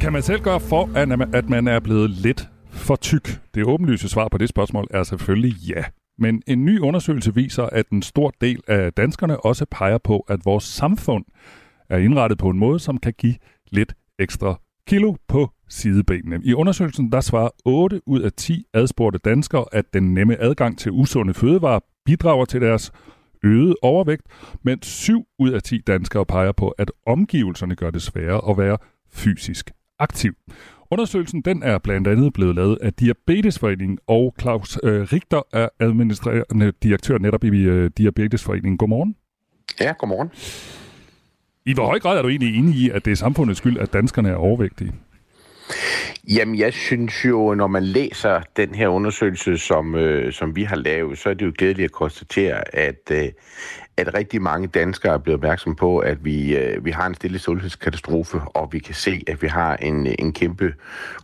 Kan 0.00 0.12
man 0.12 0.22
selv 0.22 0.40
gøre 0.40 0.60
for, 0.60 0.90
at 1.34 1.48
man 1.48 1.68
er 1.68 1.80
blevet 1.80 2.10
lidt 2.10 2.48
for 2.70 2.96
tyk? 2.96 3.40
Det 3.54 3.64
åbenlyse 3.64 4.08
svar 4.08 4.28
på 4.28 4.38
det 4.38 4.48
spørgsmål 4.48 4.86
er 4.90 5.02
selvfølgelig 5.02 5.52
ja. 5.68 5.82
Men 6.18 6.42
en 6.46 6.64
ny 6.64 6.80
undersøgelse 6.80 7.34
viser, 7.34 7.62
at 7.62 7.88
en 7.88 8.02
stor 8.02 8.32
del 8.40 8.60
af 8.66 8.92
danskerne 8.92 9.44
også 9.44 9.66
peger 9.70 9.98
på, 9.98 10.18
at 10.28 10.40
vores 10.44 10.64
samfund 10.64 11.24
er 11.88 11.98
indrettet 11.98 12.38
på 12.38 12.50
en 12.50 12.58
måde, 12.58 12.78
som 12.78 12.98
kan 12.98 13.14
give 13.18 13.34
lidt 13.70 13.94
ekstra 14.18 14.60
kilo 14.86 15.14
på 15.28 15.50
sidebenene. 15.68 16.40
I 16.44 16.54
undersøgelsen 16.54 17.12
der 17.12 17.20
svarer 17.20 17.48
8 17.64 18.00
ud 18.06 18.20
af 18.20 18.32
10 18.32 18.64
adspurgte 18.74 19.18
danskere, 19.18 19.64
at 19.72 19.94
den 19.94 20.14
nemme 20.14 20.40
adgang 20.40 20.78
til 20.78 20.92
usunde 20.92 21.34
fødevarer 21.34 21.80
bidrager 22.04 22.44
til 22.44 22.60
deres 22.60 22.92
øget 23.44 23.74
overvægt, 23.82 24.22
mens 24.62 24.86
7 24.86 25.26
ud 25.38 25.50
af 25.50 25.62
10 25.62 25.78
danskere 25.78 26.26
peger 26.26 26.52
på, 26.52 26.68
at 26.68 26.90
omgivelserne 27.06 27.76
gør 27.76 27.90
det 27.90 28.02
sværere 28.02 28.50
at 28.50 28.58
være 28.58 28.78
fysisk 29.12 29.70
aktiv. 29.98 30.34
Undersøgelsen 30.90 31.40
den 31.40 31.62
er 31.62 31.78
blandt 31.78 32.08
andet 32.08 32.32
blevet 32.32 32.54
lavet 32.54 32.78
af 32.82 32.92
Diabetesforeningen, 32.92 33.98
og 34.06 34.34
Claus 34.40 34.78
øh, 34.82 35.02
Richter 35.12 35.42
er 35.52 35.68
administrerende 35.80 36.72
direktør 36.82 37.18
netop 37.18 37.44
i 37.44 37.48
øh, 37.48 37.90
Diabetesforeningen. 37.98 38.78
Godmorgen. 38.78 39.16
Ja, 39.80 39.92
godmorgen. 39.98 40.30
I, 41.66 41.74
hvor 41.74 41.86
høj 41.86 41.98
grad 41.98 42.18
er 42.18 42.22
du 42.22 42.28
egentlig 42.28 42.56
enig 42.58 42.74
i, 42.74 42.90
at 42.90 43.04
det 43.04 43.10
er 43.10 43.16
samfundets 43.16 43.58
skyld, 43.58 43.78
at 43.78 43.92
danskerne 43.92 44.28
er 44.28 44.34
overvægtige? 44.34 44.92
Jamen, 46.28 46.58
jeg 46.58 46.72
synes 46.72 47.24
jo, 47.24 47.54
når 47.54 47.66
man 47.66 47.82
læser 47.82 48.40
den 48.56 48.74
her 48.74 48.88
undersøgelse, 48.88 49.58
som, 49.58 49.94
øh, 49.94 50.32
som 50.32 50.56
vi 50.56 50.62
har 50.62 50.76
lavet, 50.76 51.18
så 51.18 51.30
er 51.30 51.34
det 51.34 51.46
jo 51.46 51.52
glædeligt 51.58 51.84
at 51.84 51.92
konstatere, 51.92 52.76
at, 52.76 53.10
øh, 53.10 53.28
at 53.96 54.14
rigtig 54.14 54.42
mange 54.42 54.68
danskere 54.68 55.14
er 55.14 55.18
blevet 55.18 55.34
opmærksom 55.34 55.74
på, 55.74 55.98
at 55.98 56.24
vi, 56.24 56.56
øh, 56.56 56.84
vi 56.84 56.90
har 56.90 57.06
en 57.06 57.14
stille 57.14 57.38
sundhedskatastrofe, 57.38 58.40
og 58.40 58.68
vi 58.72 58.78
kan 58.78 58.94
se, 58.94 59.22
at 59.26 59.42
vi 59.42 59.46
har 59.46 59.76
en, 59.76 60.06
en 60.18 60.32
kæmpe 60.32 60.74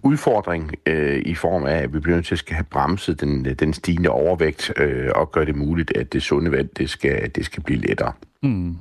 udfordring 0.02 0.72
øh, 0.86 1.22
i 1.26 1.34
form 1.34 1.66
af, 1.66 1.76
at 1.76 1.94
vi 1.94 2.00
bliver 2.00 2.16
nødt 2.16 2.26
til 2.26 2.34
at 2.34 2.38
skal 2.38 2.54
have 2.54 2.64
bremset 2.70 3.20
den, 3.20 3.44
den 3.44 3.72
stigende 3.72 4.08
overvægt 4.08 4.72
øh, 4.76 5.10
og 5.14 5.32
gøre 5.32 5.44
det 5.44 5.56
muligt, 5.56 5.96
at 5.96 6.12
det 6.12 6.22
sunde 6.22 6.52
vand 6.52 6.68
det 6.68 6.90
skal, 6.90 7.30
det 7.34 7.44
skal 7.44 7.62
blive 7.62 7.80
lettere. 7.80 8.12
Mm. 8.42 8.76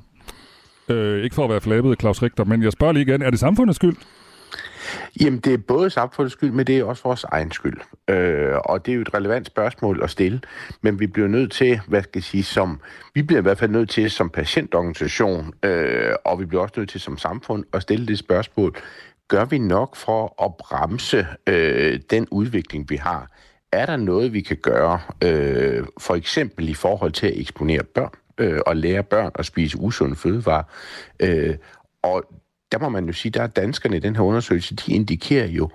Øh, 0.89 1.23
ikke 1.23 1.35
for 1.35 1.43
at 1.43 1.49
være 1.49 1.61
flabet, 1.61 1.99
Claus 1.99 2.23
Richter, 2.23 2.43
men 2.43 2.63
jeg 2.63 2.71
spørger 2.71 2.93
lige 2.93 3.03
igen, 3.03 3.21
er 3.21 3.29
det 3.29 3.39
samfundets 3.39 3.75
skyld? 3.75 3.95
Jamen, 5.21 5.39
det 5.39 5.53
er 5.53 5.57
både 5.57 5.89
samfundets 5.89 6.33
skyld, 6.33 6.51
men 6.51 6.67
det 6.67 6.79
er 6.79 6.83
også 6.83 7.03
vores 7.03 7.23
egen 7.23 7.51
skyld. 7.51 7.77
Øh, 8.07 8.55
og 8.65 8.85
det 8.85 8.91
er 8.91 8.95
jo 8.95 9.01
et 9.01 9.13
relevant 9.13 9.47
spørgsmål 9.47 9.99
at 10.03 10.09
stille, 10.09 10.41
men 10.81 10.99
vi 10.99 11.07
bliver 11.07 11.27
nødt 11.27 11.51
til, 11.51 11.79
hvad 11.87 12.03
skal 12.03 12.11
jeg 12.15 12.23
sige, 12.23 12.43
som, 12.43 12.79
vi 13.13 13.21
bliver 13.21 13.39
i 13.39 13.41
hvert 13.41 13.57
fald 13.57 13.71
nødt 13.71 13.89
til 13.89 14.11
som 14.11 14.29
patientorganisation, 14.29 15.53
øh, 15.63 16.15
og 16.25 16.39
vi 16.39 16.45
bliver 16.45 16.61
også 16.61 16.73
nødt 16.77 16.89
til 16.89 17.01
som 17.01 17.17
samfund 17.17 17.63
at 17.73 17.81
stille 17.81 18.07
det 18.07 18.19
spørgsmål, 18.19 18.75
gør 19.27 19.45
vi 19.45 19.57
nok 19.57 19.95
for 19.95 20.43
at 20.45 20.55
bremse 20.55 21.27
øh, 21.47 21.99
den 22.09 22.27
udvikling, 22.31 22.89
vi 22.89 22.95
har? 22.95 23.31
Er 23.71 23.85
der 23.85 23.97
noget, 23.97 24.33
vi 24.33 24.41
kan 24.41 24.57
gøre, 24.57 24.99
øh, 25.23 25.85
for 25.99 26.15
eksempel 26.15 26.69
i 26.69 26.73
forhold 26.73 27.11
til 27.11 27.27
at 27.27 27.39
eksponere 27.39 27.83
børn? 27.83 28.13
øh, 28.37 28.59
og 28.65 28.75
lære 28.75 29.03
børn 29.03 29.31
at 29.35 29.45
spise 29.45 29.77
usunde 29.77 30.15
fødevarer. 30.15 30.63
Øh, 31.19 31.55
og 32.01 32.23
der 32.73 32.79
må 32.79 32.89
man 32.89 33.05
jo 33.05 33.13
sige, 33.13 33.31
der 33.31 33.43
er 33.43 33.47
danskerne 33.47 33.97
i 33.97 33.99
den 33.99 34.15
her 34.15 34.23
undersøgelse, 34.23 34.75
de 34.75 34.93
indikerer 34.93 35.47
jo, 35.47 35.69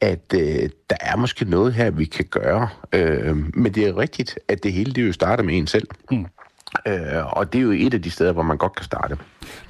at 0.00 0.34
øh, 0.34 0.70
der 0.90 0.96
er 1.00 1.16
måske 1.16 1.44
noget 1.44 1.74
her, 1.74 1.90
vi 1.90 2.04
kan 2.04 2.24
gøre. 2.30 2.68
Øh, 2.92 3.36
men 3.54 3.72
det 3.72 3.88
er 3.88 3.98
rigtigt, 3.98 4.38
at 4.48 4.62
det 4.62 4.72
hele 4.72 4.92
det 4.92 5.06
jo 5.06 5.12
starter 5.12 5.44
med 5.44 5.58
en 5.58 5.66
selv. 5.66 5.88
Mm. 6.10 6.26
Øh, 6.86 7.36
og 7.36 7.52
det 7.52 7.58
er 7.58 7.62
jo 7.62 7.70
et 7.70 7.94
af 7.94 8.02
de 8.02 8.10
steder, 8.10 8.32
hvor 8.32 8.42
man 8.42 8.56
godt 8.56 8.74
kan 8.74 8.84
starte. 8.84 9.16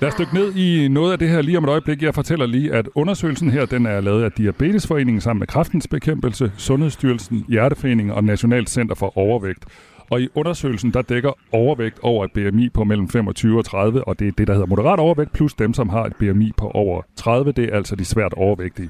Lad 0.01 0.09
os 0.09 0.15
dykke 0.15 0.35
ned 0.35 0.57
i 0.57 0.89
noget 0.89 1.13
af 1.13 1.19
det 1.19 1.29
her 1.29 1.43
lige 1.43 1.59
om 1.59 1.65
et 1.65 1.71
øjeblik. 1.71 2.03
Jeg 2.03 2.15
fortæller 2.15 2.47
lige, 2.47 2.73
at 2.73 2.89
undersøgelsen 2.95 3.51
her 3.51 3.67
den 3.67 3.87
er 3.87 4.01
lavet 4.01 4.25
af 4.25 4.33
Diabetesforeningen 4.33 5.21
sammen 5.21 5.39
med 5.39 5.47
Kraftens 5.47 5.89
Bekæmpelse, 5.89 6.53
Sundhedsstyrelsen, 6.57 7.45
Hjerteforeningen 7.49 8.15
og 8.15 8.25
Nationalt 8.25 8.71
Center 8.71 8.95
for 8.95 9.19
Overvægt. 9.19 9.65
Og 10.11 10.21
i 10.21 10.29
undersøgelsen, 10.35 10.93
der 10.93 11.03
dækker 11.03 11.33
overvægt 11.53 11.99
over 12.03 12.25
et 12.25 12.33
BMI 12.33 12.69
på 12.69 12.85
mellem 12.85 13.09
25 13.09 13.59
og 13.59 13.65
30, 13.65 14.05
og 14.05 14.19
det 14.19 14.29
er 14.29 14.33
det, 14.33 14.47
der 14.47 14.53
hedder 14.53 14.67
moderat 14.67 14.99
overvægt, 14.99 15.33
plus 15.33 15.55
dem, 15.55 15.75
som 15.75 15.89
har 15.89 16.05
et 16.05 16.17
BMI 16.17 16.53
på 16.57 16.69
over 16.69 17.03
30, 17.17 17.53
det 17.53 17.65
er 17.65 17.77
altså 17.77 17.97
de 17.97 18.05
svært 18.05 18.33
overvægtige. 18.33 18.89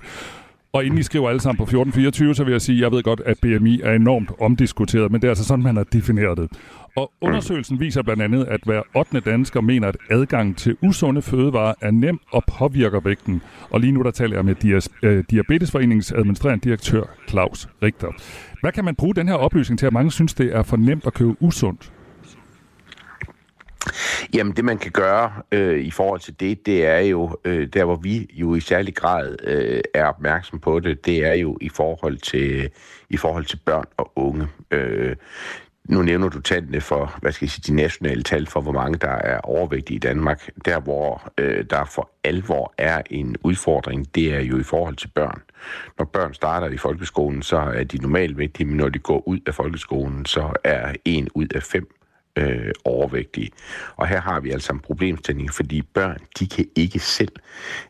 Og 0.73 0.85
inden 0.85 0.99
I 0.99 1.03
skriver 1.03 1.29
alle 1.29 1.41
sammen 1.41 1.57
på 1.57 1.63
1424, 1.63 2.35
så 2.35 2.45
vil 2.45 2.53
jeg 2.53 2.61
sige, 2.61 2.77
at 2.77 2.83
jeg 2.83 2.93
ved 2.93 3.03
godt, 3.03 3.21
at 3.27 3.39
BMI 3.43 3.81
er 3.85 3.93
enormt 3.93 4.31
omdiskuteret, 4.41 5.13
men 5.13 5.21
det 5.21 5.27
er 5.27 5.31
altså 5.31 5.45
sådan, 5.45 5.63
man 5.63 5.77
har 5.77 5.85
defineret 5.85 6.39
det. 6.39 6.51
Og 6.97 7.13
undersøgelsen 7.21 7.81
viser 7.81 8.03
blandt 8.03 8.23
andet, 8.23 8.45
at 8.45 8.61
hver 8.65 8.83
8. 8.97 9.21
dansker 9.21 9.61
mener, 9.61 9.89
at 9.89 9.97
adgang 10.11 10.57
til 10.57 10.77
usunde 10.83 11.23
fødevarer 11.23 11.75
er 11.81 11.91
nem 11.91 12.19
og 12.33 12.45
påvirker 12.59 13.01
vægten. 13.01 13.43
Og 13.71 13.81
lige 13.81 13.93
nu 13.93 14.03
der 14.03 14.11
taler 14.11 14.37
jeg 14.37 14.45
med 14.45 14.89
øh, 15.03 15.25
Diabetesforeningens 15.31 16.13
administrerende 16.13 16.65
direktør 16.65 17.03
Claus 17.29 17.69
Richter. 17.83 18.13
Hvad 18.61 18.73
kan 18.73 18.85
man 18.85 18.95
bruge 18.95 19.15
den 19.15 19.29
her 19.29 19.35
oplysning 19.35 19.79
til, 19.79 19.87
at 19.87 19.93
mange 19.93 20.11
synes, 20.11 20.35
det 20.35 20.55
er 20.55 20.63
for 20.63 20.77
nemt 20.77 21.07
at 21.07 21.15
købe 21.15 21.37
usundt? 21.41 21.93
Jamen, 24.35 24.57
det 24.57 24.65
man 24.65 24.79
kan 24.79 24.93
gøre 24.93 25.33
øh, 25.53 25.81
i 25.81 25.91
forhold 25.91 26.21
til 26.21 26.41
det, 26.41 26.67
det 26.67 26.87
er 26.87 26.99
jo, 26.99 27.37
øh, 27.45 27.69
der 27.69 27.85
hvor 27.85 27.97
vi 27.97 28.27
jo 28.33 28.55
i 28.55 28.61
særlig 28.61 28.95
grad 28.95 29.37
øh, 29.45 29.81
er 29.95 30.05
opmærksom 30.05 30.59
på 30.59 30.81
det, 30.81 31.07
det 31.07 31.27
er 31.27 31.35
jo 31.35 31.59
i 31.61 31.69
forhold 31.69 32.17
til, 32.17 32.71
i 33.11 33.17
forhold 33.17 33.45
til 33.45 33.61
børn 33.65 33.85
og 33.97 34.13
unge. 34.17 34.49
Øh, 34.71 35.17
nu 35.91 36.03
nævner 36.03 36.29
du 36.29 36.41
tallene 36.41 36.81
for, 36.81 37.19
hvad 37.21 37.33
skal 37.33 37.47
jeg 37.47 37.51
sige, 37.51 37.73
de 37.73 37.77
nationale 37.77 38.23
tal 38.23 38.47
for, 38.47 38.61
hvor 38.61 38.73
mange 38.73 38.99
der 38.99 39.09
er 39.09 39.41
overvægtige 39.41 39.97
i 39.97 39.99
Danmark. 39.99 40.51
Der, 40.65 40.81
hvor 40.81 41.33
øh, 41.39 41.65
der 41.71 41.85
for 41.85 42.11
alvor 42.25 42.75
er 42.79 43.03
en 43.11 43.37
udfordring, 43.45 44.15
det 44.15 44.35
er 44.35 44.41
jo 44.41 44.59
i 44.59 44.63
forhold 44.63 44.97
til 44.97 45.09
børn. 45.09 45.43
Når 45.99 46.05
børn 46.05 46.35
starter 46.35 46.69
i 46.69 46.77
folkeskolen, 46.77 47.43
så 47.43 47.57
er 47.57 47.85
de 47.85 47.99
normalvægtige, 47.99 48.67
men 48.67 48.77
når 48.77 48.89
de 48.89 48.99
går 48.99 49.29
ud 49.29 49.39
af 49.47 49.55
folkeskolen, 49.55 50.27
så 50.27 50.53
er 50.65 50.95
en 51.05 51.29
ud 51.35 51.47
af 51.55 51.63
fem 51.63 52.00
øh, 52.37 52.73
overvægtige. 52.85 53.51
Og 53.97 54.07
her 54.07 54.21
har 54.21 54.41
vi 54.41 54.51
altså 54.51 54.73
en 54.73 54.79
problemstilling, 54.79 55.53
fordi 55.53 55.83
børn, 55.83 56.19
de 56.39 56.47
kan 56.47 56.67
ikke 56.77 56.99
selv 56.99 57.33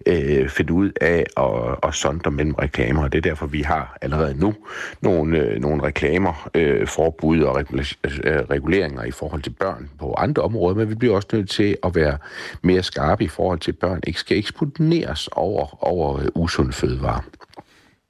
øh, 0.06 0.48
finde 0.48 0.72
ud 0.72 0.90
af 1.00 1.26
at, 1.36 1.88
at 1.88 1.94
sondre 1.94 2.30
mellem 2.30 2.54
reklamer, 2.54 3.02
og 3.02 3.12
det 3.12 3.18
er 3.18 3.22
derfor, 3.22 3.46
vi 3.46 3.62
har 3.62 3.98
allerede 4.00 4.40
nu 4.40 4.54
nogle, 5.00 5.38
øh, 5.38 5.60
nogle 5.60 5.82
reklamer, 5.82 6.50
øh, 6.54 6.86
forbud 6.86 7.40
og 7.40 7.60
øh, 7.60 7.66
reguleringer 8.50 9.04
i 9.04 9.10
forhold 9.10 9.42
til 9.42 9.50
børn 9.50 9.90
på 9.98 10.14
andre 10.14 10.42
områder, 10.42 10.76
men 10.76 10.90
vi 10.90 10.94
bliver 10.94 11.14
også 11.14 11.28
nødt 11.32 11.50
til 11.50 11.76
at 11.84 11.94
være 11.94 12.18
mere 12.62 12.82
skarpe 12.82 13.24
i 13.24 13.28
forhold 13.28 13.58
til, 13.58 13.72
at 13.72 13.78
børn 13.78 14.00
ikke 14.06 14.20
skal 14.20 14.38
eksponeres 14.38 15.28
over, 15.32 15.84
over 15.84 16.18
øh, 16.18 16.26
usunde 16.34 16.72
fødevarer. 16.72 17.24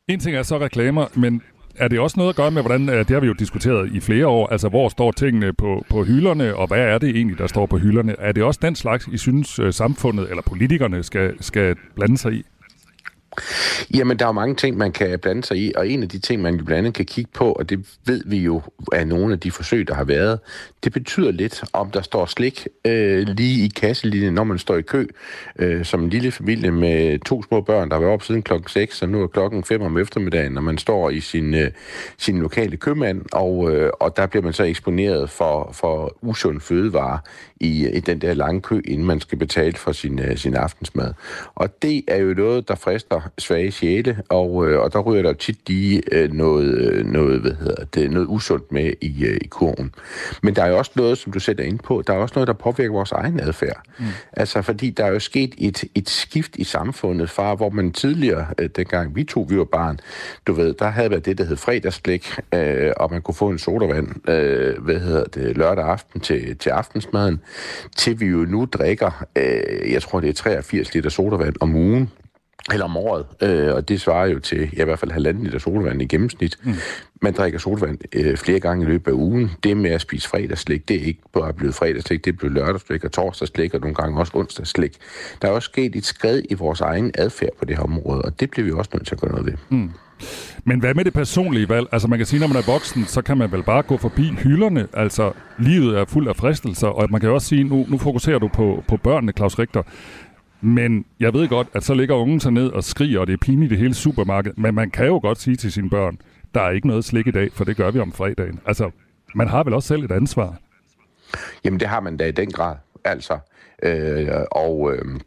En 0.08 0.20
ting 0.20 0.36
er 0.36 0.42
så 0.42 0.58
reklamer, 0.58 1.06
men 1.14 1.42
er 1.76 1.88
det 1.88 2.00
også 2.00 2.14
noget 2.16 2.30
at 2.30 2.36
gøre 2.36 2.50
med, 2.50 2.62
hvordan, 2.62 2.88
øh, 2.88 2.98
det 2.98 3.10
har 3.10 3.20
vi 3.20 3.26
jo 3.26 3.32
diskuteret 3.32 3.92
i 3.92 4.00
flere 4.00 4.26
år, 4.26 4.46
altså 4.46 4.68
hvor 4.68 4.88
står 4.88 5.12
tingene 5.12 5.52
på, 5.52 5.84
på 5.90 6.04
hylderne, 6.04 6.56
og 6.56 6.66
hvad 6.66 6.78
er 6.78 6.98
det 6.98 7.08
egentlig, 7.08 7.38
der 7.38 7.46
står 7.46 7.66
på 7.66 7.78
hylderne? 7.78 8.14
Er 8.18 8.32
det 8.32 8.42
også 8.42 8.60
den 8.62 8.74
slags, 8.74 9.06
I 9.06 9.18
synes 9.18 9.58
øh, 9.58 9.72
samfundet 9.72 10.30
eller 10.30 10.42
politikerne 10.42 11.02
skal, 11.02 11.42
skal 11.42 11.76
blande 11.96 12.18
sig 12.18 12.32
i? 12.32 12.44
Jamen, 13.94 14.18
der 14.18 14.24
er 14.24 14.28
jo 14.28 14.32
mange 14.32 14.54
ting, 14.54 14.76
man 14.76 14.92
kan 14.92 15.18
blande 15.18 15.44
sig 15.44 15.56
i, 15.56 15.72
og 15.76 15.88
en 15.88 16.02
af 16.02 16.08
de 16.08 16.18
ting, 16.18 16.42
man 16.42 16.56
blandt 16.56 16.78
andet 16.78 16.94
kan 16.94 17.04
kigge 17.04 17.30
på, 17.34 17.52
og 17.52 17.70
det 17.70 17.86
ved 18.06 18.22
vi 18.26 18.38
jo 18.38 18.62
af 18.92 19.06
nogle 19.06 19.32
af 19.32 19.40
de 19.40 19.50
forsøg, 19.50 19.88
der 19.88 19.94
har 19.94 20.04
været, 20.04 20.38
det 20.84 20.92
betyder 20.92 21.30
lidt, 21.30 21.64
om 21.72 21.90
der 21.90 22.02
står 22.02 22.26
slik 22.26 22.66
øh, 22.84 23.28
lige 23.28 23.64
i 23.64 23.68
kasselinjen, 23.68 24.34
når 24.34 24.44
man 24.44 24.58
står 24.58 24.76
i 24.76 24.82
kø, 24.82 25.06
øh, 25.58 25.84
som 25.84 26.04
en 26.04 26.10
lille 26.10 26.30
familie 26.30 26.70
med 26.70 27.18
to 27.18 27.42
små 27.42 27.60
børn, 27.60 27.88
der 27.88 27.94
har 27.94 28.00
været 28.00 28.12
op 28.12 28.22
siden 28.22 28.42
klokken 28.42 28.68
6, 28.68 29.02
og 29.02 29.08
nu 29.08 29.22
er 29.22 29.26
klokken 29.26 29.64
5 29.64 29.82
om 29.82 29.98
eftermiddagen, 29.98 30.52
når 30.52 30.62
man 30.62 30.78
står 30.78 31.10
i 31.10 31.20
sin, 31.20 31.54
øh, 31.54 31.70
sin 32.18 32.38
lokale 32.38 32.76
købmand, 32.76 33.22
og, 33.32 33.72
øh, 33.72 33.90
og 34.00 34.16
der 34.16 34.26
bliver 34.26 34.42
man 34.42 34.52
så 34.52 34.64
eksponeret 34.64 35.30
for, 35.30 35.70
for 35.72 36.16
usund 36.22 36.60
fødevare 36.60 37.18
i, 37.60 37.88
i 37.88 38.00
den 38.00 38.20
der 38.20 38.34
lange 38.34 38.60
kø, 38.60 38.80
inden 38.84 39.06
man 39.06 39.20
skal 39.20 39.38
betale 39.38 39.76
for 39.76 39.92
sin, 39.92 40.18
øh, 40.18 40.36
sin 40.36 40.54
aftensmad. 40.54 41.14
Og 41.54 41.82
det 41.82 42.02
er 42.08 42.16
jo 42.16 42.34
noget, 42.34 42.68
der 42.68 42.74
frister 42.74 43.19
svage 43.38 43.70
sjæle, 43.70 44.18
og, 44.28 44.68
øh, 44.68 44.80
og 44.80 44.92
der 44.92 44.98
ryger 44.98 45.22
der 45.22 45.32
tit 45.32 45.68
lige 45.68 46.02
øh, 46.12 46.32
noget, 46.32 46.74
øh, 46.74 47.06
noget, 47.06 47.40
hvad 47.40 47.52
hedder 47.52 47.84
det, 47.84 48.10
noget 48.10 48.26
usundt 48.28 48.72
med 48.72 48.92
i, 49.00 49.24
øh, 49.24 49.38
i 49.40 49.46
kurven. 49.46 49.94
Men 50.42 50.56
der 50.56 50.62
er 50.62 50.68
jo 50.68 50.78
også 50.78 50.90
noget, 50.96 51.18
som 51.18 51.32
du 51.32 51.40
sætter 51.40 51.64
ind 51.64 51.78
på, 51.78 52.02
der 52.06 52.12
er 52.12 52.18
også 52.18 52.32
noget, 52.36 52.46
der 52.46 52.52
påvirker 52.52 52.92
vores 52.92 53.12
egen 53.12 53.40
adfærd. 53.40 53.82
Mm. 53.98 54.04
Altså, 54.32 54.62
fordi 54.62 54.90
der 54.90 55.04
er 55.04 55.12
jo 55.12 55.18
sket 55.18 55.54
et, 55.58 55.84
et 55.94 56.08
skift 56.08 56.56
i 56.56 56.64
samfundet 56.64 57.30
fra, 57.30 57.54
hvor 57.54 57.70
man 57.70 57.92
tidligere, 57.92 58.46
øh, 58.58 58.68
dengang 58.76 59.16
vi 59.16 59.24
to, 59.24 59.46
vi 59.48 59.58
var 59.58 59.64
barn, 59.64 60.00
du 60.46 60.52
ved, 60.52 60.74
der 60.74 60.88
havde 60.88 61.10
været 61.10 61.26
det, 61.26 61.38
der 61.38 61.44
hed 61.44 61.56
fredagsblik, 61.56 62.34
øh, 62.54 62.92
og 62.96 63.10
man 63.10 63.22
kunne 63.22 63.34
få 63.34 63.48
en 63.48 63.58
sodavand, 63.58 64.30
øh, 64.30 64.82
hvad 64.84 65.00
hedder 65.00 65.24
det, 65.24 65.56
lørdag 65.56 65.84
aften 65.84 66.20
til, 66.20 66.56
til 66.56 66.70
aftensmaden, 66.70 67.40
til 67.96 68.20
vi 68.20 68.26
jo 68.26 68.44
nu 68.44 68.64
drikker, 68.72 69.24
øh, 69.36 69.92
jeg 69.92 70.02
tror 70.02 70.20
det 70.20 70.28
er 70.28 70.32
83 70.32 70.94
liter 70.94 71.10
sodavand 71.10 71.54
om 71.60 71.74
ugen, 71.74 72.10
eller 72.72 72.84
om 72.84 72.96
året, 72.96 73.26
øh, 73.42 73.74
og 73.74 73.88
det 73.88 74.00
svarer 74.00 74.26
jo 74.26 74.38
til 74.38 74.70
ja, 74.76 74.82
i 74.82 74.84
hvert 74.84 74.98
fald 74.98 75.10
halvanden 75.10 75.44
liter 75.44 75.58
sodavand 75.58 76.02
i 76.02 76.04
gennemsnit. 76.04 76.58
Mm. 76.62 76.74
Man 77.22 77.32
drikker 77.32 77.58
sodavand 77.58 77.98
øh, 78.12 78.36
flere 78.36 78.60
gange 78.60 78.84
i 78.84 78.88
løbet 78.88 79.10
af 79.10 79.14
ugen. 79.14 79.50
Det 79.64 79.76
med 79.76 79.90
at 79.90 80.00
spise 80.00 80.28
fredagslik, 80.28 80.88
det 80.88 80.96
er 81.02 81.06
ikke 81.06 81.20
bare 81.32 81.52
blevet 81.52 81.74
fredagslik, 81.74 82.24
det 82.24 82.32
er 82.32 82.36
blevet 82.36 82.54
lørdagslik 82.54 83.04
og 83.04 83.12
torsdagslik, 83.12 83.74
og 83.74 83.80
nogle 83.80 83.94
gange 83.94 84.18
også 84.20 84.32
onsdagslik. 84.34 84.96
Der 85.42 85.48
er 85.48 85.52
også 85.52 85.66
sket 85.66 85.96
et 85.96 86.04
skred 86.04 86.42
i 86.50 86.54
vores 86.54 86.80
egen 86.80 87.10
adfærd 87.14 87.50
på 87.58 87.64
det 87.64 87.76
her 87.76 87.84
område, 87.84 88.22
og 88.22 88.40
det 88.40 88.50
bliver 88.50 88.64
vi 88.64 88.72
også 88.72 88.90
nødt 88.94 89.06
til 89.06 89.14
at 89.14 89.20
gøre 89.20 89.30
noget 89.30 89.46
ved. 89.46 89.54
Mm. 89.68 89.90
Men 90.64 90.80
hvad 90.80 90.94
med 90.94 91.04
det 91.04 91.12
personlige 91.12 91.68
valg? 91.68 91.86
Altså 91.92 92.08
man 92.08 92.18
kan 92.18 92.26
sige, 92.26 92.40
når 92.40 92.46
man 92.46 92.56
er 92.56 92.72
voksen, 92.72 93.04
så 93.04 93.22
kan 93.22 93.38
man 93.38 93.52
vel 93.52 93.62
bare 93.62 93.82
gå 93.82 93.96
forbi 93.96 94.30
hylderne. 94.30 94.88
Altså 94.92 95.32
livet 95.58 95.98
er 95.98 96.04
fuld 96.04 96.28
af 96.28 96.36
fristelser, 96.36 96.88
og 96.88 97.08
man 97.10 97.20
kan 97.20 97.30
også 97.30 97.48
sige, 97.48 97.64
nu, 97.64 97.86
nu 97.88 97.98
fokuserer 97.98 98.38
du 98.38 98.48
på, 98.48 98.84
på 98.88 98.96
børnene, 98.96 99.32
Claus 99.32 99.58
Richter. 99.58 99.82
Men 100.60 101.04
jeg 101.20 101.32
ved 101.34 101.48
godt, 101.48 101.68
at 101.74 101.84
så 101.84 101.94
ligger 101.94 102.14
ungen 102.14 102.40
sig 102.40 102.52
ned 102.52 102.68
og 102.68 102.84
skriger, 102.84 103.20
og 103.20 103.26
det 103.26 103.32
er 103.32 103.36
pinligt 103.36 103.72
i 103.72 103.76
hele 103.76 103.94
supermarkedet. 103.94 104.58
Men 104.58 104.74
man 104.74 104.90
kan 104.90 105.06
jo 105.06 105.18
godt 105.22 105.40
sige 105.40 105.56
til 105.56 105.72
sine 105.72 105.90
børn, 105.90 106.18
der 106.54 106.60
er 106.60 106.70
ikke 106.70 106.86
noget 106.86 107.04
slik 107.04 107.26
i 107.26 107.30
dag, 107.30 107.52
for 107.52 107.64
det 107.64 107.76
gør 107.76 107.90
vi 107.90 107.98
om 107.98 108.12
fredagen. 108.12 108.60
Altså, 108.66 108.90
man 109.34 109.48
har 109.48 109.64
vel 109.64 109.74
også 109.74 109.88
selv 109.88 110.04
et 110.04 110.12
ansvar? 110.12 110.56
Jamen, 111.64 111.80
det 111.80 111.88
har 111.88 112.00
man 112.00 112.16
da 112.16 112.26
i 112.26 112.32
den 112.32 112.50
grad. 112.50 112.76
Altså, 113.04 113.38
øh, 113.82 114.28
og... 114.50 114.92
Øh, 114.94 115.20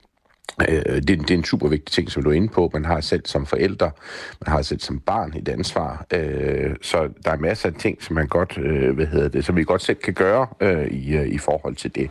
Øh, 0.61 0.95
det, 0.95 1.07
det 1.07 1.31
er 1.31 1.37
en 1.37 1.43
super 1.43 1.67
vigtig 1.67 1.93
ting, 1.93 2.11
som 2.11 2.23
du 2.23 2.29
er 2.29 2.33
inde 2.33 2.47
på. 2.47 2.69
Man 2.73 2.85
har 2.85 3.01
selv 3.01 3.21
som 3.25 3.45
forældre, 3.45 3.91
man 4.45 4.53
har 4.53 4.61
selv 4.61 4.79
som 4.79 4.99
barn 4.99 5.33
et 5.37 5.49
ansvar. 5.49 6.05
Øh, 6.13 6.75
så 6.81 7.09
der 7.25 7.31
er 7.31 7.37
masser 7.37 7.69
af 7.69 7.75
ting, 7.75 8.03
som 8.03 8.15
man 8.15 8.27
godt, 8.27 8.57
øh, 8.57 8.95
hvad 8.95 9.05
hedder 9.05 9.27
det, 9.27 9.45
som 9.45 9.55
vi 9.55 9.63
godt 9.63 9.81
selv 9.81 9.97
kan 9.97 10.13
gøre 10.13 10.47
øh, 10.59 10.87
i, 10.87 11.15
øh, 11.15 11.27
i 11.27 11.37
forhold 11.37 11.75
til 11.75 11.95
det. 11.95 12.09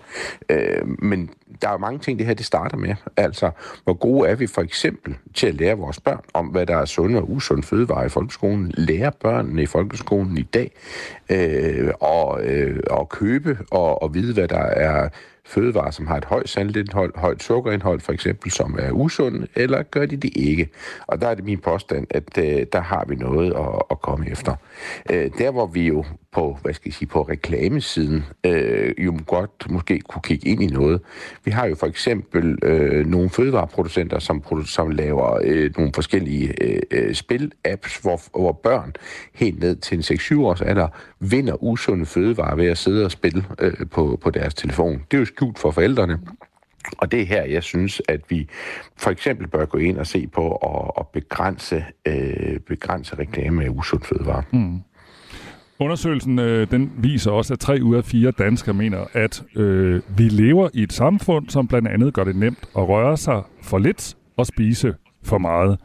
Øh, 0.49 0.89
men 0.99 1.31
der 1.63 1.69
er 1.69 1.79
mange 1.79 1.99
ting, 1.99 2.19
det 2.19 2.27
her 2.27 2.35
det 2.35 2.47
starter 2.47 2.77
med. 2.77 2.95
Altså, 3.17 3.51
hvor 3.85 3.95
gode 3.95 4.29
er 4.29 4.35
vi 4.35 4.47
for 4.47 4.63
eksempel 4.63 5.15
til 5.35 5.47
at 5.47 5.55
lære 5.55 5.79
vores 5.79 6.01
børn 6.01 6.25
om, 6.35 6.47
hvad 6.47 6.67
der 6.67 6.77
er 6.77 6.85
sunde 6.85 7.19
og 7.19 7.31
usunde 7.31 7.63
fødevarer 7.63 8.05
i 8.05 8.09
folkeskolen. 8.09 8.73
Lære 8.77 9.13
børnene 9.21 9.63
i 9.63 9.67
folkeskolen 9.67 10.39
i 10.39 10.43
dag 10.43 10.71
øh, 11.31 11.91
og, 12.01 12.45
øh, 12.45 12.81
og 12.91 13.09
købe 13.09 13.59
og, 13.71 14.03
og 14.03 14.15
vide, 14.15 14.35
hvad 14.35 14.49
der 14.49 14.63
er 14.63 15.09
fødevarer, 15.47 15.91
som 15.91 16.07
har 16.07 16.17
et 16.17 16.25
højt 16.25 16.49
saltindhold, 16.49 17.19
højt 17.19 17.43
sukkerindhold 17.43 18.01
for 18.01 18.13
eksempel, 18.13 18.51
som 18.51 18.77
er 18.79 18.91
usund, 18.91 19.47
eller 19.57 19.83
gør 19.83 20.07
de 20.07 20.17
det 20.17 20.37
ikke? 20.37 20.69
Og 21.07 21.21
der 21.21 21.29
er 21.29 21.35
det 21.35 21.45
min 21.45 21.59
påstand, 21.59 22.07
at 22.11 22.39
øh, 22.39 22.67
der 22.73 22.81
har 22.81 23.05
vi 23.09 23.15
noget 23.15 23.53
at, 23.53 23.83
at 23.91 24.01
komme 24.01 24.31
efter. 24.31 24.55
Øh, 25.11 25.31
der 25.39 25.51
hvor 25.51 25.67
vi 25.67 25.87
jo 25.87 26.05
på, 26.33 26.59
hvad 26.63 26.75
skal 26.75 26.89
jeg 26.89 26.95
sige, 26.95 27.09
på 27.09 27.23
reklamesiden 27.23 28.25
øh, 28.45 28.95
jo 28.99 29.19
godt 29.27 29.71
måske 29.71 30.01
kunne 30.01 30.23
kigge 30.23 30.49
ind 30.49 30.63
i 30.63 30.67
noget. 30.67 31.01
Vi 31.45 31.51
har 31.51 31.67
jo 31.67 31.75
for 31.75 31.87
eksempel 31.87 32.59
øh, 32.63 33.07
nogle 33.07 33.31
fødevareproducenter, 33.31 34.19
som, 34.19 34.65
som 34.65 34.91
laver 34.91 35.39
øh, 35.45 35.71
nogle 35.77 35.93
forskellige 35.95 36.63
øh, 36.63 36.81
øh 36.91 37.15
spil-apps, 37.15 38.01
hvor, 38.03 38.21
hvor 38.41 38.53
børn 38.53 38.93
helt 39.35 39.61
ned 39.61 39.77
til 39.77 39.97
en 39.97 40.19
6-7 40.19 40.41
års 40.41 40.61
alder 40.61 40.89
vinder 41.21 41.63
usunde 41.63 42.07
fødevarer 42.07 42.55
ved 42.55 42.67
at 42.67 42.79
sidde 42.79 43.05
og 43.05 43.11
spille 43.11 43.45
øh, 43.59 43.73
på, 43.91 44.19
på 44.23 44.31
deres 44.31 44.55
telefon. 44.55 45.03
Det 45.11 45.17
er 45.17 45.19
jo 45.19 45.27
skjult 45.37 45.59
for 45.59 45.71
forældrene. 45.71 46.19
Og 46.99 47.13
det 47.13 47.21
er 47.21 47.27
her, 47.27 47.45
jeg 47.45 47.63
synes, 47.63 48.03
at 48.09 48.21
vi 48.29 48.49
for 48.97 49.11
eksempel 49.11 49.49
bør 49.49 49.65
gå 49.65 49.79
ind 49.79 49.99
og 49.99 50.07
se 50.07 50.27
på 50.27 50.57
at, 50.57 50.91
at 51.01 51.07
begrænse, 51.09 51.85
øh, 52.07 52.59
begrænse 52.59 53.19
reklame 53.19 53.65
af 53.65 53.69
usund 53.69 54.03
fødevare. 54.03 54.43
Mm. 54.53 54.81
Undersøgelsen 55.79 56.39
øh, 56.39 56.71
den 56.71 56.93
viser 56.99 57.31
også, 57.31 57.53
at 57.53 57.61
tre 57.61 57.79
ud 57.83 57.97
af 57.97 58.05
fire 58.05 58.31
danskere 58.31 58.75
mener, 58.75 59.05
at 59.13 59.43
øh, 59.57 60.03
vi 60.17 60.23
lever 60.23 60.69
i 60.75 60.83
et 60.83 60.93
samfund, 60.93 61.49
som 61.49 61.69
blandt 61.69 61.89
andet 61.89 62.15
gør 62.15 62.25
det 62.25 62.37
nemt 62.37 62.69
at 62.77 62.89
røre 62.89 63.17
sig 63.17 63.43
for 63.63 63.79
lidt 63.79 64.17
og 64.37 64.47
spise 64.47 64.95
for 65.23 65.39
meget. 65.39 65.79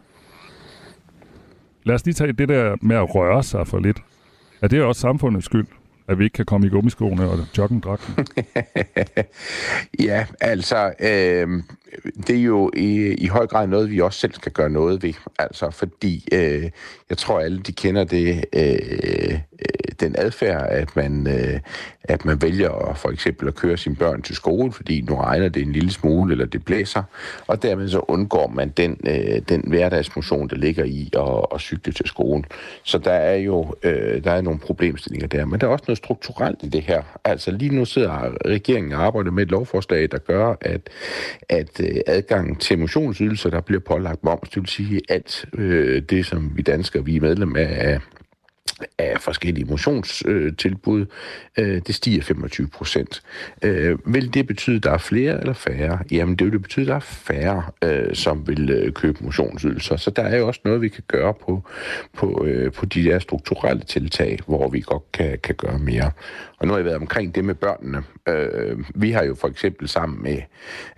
Lad 1.84 1.96
os 1.96 2.06
lige 2.06 2.14
tage 2.14 2.34
det 2.34 2.50
der 2.50 2.76
med 2.82 2.96
at 2.96 3.16
røre 3.16 3.44
sig 3.44 3.68
for 3.68 3.80
lidt. 3.80 3.98
Er 4.62 4.68
det 4.68 4.84
også 4.84 5.02
samfundets 5.02 5.46
skyld? 5.46 5.68
At 6.08 6.20
vi 6.20 6.24
ikke 6.24 6.36
kan 6.36 6.46
komme 6.46 6.68
i 6.68 6.70
gummiskoene 6.70 7.30
og 7.30 7.40
joggingdragten? 7.58 8.28
ja, 10.10 10.26
altså, 10.42 10.94
øh, 11.00 11.64
det 12.28 12.36
er 12.36 12.44
jo 12.44 12.72
i, 12.74 13.14
i 13.14 13.28
høj 13.28 13.48
grad 13.48 13.68
noget, 13.68 13.92
vi 13.92 14.00
også 14.00 14.20
selv 14.20 14.34
skal 14.34 14.52
gøre 14.52 14.70
noget 14.70 15.04
ved. 15.04 15.14
Altså, 15.40 15.70
fordi 15.70 16.28
øh, 16.32 16.70
jeg 17.10 17.18
tror, 17.18 17.40
alle 17.40 17.60
de 17.60 17.72
kender 17.72 18.04
det, 18.04 18.46
øh, 18.54 19.34
øh 19.34 19.40
den 20.00 20.16
adfærd, 20.18 20.68
at 20.70 20.96
man, 20.96 21.28
øh, 21.28 21.60
at 22.04 22.26
man 22.26 22.42
vælger 22.42 22.94
for 22.96 23.10
eksempel 23.10 23.48
at 23.48 23.56
køre 23.56 23.78
sine 23.78 23.96
børn 23.96 24.22
til 24.22 24.36
skole, 24.36 24.72
fordi 24.72 25.02
nu 25.02 25.16
regner 25.16 25.50
det 25.50 25.62
en 25.62 25.72
lille 25.72 25.92
smule, 25.92 26.32
eller 26.32 26.46
det 26.46 26.66
blæser, 26.66 27.04
og 27.48 27.64
dermed 27.64 27.90
så 27.90 28.06
undgår 28.08 28.48
man 28.48 28.70
den, 28.70 29.00
øh, 29.08 29.42
den 29.50 29.64
hverdagsmotion, 29.68 30.48
der 30.48 30.56
ligger 30.56 30.84
i 30.84 31.10
at, 31.14 31.46
at 31.54 31.62
cykle 31.62 31.94
til 31.94 32.08
skolen. 32.08 32.46
Så 32.84 32.98
der 32.98 33.12
er 33.12 33.36
jo 33.36 33.76
øh, 33.84 34.24
der 34.24 34.32
er 34.32 34.42
nogle 34.42 34.60
problemstillinger 34.60 35.28
der, 35.28 35.46
men 35.46 35.62
der 35.62 35.68
er 35.68 35.72
også 35.72 35.86
noget 35.88 35.98
strukturelt 35.98 36.64
i 36.64 36.68
det 36.68 36.82
her. 36.82 37.02
Altså 37.24 37.52
lige 37.52 37.76
nu 37.76 37.86
sidder 37.86 38.36
regeringen 38.46 38.94
og 38.94 39.04
arbejder 39.04 39.32
med 39.32 39.44
et 39.44 39.52
lovforslag, 39.52 40.12
der 40.12 40.18
gør, 40.18 40.56
at, 40.62 40.90
at 41.50 41.77
øh, 41.80 42.02
adgangen 42.08 42.56
til 42.56 42.80
motionsydelser, 42.80 43.50
der 43.50 43.62
bliver 43.62 43.80
pålagt 43.80 44.24
moms, 44.24 44.50
det 44.50 44.62
vil 44.62 44.70
sige 44.70 45.02
alt 45.10 45.46
øh, 45.54 46.02
det, 46.02 46.26
som 46.26 46.52
vi 46.56 46.62
danskere, 46.62 47.06
vi 47.06 47.16
er 47.16 47.22
medlem 47.22 47.56
af, 47.56 48.00
af 48.98 49.22
forskellige 49.22 49.66
motionstilbud, 49.66 51.06
øh, 51.60 51.76
øh 51.76 51.82
det 51.88 51.96
stiger 51.96 52.22
25 52.22 52.68
procent. 52.68 53.22
Øh, 53.62 53.98
vil 54.06 54.34
det 54.34 54.48
betyde, 54.48 54.76
at 54.76 54.84
der 54.84 54.92
er 54.92 54.98
flere 54.98 55.40
eller 55.40 55.54
færre? 55.54 56.00
Jamen, 56.12 56.36
det 56.36 56.46
vil 56.46 56.54
det 56.54 56.62
betyde, 56.62 56.84
at 56.84 56.88
der 56.88 56.96
er 56.96 57.00
færre, 57.00 57.64
øh, 57.84 58.16
som 58.16 58.48
vil 58.48 58.70
øh, 58.70 58.92
købe 58.92 59.24
motionsydelser. 59.24 59.98
Så 59.98 60.12
der 60.12 60.24
er 60.24 60.38
jo 60.38 60.48
også 60.48 60.62
noget, 60.66 60.82
vi 60.82 60.90
kan 60.90 61.04
gøre 61.08 61.34
på, 61.34 61.64
på, 62.14 62.46
øh, 62.46 62.72
på 62.72 62.86
de 62.86 63.04
der 63.04 63.20
strukturelle 63.20 63.84
tiltag, 63.84 64.40
hvor 64.48 64.70
vi 64.70 64.80
godt 64.80 65.12
kan, 65.12 65.40
kan 65.44 65.56
gøre 65.56 65.80
mere. 65.80 66.12
Og 66.60 66.68
nu 66.68 66.74
har 66.74 66.78
jeg 66.78 66.86
været 66.86 66.98
omkring 66.98 67.36
det 67.36 67.46
med 67.46 67.56
børnene. 67.56 68.04
Øh, 68.28 68.78
vi 68.96 69.12
har 69.12 69.24
jo 69.24 69.36
for 69.36 69.48
eksempel 69.48 69.88
sammen 69.88 70.24
med 70.24 70.42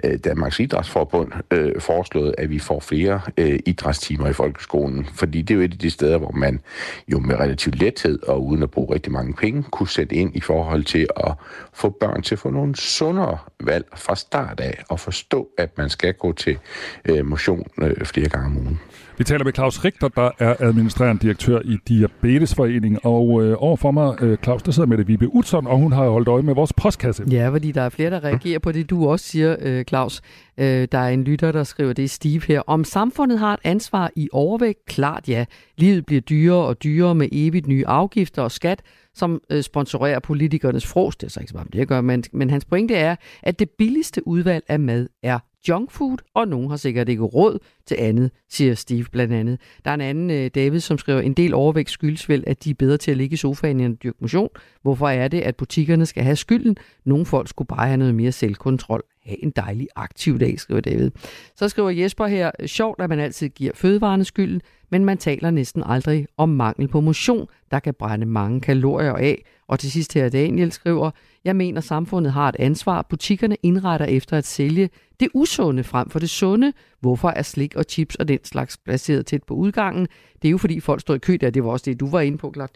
øh, 0.03 0.19
Danmarks 0.23 0.59
Idrætsforbund 0.59 1.31
øh, 1.51 1.81
foreslået, 1.81 2.35
at 2.37 2.49
vi 2.49 2.59
får 2.59 2.79
flere 2.79 3.21
øh, 3.37 3.59
idrætstimer 3.65 4.27
i 4.27 4.33
folkeskolen, 4.33 5.05
fordi 5.05 5.41
det 5.41 5.53
er 5.53 5.55
jo 5.55 5.61
et 5.61 5.71
af 5.71 5.79
de 5.79 5.89
steder, 5.89 6.17
hvor 6.17 6.31
man 6.31 6.61
jo 7.07 7.19
med 7.19 7.35
relativ 7.35 7.73
lethed 7.75 8.23
og 8.23 8.45
uden 8.45 8.63
at 8.63 8.71
bruge 8.71 8.93
rigtig 8.93 9.11
mange 9.11 9.33
penge, 9.33 9.63
kunne 9.63 9.89
sætte 9.89 10.15
ind 10.15 10.35
i 10.35 10.41
forhold 10.41 10.83
til 10.83 11.07
at 11.17 11.33
få 11.73 11.89
børn 11.89 12.21
til 12.21 12.35
at 12.35 12.39
få 12.39 12.49
nogle 12.49 12.75
sundere 12.75 13.37
valg 13.59 13.85
fra 13.95 14.15
start 14.15 14.59
af, 14.59 14.83
og 14.89 14.99
forstå, 14.99 15.49
at 15.57 15.77
man 15.77 15.89
skal 15.89 16.13
gå 16.13 16.33
til 16.33 16.57
øh, 17.05 17.25
motion 17.25 17.67
øh, 17.81 18.05
flere 18.05 18.29
gange 18.29 18.45
om 18.45 18.57
ugen. 18.57 18.79
Vi 19.19 19.23
taler 19.23 19.43
med 19.43 19.53
Claus 19.53 19.85
Richter, 19.85 20.07
der 20.07 20.31
er 20.39 20.55
administrerende 20.59 21.21
direktør 21.21 21.59
i 21.65 21.77
Diabetesforeningen. 21.87 22.99
Og 23.03 23.43
øh, 23.43 23.55
overfor 23.59 23.91
mig, 23.91 24.23
øh, 24.23 24.37
Claus, 24.43 24.63
der 24.63 24.71
sidder 24.71 24.89
med 24.89 24.97
det 24.97 25.07
Vibe 25.07 25.33
Utzon, 25.33 25.67
og 25.67 25.77
hun 25.77 25.91
har 25.91 26.09
holdt 26.09 26.27
øje 26.27 26.41
med 26.41 26.55
vores 26.55 26.73
postkasse. 26.73 27.23
Ja, 27.31 27.49
fordi 27.49 27.71
der 27.71 27.81
er 27.81 27.89
flere, 27.89 28.09
der 28.09 28.23
reagerer 28.23 28.59
på 28.59 28.71
det, 28.71 28.89
du 28.89 29.07
også 29.07 29.25
siger, 29.25 29.55
øh, 29.59 29.85
Claus. 29.85 30.21
Øh, 30.57 30.87
der 30.91 30.97
er 30.97 31.09
en 31.09 31.23
lytter, 31.23 31.51
der 31.51 31.63
skriver, 31.63 31.93
det 31.93 32.03
er 32.03 32.07
Steve 32.07 32.41
her. 32.47 32.61
Om 32.67 32.83
samfundet 32.83 33.39
har 33.39 33.53
et 33.53 33.59
ansvar 33.63 34.11
i 34.15 34.29
overvægt? 34.31 34.85
Klart 34.85 35.29
ja. 35.29 35.45
Livet 35.77 36.05
bliver 36.05 36.21
dyrere 36.21 36.65
og 36.65 36.83
dyrere 36.83 37.15
med 37.15 37.29
evigt 37.31 37.67
nye 37.67 37.87
afgifter 37.87 38.41
og 38.41 38.51
skat, 38.51 38.81
som 39.15 39.41
øh, 39.49 39.63
sponsorerer 39.63 40.19
politikernes 40.19 40.87
frost. 40.87 41.21
Det 41.21 41.27
er 41.27 41.31
så 41.31 41.39
ikke 41.39 41.49
så 41.49 41.57
meget 41.57 41.73
det, 41.73 41.87
gør, 41.87 42.01
men, 42.01 42.23
men 42.33 42.49
hans 42.49 42.65
pointe 42.65 42.95
er, 42.95 43.15
at 43.43 43.59
det 43.59 43.69
billigste 43.77 44.27
udvalg 44.27 44.63
af 44.67 44.79
mad 44.79 45.07
er 45.23 45.39
junk 45.67 45.91
food, 45.91 46.17
og 46.33 46.47
nogen 46.47 46.69
har 46.69 46.77
sikkert 46.77 47.09
ikke 47.09 47.23
råd 47.23 47.59
til 47.85 47.95
andet, 47.99 48.31
siger 48.49 48.75
Steve 48.75 49.05
blandt 49.11 49.33
andet. 49.33 49.59
Der 49.85 49.91
er 49.91 49.95
en 49.95 50.01
anden, 50.01 50.29
øh, 50.29 50.51
David, 50.55 50.79
som 50.79 50.97
skriver, 50.97 51.21
en 51.21 51.33
del 51.33 51.53
overvægt 51.53 51.89
skyldes 51.89 52.29
vel, 52.29 52.43
at 52.47 52.63
de 52.63 52.69
er 52.69 52.73
bedre 52.73 52.97
til 52.97 53.11
at 53.11 53.17
ligge 53.17 53.33
i 53.33 53.37
sofaen 53.37 53.79
end 53.79 53.93
at 53.93 54.03
dyrke 54.03 54.17
motion. 54.21 54.49
Hvorfor 54.81 55.09
er 55.09 55.27
det, 55.27 55.41
at 55.41 55.55
butikkerne 55.55 56.05
skal 56.05 56.23
have 56.23 56.35
skylden? 56.35 56.77
Nogle 57.05 57.25
folk 57.25 57.49
skulle 57.49 57.67
bare 57.67 57.87
have 57.87 57.97
noget 57.97 58.15
mere 58.15 58.31
selvkontrol. 58.31 59.03
Ha' 59.25 59.35
en 59.39 59.51
dejlig 59.51 59.87
aktiv 59.95 60.39
dag, 60.39 60.59
skriver 60.59 60.81
David. 60.81 61.11
Så 61.55 61.69
skriver 61.69 61.89
Jesper 61.89 62.27
her, 62.27 62.51
sjovt, 62.65 63.01
at 63.01 63.09
man 63.09 63.19
altid 63.19 63.49
giver 63.49 63.71
fødevarene 63.75 64.25
skylden, 64.25 64.61
men 64.91 65.05
man 65.05 65.17
taler 65.17 65.51
næsten 65.51 65.83
aldrig 65.85 66.27
om 66.37 66.49
mangel 66.49 66.87
på 66.87 67.01
motion, 67.01 67.47
der 67.71 67.79
kan 67.79 67.93
brænde 67.93 68.25
mange 68.25 68.61
kalorier 68.61 69.13
af. 69.13 69.43
Og 69.67 69.79
til 69.79 69.91
sidst 69.91 70.13
her 70.13 70.29
Daniel 70.29 70.71
skriver, 70.71 71.11
jeg 71.43 71.55
mener, 71.55 71.81
samfundet 71.81 72.33
har 72.33 72.49
et 72.49 72.55
ansvar. 72.59 73.05
Butikkerne 73.09 73.57
indretter 73.63 74.05
efter 74.05 74.37
at 74.37 74.45
sælge 74.45 74.89
det 75.19 75.29
usunde 75.33 75.83
frem 75.83 76.09
for 76.09 76.19
det 76.19 76.29
sunde. 76.29 76.73
Hvorfor 76.99 77.29
er 77.29 77.41
slik 77.41 77.75
og 77.75 77.85
chips 77.89 78.15
og 78.15 78.27
den 78.27 78.39
slags 78.43 78.77
placeret 78.77 79.25
tæt 79.25 79.43
på 79.43 79.53
udgangen? 79.53 80.07
Det 80.41 80.47
er 80.47 80.51
jo 80.51 80.57
fordi 80.57 80.79
folk 80.79 81.01
står 81.01 81.13
i 81.13 81.17
kø 81.17 81.37
der. 81.41 81.49
Det 81.49 81.63
var 81.63 81.69
også 81.69 81.85
det, 81.85 81.99
du 81.99 82.09
var 82.09 82.21
inde 82.21 82.37
på, 82.37 82.51
Clark 82.53 82.71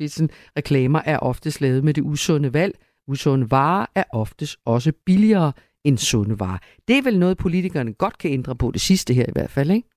Reklamer 0.57 1.01
er 1.05 1.17
ofte 1.17 1.61
lavet 1.61 1.83
med 1.83 1.93
det 1.93 2.01
usunde 2.01 2.53
valg. 2.53 2.77
Usunde 3.07 3.51
varer 3.51 3.85
er 3.95 4.03
oftest 4.13 4.57
også 4.65 4.91
billigere 5.05 5.51
end 5.83 5.97
sunde 5.97 6.39
varer. 6.39 6.57
Det 6.87 6.97
er 6.97 7.01
vel 7.01 7.19
noget, 7.19 7.37
politikerne 7.37 7.93
godt 7.93 8.17
kan 8.17 8.31
ændre 8.31 8.55
på 8.55 8.71
det 8.71 8.81
sidste 8.81 9.13
her 9.13 9.25
i 9.25 9.31
hvert 9.33 9.51
fald, 9.51 9.71
ikke? 9.71 9.87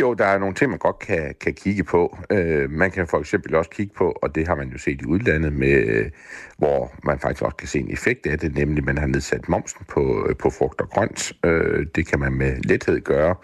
Jo, 0.00 0.14
der 0.14 0.24
er 0.24 0.38
nogle 0.38 0.54
ting, 0.54 0.70
man 0.70 0.78
godt 0.78 0.98
kan, 0.98 1.34
kan 1.40 1.54
kigge 1.54 1.84
på. 1.84 2.18
Øh, 2.30 2.70
man 2.70 2.90
kan 2.90 3.06
for 3.06 3.18
eksempel 3.18 3.54
også 3.54 3.70
kigge 3.70 3.94
på, 3.96 4.12
og 4.22 4.34
det 4.34 4.48
har 4.48 4.54
man 4.54 4.68
jo 4.68 4.78
set 4.78 5.02
i 5.02 5.04
udlandet, 5.06 5.52
med, 5.52 6.10
hvor 6.58 6.92
man 7.04 7.18
faktisk 7.18 7.42
også 7.42 7.56
kan 7.56 7.68
se 7.68 7.78
en 7.78 7.92
effekt 7.92 8.26
af 8.26 8.38
det, 8.38 8.54
nemlig 8.54 8.84
man 8.84 8.98
har 8.98 9.06
nedsat 9.06 9.48
momsen 9.48 9.86
på, 9.88 10.28
på 10.38 10.50
frugt 10.50 10.80
og 10.80 10.88
grønt. 10.88 11.32
Øh, 11.44 11.86
det 11.94 12.06
kan 12.06 12.20
man 12.20 12.32
med 12.32 12.56
lethed 12.56 13.00
gøre, 13.00 13.34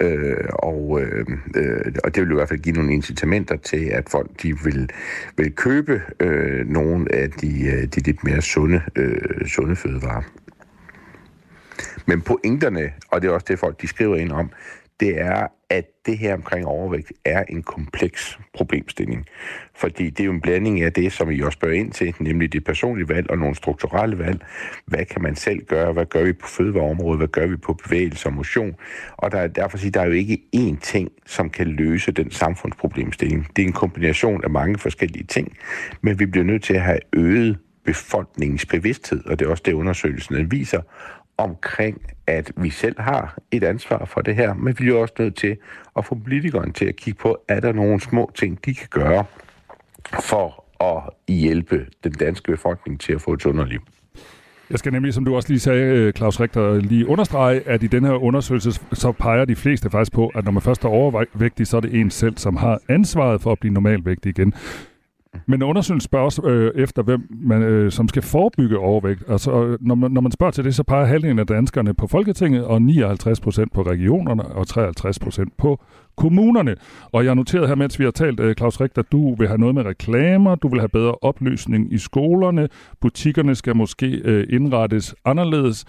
øh, 0.00 0.48
og, 0.52 1.00
øh, 1.00 1.26
og 2.04 2.14
det 2.14 2.22
vil 2.22 2.30
i 2.30 2.34
hvert 2.34 2.48
fald 2.48 2.60
give 2.60 2.74
nogle 2.74 2.92
incitamenter 2.92 3.56
til, 3.56 3.84
at 3.84 4.08
folk 4.08 4.30
de 4.42 4.58
vil, 4.64 4.90
vil 5.36 5.52
købe 5.52 6.02
øh, 6.20 6.66
nogle 6.66 7.14
af 7.14 7.30
de, 7.30 7.66
øh, 7.66 7.82
de 7.82 8.00
lidt 8.00 8.24
mere 8.24 8.42
sunde, 8.42 8.82
øh, 8.96 9.46
sunde 9.46 9.76
fødevarer. 9.76 10.22
Men 12.06 12.22
pointerne, 12.22 12.92
og 13.08 13.22
det 13.22 13.28
er 13.28 13.32
også 13.32 13.46
det, 13.48 13.58
folk 13.58 13.82
de 13.82 13.86
skriver 13.86 14.16
ind 14.16 14.32
om, 14.32 14.50
det 15.00 15.20
er, 15.20 15.46
at 15.70 15.84
det 16.06 16.18
her 16.18 16.34
omkring 16.34 16.66
overvægt 16.66 17.12
er 17.24 17.44
en 17.48 17.62
kompleks 17.62 18.38
problemstilling. 18.54 19.26
Fordi 19.74 20.10
det 20.10 20.20
er 20.20 20.24
jo 20.24 20.32
en 20.32 20.40
blanding 20.40 20.82
af 20.82 20.92
det, 20.92 21.12
som 21.12 21.30
I 21.30 21.40
også 21.40 21.56
spørger 21.56 21.74
ind 21.74 21.92
til, 21.92 22.14
nemlig 22.20 22.52
det 22.52 22.64
personlige 22.64 23.08
valg 23.08 23.30
og 23.30 23.38
nogle 23.38 23.54
strukturelle 23.54 24.18
valg. 24.18 24.46
Hvad 24.86 25.04
kan 25.04 25.22
man 25.22 25.36
selv 25.36 25.64
gøre? 25.66 25.92
Hvad 25.92 26.06
gør 26.06 26.24
vi 26.24 26.32
på 26.32 26.46
fødevareområdet? 26.46 27.18
Hvad 27.18 27.28
gør 27.28 27.46
vi 27.46 27.56
på 27.56 27.72
bevægelse 27.72 28.28
og 28.28 28.32
motion? 28.32 28.74
Og 29.16 29.32
der 29.32 29.38
er, 29.38 29.46
derfor 29.46 29.78
siger 29.78 29.90
der 29.90 30.00
er 30.00 30.06
jo 30.06 30.12
ikke 30.12 30.38
én 30.56 30.80
ting, 30.80 31.08
som 31.26 31.50
kan 31.50 31.66
løse 31.66 32.12
den 32.12 32.30
samfundsproblemstilling. 32.30 33.46
Det 33.56 33.62
er 33.62 33.66
en 33.66 33.72
kombination 33.72 34.44
af 34.44 34.50
mange 34.50 34.78
forskellige 34.78 35.24
ting, 35.24 35.56
men 36.00 36.18
vi 36.18 36.26
bliver 36.26 36.44
nødt 36.44 36.62
til 36.62 36.74
at 36.74 36.82
have 36.82 36.98
øget 37.12 37.58
befolkningens 37.84 38.66
bevidsthed, 38.66 39.24
og 39.26 39.38
det 39.38 39.46
er 39.46 39.50
også 39.50 39.62
det, 39.66 39.72
undersøgelsen 39.72 40.50
viser, 40.50 40.80
omkring, 41.38 42.02
at 42.26 42.52
vi 42.56 42.70
selv 42.70 43.00
har 43.00 43.38
et 43.50 43.64
ansvar 43.64 44.04
for 44.04 44.20
det 44.20 44.36
her, 44.36 44.54
men 44.54 44.76
vi 44.78 44.88
er 44.88 44.94
også 44.94 45.14
nødt 45.18 45.36
til 45.36 45.56
at 45.96 46.04
få 46.04 46.14
politikerne 46.14 46.72
til 46.72 46.84
at 46.84 46.96
kigge 46.96 47.18
på, 47.18 47.38
er 47.48 47.60
der 47.60 47.72
nogle 47.72 48.00
små 48.00 48.30
ting, 48.34 48.64
de 48.64 48.74
kan 48.74 48.88
gøre 48.90 49.24
for 50.20 50.64
at 50.80 51.34
hjælpe 51.34 51.86
den 52.04 52.12
danske 52.12 52.52
befolkning 52.52 53.00
til 53.00 53.12
at 53.12 53.20
få 53.20 53.32
et 53.32 53.42
sundere 53.42 53.68
liv. 53.68 53.80
Jeg 54.70 54.78
skal 54.78 54.92
nemlig, 54.92 55.14
som 55.14 55.24
du 55.24 55.36
også 55.36 55.48
lige 55.48 55.60
sagde, 55.60 55.82
øh, 55.82 56.12
Claus 56.12 56.40
Richter, 56.40 56.74
lige 56.74 57.06
understrege, 57.06 57.68
at 57.68 57.82
i 57.82 57.86
den 57.86 58.04
her 58.04 58.12
undersøgelse, 58.12 58.72
så 58.92 59.12
peger 59.12 59.44
de 59.44 59.56
fleste 59.56 59.90
faktisk 59.90 60.12
på, 60.12 60.32
at 60.34 60.44
når 60.44 60.52
man 60.52 60.62
først 60.62 60.84
er 60.84 60.88
overvægtig, 60.88 61.66
så 61.66 61.76
er 61.76 61.80
det 61.80 62.00
en 62.00 62.10
selv, 62.10 62.36
som 62.36 62.56
har 62.56 62.80
ansvaret 62.88 63.40
for 63.40 63.52
at 63.52 63.58
blive 63.58 63.74
normalvægtig 63.74 64.30
igen. 64.30 64.54
Men 65.50 65.62
undersøgelsen 65.62 66.00
spørger 66.00 66.24
også 66.24 66.42
øh, 66.42 66.82
efter, 66.82 67.02
hvem 67.02 67.28
man, 67.30 67.62
øh, 67.62 67.92
som 67.92 68.08
skal 68.08 68.22
forebygge 68.22 68.78
overvægt. 68.78 69.24
Altså, 69.28 69.76
når, 69.80 69.94
man, 69.94 70.10
når 70.10 70.20
man 70.20 70.32
spørger 70.32 70.50
til 70.50 70.64
det, 70.64 70.74
så 70.74 70.82
peger 70.82 71.04
halvdelen 71.04 71.38
af 71.38 71.46
danskerne 71.46 71.94
på 71.94 72.06
Folketinget, 72.06 72.64
og 72.64 72.82
59 72.82 73.40
procent 73.40 73.72
på 73.72 73.82
regionerne, 73.82 74.44
og 74.44 74.66
53 74.66 75.18
procent 75.18 75.56
på 75.56 75.80
kommunerne. 76.16 76.76
Og 77.12 77.24
jeg 77.24 77.30
har 77.30 77.34
noteret 77.34 77.68
her, 77.68 77.74
mens 77.74 77.98
vi 77.98 78.04
har 78.04 78.10
talt, 78.10 78.40
øh, 78.40 78.54
Claus 78.54 78.80
Richter, 78.80 79.02
du 79.02 79.34
vil 79.34 79.48
have 79.48 79.58
noget 79.58 79.74
med 79.74 79.84
reklamer, 79.84 80.54
du 80.54 80.68
vil 80.68 80.80
have 80.80 80.88
bedre 80.88 81.14
opløsning 81.22 81.92
i 81.92 81.98
skolerne, 81.98 82.68
butikkerne 83.00 83.54
skal 83.54 83.76
måske 83.76 84.06
øh, 84.24 84.46
indrettes 84.50 85.14
anderledes. 85.24 85.84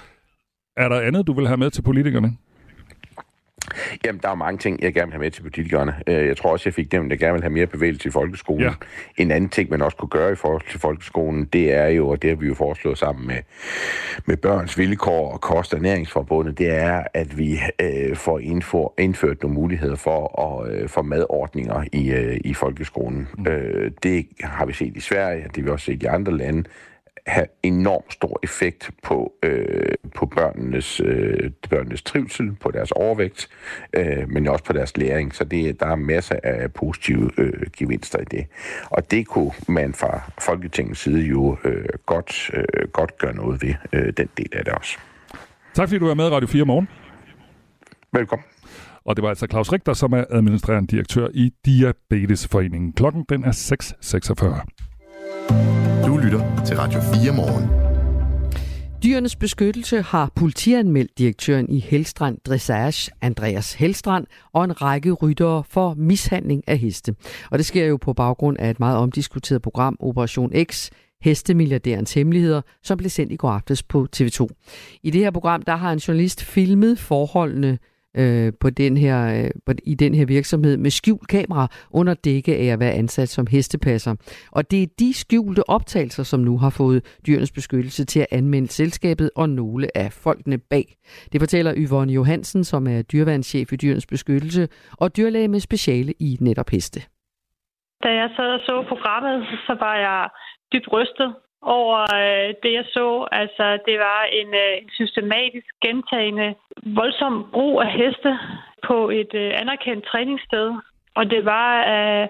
Er 0.77 0.89
der 0.89 1.01
andet, 1.01 1.27
du 1.27 1.33
vil 1.33 1.47
have 1.47 1.57
med 1.57 1.71
til 1.71 1.81
politikerne? 1.81 2.37
Jamen, 4.05 4.21
der 4.23 4.29
er 4.29 4.35
mange 4.35 4.57
ting, 4.57 4.83
jeg 4.83 4.93
gerne 4.93 5.07
vil 5.07 5.13
have 5.13 5.23
med 5.23 5.31
til 5.31 5.41
politikerne. 5.41 5.95
Øh, 6.07 6.27
jeg 6.27 6.37
tror 6.37 6.51
også, 6.51 6.69
jeg 6.69 6.73
fik 6.73 6.91
dem, 6.91 7.09
jeg 7.09 7.19
gerne 7.19 7.33
vil 7.33 7.41
have 7.41 7.53
mere 7.53 7.67
bevægelse 7.67 8.09
i 8.09 8.11
folkeskolen. 8.11 8.63
Ja. 8.63 8.73
En 9.17 9.31
anden 9.31 9.49
ting, 9.49 9.69
man 9.69 9.81
også 9.81 9.97
kunne 9.97 10.09
gøre 10.09 10.31
i 10.31 10.35
forhold 10.35 10.61
til 10.71 10.79
folkeskolen, 10.79 11.45
det 11.45 11.73
er 11.73 11.87
jo, 11.87 12.07
og 12.07 12.21
det 12.21 12.29
har 12.29 12.37
vi 12.37 12.47
jo 12.47 12.53
foreslået 12.53 12.97
sammen 12.97 13.27
med, 13.27 13.37
med 14.25 14.37
Børns 14.37 14.77
Vilkår 14.77 15.33
og 15.33 15.41
Kost- 15.41 15.73
og 15.73 15.81
Næringsforbundet, 15.81 16.57
det 16.57 16.69
er, 16.69 17.03
at 17.13 17.37
vi 17.37 17.59
øh, 17.81 18.15
får 18.15 18.39
indfor, 18.39 18.93
indført 18.97 19.41
nogle 19.41 19.55
muligheder 19.55 19.95
for 19.95 20.41
at 20.41 20.71
øh, 20.73 20.89
få 20.89 21.01
madordninger 21.01 21.83
i, 21.93 22.11
øh, 22.11 22.39
i 22.45 22.53
folkeskolen. 22.53 23.27
Mm. 23.37 23.47
Øh, 23.47 23.91
det 24.03 24.27
har 24.41 24.65
vi 24.65 24.73
set 24.73 24.97
i 24.97 24.99
Sverige, 24.99 25.43
det 25.43 25.55
har 25.55 25.63
vi 25.63 25.69
også 25.69 25.85
set 25.85 26.03
i 26.03 26.05
andre 26.05 26.37
lande 26.37 26.63
have 27.29 27.47
enormt 27.63 28.13
stor 28.13 28.39
effekt 28.43 28.89
på, 29.03 29.33
øh, 29.43 29.93
på 30.15 30.25
børnenes, 30.25 31.01
øh, 31.05 31.51
børnenes 31.69 32.01
trivsel, 32.01 32.55
på 32.55 32.71
deres 32.71 32.91
overvægt, 32.91 33.49
øh, 33.93 34.29
men 34.29 34.47
også 34.47 34.63
på 34.63 34.73
deres 34.73 34.97
læring. 34.97 35.35
Så 35.35 35.43
det, 35.43 35.79
der 35.79 35.87
er 35.87 35.95
masser 35.95 36.35
af 36.43 36.73
positive 36.73 37.31
øh, 37.37 37.67
gevinster 37.77 38.19
i 38.19 38.25
det. 38.31 38.45
Og 38.89 39.11
det 39.11 39.27
kunne 39.27 39.51
man 39.67 39.93
fra 39.93 40.31
Folketingets 40.41 40.99
side 40.99 41.21
jo 41.21 41.57
øh, 41.63 41.85
godt, 42.05 42.51
øh, 42.53 42.87
godt 42.93 43.17
gøre 43.17 43.35
noget 43.35 43.61
ved, 43.61 43.73
øh, 43.93 44.13
den 44.17 44.29
del 44.37 44.49
af 44.53 44.65
det 44.65 44.73
også. 44.73 44.97
Tak 45.73 45.87
fordi 45.87 45.99
du 45.99 46.07
var 46.07 46.13
med 46.13 46.25
i 46.25 46.29
Radio 46.29 46.47
4 46.47 46.65
morgen. 46.65 46.87
Velkommen. 48.13 48.45
Og 49.05 49.15
det 49.15 49.23
var 49.23 49.29
altså 49.29 49.47
Claus 49.49 49.71
Richter, 49.71 49.93
som 49.93 50.13
er 50.13 50.23
administrerende 50.29 50.87
direktør 50.87 51.27
i 51.33 51.51
Diabetesforeningen. 51.65 52.93
Klokken 52.93 53.25
den 53.29 53.43
er 53.43 53.51
6.46. 55.51 55.88
Lytter 56.29 56.65
til 56.65 56.77
Radio 56.77 56.99
4 57.01 57.33
morgen. 57.33 57.69
Dyrenes 59.03 59.35
Beskyttelse 59.35 60.01
har 60.01 60.31
politianmeldt 60.35 61.17
direktøren 61.17 61.69
i 61.69 61.79
Helstrand 61.79 62.37
Dressage, 62.45 63.11
Andreas 63.21 63.73
Helstrand, 63.73 64.27
og 64.53 64.63
en 64.63 64.81
række 64.81 65.11
ryttere 65.11 65.63
for 65.69 65.93
mishandling 65.93 66.63
af 66.67 66.77
heste. 66.77 67.15
Og 67.51 67.57
det 67.57 67.65
sker 67.65 67.85
jo 67.85 67.97
på 67.97 68.13
baggrund 68.13 68.57
af 68.59 68.69
et 68.69 68.79
meget 68.79 68.97
omdiskuteret 68.97 69.61
program, 69.61 69.97
Operation 69.99 70.51
X, 70.63 70.89
Hestemilliardærens 71.21 72.13
Hemmeligheder, 72.13 72.61
som 72.83 72.97
blev 72.97 73.09
sendt 73.09 73.31
i 73.31 73.35
går 73.35 73.49
aftes 73.49 73.83
på 73.83 74.07
TV2. 74.15 74.47
I 75.03 75.11
det 75.11 75.21
her 75.21 75.31
program, 75.31 75.61
der 75.61 75.75
har 75.75 75.91
en 75.91 75.99
journalist 75.99 76.43
filmet 76.43 76.99
forholdene 76.99 77.77
øh, 78.17 78.53
på 78.61 78.69
den 78.69 78.97
her, 78.97 79.43
øh, 79.43 79.51
på, 79.65 79.71
i 79.85 79.95
den 79.95 80.13
her 80.13 80.25
virksomhed 80.25 80.77
med 80.77 80.91
skjult 80.91 81.27
kamera 81.27 81.67
under 81.91 82.13
dække 82.13 82.55
af 82.55 82.65
at 82.65 82.79
være 82.79 82.91
ansat 82.91 83.29
som 83.29 83.47
hestepasser. 83.47 84.15
Og 84.51 84.71
det 84.71 84.83
er 84.83 84.87
de 84.99 85.13
skjulte 85.13 85.69
optagelser, 85.69 86.23
som 86.23 86.39
nu 86.39 86.57
har 86.57 86.69
fået 86.69 87.19
dyrenes 87.27 87.51
beskyttelse 87.51 88.05
til 88.05 88.19
at 88.19 88.27
anmelde 88.31 88.67
selskabet 88.67 89.31
og 89.35 89.49
nogle 89.49 89.97
af 89.97 90.11
folkene 90.11 90.57
bag. 90.57 90.85
Det 91.31 91.41
fortæller 91.41 91.73
Yvonne 91.77 92.13
Johansen, 92.13 92.63
som 92.63 92.87
er 92.87 93.01
dyrevandschef 93.01 93.73
i 93.73 93.75
dyrenes 93.75 94.05
beskyttelse 94.05 94.67
og 95.01 95.17
dyrlæge 95.17 95.47
med 95.47 95.59
speciale 95.59 96.13
i 96.19 96.37
netop 96.41 96.69
heste. 96.69 96.99
Da 98.03 98.09
jeg 98.09 98.29
sad 98.35 98.49
og 98.57 98.59
så 98.59 98.85
programmet, 98.87 99.47
så 99.67 99.73
var 99.79 99.95
jeg 99.95 100.29
dybt 100.73 100.91
rystet 100.93 101.35
over 101.61 101.99
øh, 102.21 102.53
det, 102.63 102.73
jeg 102.73 102.85
så. 102.93 103.27
Altså, 103.31 103.65
det 103.87 103.99
var 103.99 104.21
en, 104.39 104.47
øh, 104.47 104.73
en 104.81 104.89
systematisk 104.89 105.67
gentagende 105.85 106.55
voldsom 106.85 107.49
brug 107.53 107.81
af 107.81 107.91
heste 107.91 108.39
på 108.87 109.09
et 109.09 109.33
øh, 109.33 109.51
anerkendt 109.61 110.05
træningssted. 110.05 110.73
Og 111.15 111.29
det 111.29 111.45
var 111.45 111.71
øh, 111.79 112.27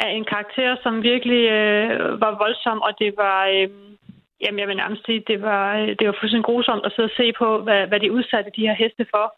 af 0.00 0.10
en 0.10 0.24
karakter, 0.24 0.76
som 0.82 1.02
virkelig 1.02 1.42
øh, 1.50 2.20
var 2.20 2.38
voldsom, 2.38 2.82
og 2.82 2.92
det 2.98 3.14
var... 3.16 3.46
Øh, 3.46 3.68
Jamen, 4.40 4.60
jeg 4.60 4.68
vil 4.68 4.76
nærmest 4.76 5.02
sige, 5.06 5.24
det 5.26 5.42
var, 5.42 5.76
øh, 5.78 5.88
det 5.88 6.06
var 6.06 6.16
fuldstændig 6.20 6.44
grusomt 6.44 6.86
at 6.86 6.92
sidde 6.92 7.06
og 7.06 7.16
se 7.16 7.32
på, 7.32 7.58
hvad, 7.58 7.86
hvad 7.86 8.00
de 8.00 8.12
udsatte 8.12 8.50
de 8.56 8.66
her 8.66 8.74
heste 8.74 9.06
for. 9.10 9.34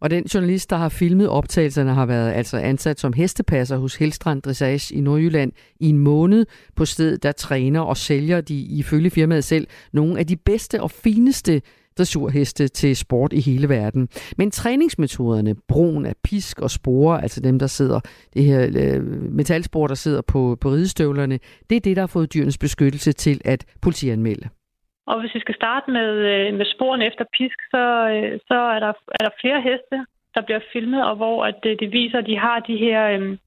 Og 0.00 0.10
den 0.10 0.24
journalist, 0.24 0.70
der 0.70 0.76
har 0.76 0.88
filmet 0.88 1.28
optagelserne, 1.28 1.94
har 1.94 2.06
været 2.06 2.32
altså 2.32 2.56
ansat 2.56 3.00
som 3.00 3.12
hestepasser 3.12 3.76
hos 3.76 3.96
Helstrand 3.96 4.42
Dressage 4.42 4.94
i 4.94 5.00
Nordjylland 5.00 5.52
i 5.80 5.88
en 5.88 5.98
måned 5.98 6.46
på 6.76 6.84
stedet, 6.84 7.22
der 7.22 7.32
træner 7.32 7.80
og 7.80 7.96
sælger 7.96 8.40
de, 8.40 8.54
ifølge 8.60 9.10
firmaet 9.10 9.44
selv, 9.44 9.66
nogle 9.92 10.18
af 10.18 10.26
de 10.26 10.36
bedste 10.36 10.82
og 10.82 10.90
fineste 10.90 11.62
dressurheste 11.98 12.68
til 12.68 12.96
sport 12.96 13.32
i 13.32 13.40
hele 13.40 13.68
verden. 13.68 14.08
Men 14.36 14.50
træningsmetoderne, 14.50 15.54
brugen 15.68 16.06
af 16.06 16.14
pisk 16.24 16.60
og 16.60 16.70
spore, 16.70 17.22
altså 17.22 17.40
dem, 17.40 17.58
der 17.58 17.66
sidder, 17.66 18.00
det 18.34 18.44
her 18.44 18.68
øh, 18.74 19.32
metalspor, 19.32 19.86
der 19.86 19.94
sidder 19.94 20.20
på, 20.20 20.58
på 20.60 20.70
ridestøvlerne, 20.70 21.38
det 21.70 21.76
er 21.76 21.80
det, 21.80 21.96
der 21.96 22.02
har 22.02 22.06
fået 22.06 22.34
dyrenes 22.34 22.58
beskyttelse 22.58 23.12
til 23.12 23.40
at 23.44 23.64
politianmelde. 23.80 24.48
Og 25.10 25.20
hvis 25.20 25.34
vi 25.34 25.40
skal 25.40 25.54
starte 25.54 25.90
med, 25.90 26.10
øh, 26.32 26.54
med 26.54 26.66
sporene 26.74 27.06
efter 27.06 27.24
pisk, 27.36 27.58
så, 27.70 27.82
øh, 28.14 28.38
så 28.48 28.58
er, 28.74 28.78
der, 28.86 28.92
er 29.18 29.22
der 29.26 29.40
flere 29.40 29.60
heste, 29.68 29.96
der 30.34 30.42
bliver 30.46 30.60
filmet, 30.72 31.04
og 31.08 31.16
hvor 31.16 31.44
at 31.44 31.54
det, 31.62 31.80
det 31.80 31.92
viser, 31.92 32.18
at 32.18 32.26
de 32.26 32.38
har 32.38 32.60
de 32.60 32.76
her 32.76 33.02
øh, 33.14 33.38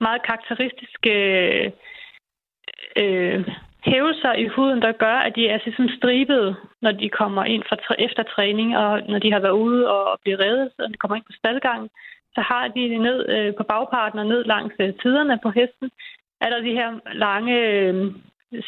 meget 0.00 0.22
karakteristiske 0.22 1.14
øh, 3.02 3.48
hævelser 3.84 4.32
i 4.32 4.46
huden, 4.46 4.82
der 4.82 4.92
gør, 4.92 5.16
at 5.26 5.32
de 5.36 5.48
er 5.48 5.52
altså 5.52 5.70
sådan 5.70 5.96
stribede, 5.98 6.56
når 6.82 6.92
de 6.92 7.08
kommer 7.08 7.44
ind 7.44 7.62
fra 7.68 7.76
efter 7.98 8.22
træning, 8.22 8.76
og 8.76 9.02
når 9.08 9.18
de 9.18 9.32
har 9.32 9.40
været 9.40 9.60
ude 9.66 9.90
og, 9.90 10.10
og 10.10 10.18
bliver 10.22 10.40
reddet, 10.44 10.70
og 10.78 10.88
de 10.88 10.98
kommer 10.98 11.16
ind 11.16 11.24
på 11.24 11.38
staldgangen, 11.38 11.88
så 12.34 12.40
har 12.40 12.68
de 12.68 12.98
ned 12.98 13.28
øh, 13.28 13.54
på 13.54 13.62
bagparten 13.62 14.18
og 14.18 14.26
ned 14.26 14.44
langs 14.44 14.74
øh, 14.80 14.94
tiderne 15.02 15.38
på 15.42 15.50
hesten, 15.50 15.90
er 16.40 16.50
der 16.50 16.60
de 16.60 16.78
her 16.80 16.90
lange 17.12 17.56
øh, 17.60 18.12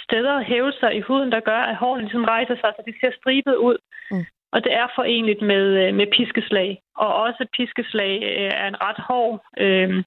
steder 0.04 0.40
hævelser 0.40 0.90
i 0.90 1.00
huden, 1.00 1.32
der 1.32 1.40
gør, 1.40 1.62
at 1.70 1.76
hårene 1.76 2.02
ligesom 2.02 2.24
rejser 2.24 2.54
sig, 2.54 2.72
så 2.76 2.82
de 2.86 2.94
ser 3.00 3.12
stribet 3.20 3.56
ud. 3.56 3.76
Mm. 4.10 4.24
Og 4.52 4.64
det 4.64 4.72
er 4.72 4.86
forenligt 4.94 5.42
med, 5.42 5.64
øh, 5.82 5.94
med 5.94 6.06
piskeslag. 6.16 6.82
Og 6.96 7.14
også 7.14 7.46
piskeslag 7.56 8.14
øh, 8.22 8.50
er 8.62 8.68
en 8.68 8.82
ret 8.82 9.00
hård, 9.08 9.44
øh, 9.58 10.04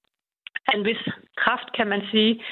en 0.74 0.86
vis 0.86 1.04
kraft, 1.38 1.74
kan 1.78 1.88
man 1.88 2.02
sige. 2.12 2.44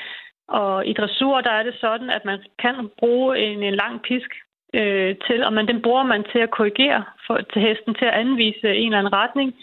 Og 0.48 0.88
i 0.88 0.94
dressur, 0.94 1.42
der 1.42 1.52
er 1.52 1.64
det 1.64 1.76
sådan, 1.80 2.10
at 2.10 2.26
man 2.26 2.40
kan 2.60 2.90
bruge 3.00 3.40
en, 3.40 3.64
en 3.64 3.76
lang 3.76 4.02
pisk 4.02 4.32
øh, 4.74 5.16
til, 5.28 5.44
og 5.44 5.54
man, 5.54 5.68
den 5.68 5.82
bruger 5.82 6.04
man 6.04 6.24
til 6.32 6.40
at 6.40 6.52
korrigere 6.52 7.04
for, 7.28 7.38
til 7.54 7.62
hesten, 7.62 7.96
til 7.96 8.06
at 8.06 8.14
anvise 8.14 8.76
en 8.76 8.86
eller 8.86 9.00
anden 9.00 9.14
retning, 9.14 9.56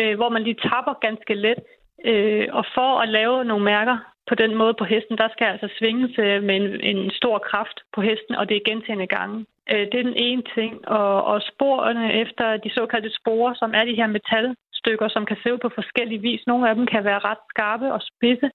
øh, 0.00 0.16
hvor 0.16 0.28
man 0.28 0.42
lige 0.42 0.62
tapper 0.68 0.94
ganske 1.00 1.34
let. 1.34 1.58
Øh, 2.04 2.48
og 2.52 2.64
for 2.74 3.00
at 3.00 3.08
lave 3.08 3.44
nogle 3.44 3.64
mærker 3.64 3.98
på 4.28 4.34
den 4.34 4.54
måde 4.54 4.74
på 4.74 4.84
hesten, 4.84 5.18
der 5.18 5.28
skal 5.32 5.46
altså 5.46 5.68
svinges 5.78 6.18
øh, 6.18 6.42
med 6.42 6.56
en, 6.56 6.96
en 6.96 7.10
stor 7.10 7.38
kraft 7.38 7.80
på 7.94 8.00
hesten, 8.00 8.34
og 8.34 8.48
det 8.48 8.56
er 8.56 8.70
gentagende 8.70 9.06
gange. 9.06 9.46
Øh, 9.70 9.84
det 9.90 9.94
er 9.98 10.10
den 10.10 10.20
ene 10.28 10.42
ting. 10.54 10.88
Og, 10.88 11.24
og 11.24 11.42
sporene 11.52 12.12
efter 12.12 12.56
de 12.56 12.70
såkaldte 12.74 13.10
sporer, 13.20 13.54
som 13.54 13.70
er 13.74 13.84
de 13.84 13.98
her 14.00 14.06
metalstykker, 14.06 15.08
som 15.08 15.26
kan 15.26 15.36
se 15.42 15.52
ud 15.52 15.58
på 15.58 15.70
forskellige 15.74 16.20
vis. 16.20 16.46
Nogle 16.46 16.68
af 16.68 16.74
dem 16.74 16.86
kan 16.86 17.04
være 17.04 17.24
ret 17.28 17.42
skarpe 17.50 17.92
og 17.92 18.00
spidse, 18.10 18.50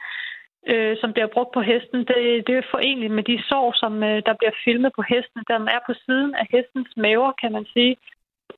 øh, 0.72 0.98
som 1.02 1.14
bliver 1.14 1.28
brugt 1.36 1.52
på 1.54 1.62
hesten. 1.62 2.00
Det, 2.00 2.48
det 2.48 2.56
er 2.56 2.72
forenligt 2.72 3.14
med 3.14 3.24
de 3.24 3.44
sår, 3.50 3.72
som 3.82 4.04
øh, 4.04 4.22
der 4.28 4.34
bliver 4.40 4.56
filmet 4.64 4.92
på 4.96 5.04
hesten. 5.12 5.42
Der 5.48 5.56
er 5.76 5.82
på 5.86 5.94
siden 6.06 6.36
af 6.36 6.46
hestens 6.52 6.92
maver, 6.98 7.32
kan 7.42 7.52
man 7.52 7.66
sige. 7.74 7.96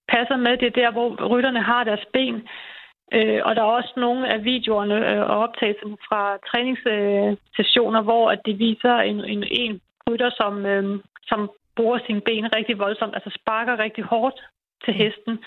Passer 0.08 0.38
med, 0.38 0.58
det 0.58 0.68
er 0.68 0.82
der, 0.82 0.92
hvor 0.92 1.28
rytterne 1.28 1.64
har 1.64 1.84
deres 1.84 2.06
ben. 2.14 2.48
Øh, 3.18 3.42
og 3.46 3.56
der 3.56 3.62
er 3.62 3.78
også 3.80 3.94
nogle 3.98 4.34
af 4.34 4.44
videoerne 4.44 4.98
øh, 5.12 5.22
og 5.30 5.38
optagelserne 5.46 5.98
fra 6.08 6.38
træningssessioner, 6.50 8.02
hvor 8.02 8.32
at 8.32 8.40
de 8.46 8.54
viser 8.54 8.96
en, 8.96 9.26
en, 9.26 9.44
en 9.52 9.82
rytter, 10.10 10.30
som, 10.30 10.66
øh, 10.66 11.00
som 11.30 11.52
bruger 11.76 12.00
sine 12.06 12.22
ben 12.22 12.56
rigtig 12.56 12.80
voldsomt, 12.80 13.16
altså 13.16 13.32
sparker 13.40 13.80
rigtig 13.80 14.04
hårdt 14.04 14.40
til 14.86 14.94
hesten. 14.94 15.40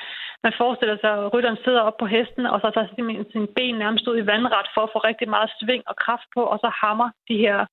Man 0.43 0.53
forestiller 0.61 0.97
sig, 1.01 1.13
at 1.13 1.35
rytteren 1.35 1.59
sidder 1.65 1.81
op 1.81 1.97
på 1.99 2.07
hesten, 2.07 2.47
og 2.47 2.61
så 2.61 2.71
tager 2.71 2.89
simpelthen 2.95 3.27
sin 3.33 3.47
ben 3.57 3.75
nærmest 3.75 4.09
ud 4.09 4.19
i 4.19 4.27
vandret 4.27 4.67
for 4.75 4.81
at 4.85 4.93
få 4.93 4.99
rigtig 4.99 5.29
meget 5.29 5.51
sving 5.61 5.83
og 5.87 5.97
kraft 5.97 6.29
på, 6.35 6.43
og 6.53 6.59
så 6.59 6.71
hammer 6.83 7.09
de 7.29 7.37
her 7.37 7.67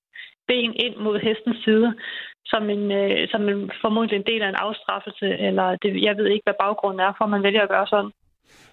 ben 0.47 0.73
ind 0.85 0.95
mod 0.95 1.19
hestens 1.19 1.63
side, 1.63 1.93
som 2.45 2.69
en, 2.69 2.91
øh, 2.91 3.27
som 3.31 3.49
en 3.49 3.71
formodentlig 3.81 4.17
en 4.17 4.29
del 4.31 4.41
af 4.41 4.49
en 4.49 4.63
afstraffelse, 4.65 5.27
eller 5.47 5.75
det, 5.81 6.03
jeg 6.03 6.17
ved 6.17 6.27
ikke, 6.27 6.45
hvad 6.45 6.61
baggrunden 6.63 6.99
er 6.99 7.13
for, 7.17 7.23
at 7.25 7.29
man 7.35 7.43
vælger 7.43 7.61
at 7.63 7.73
gøre 7.75 7.87
sådan. 7.87 8.11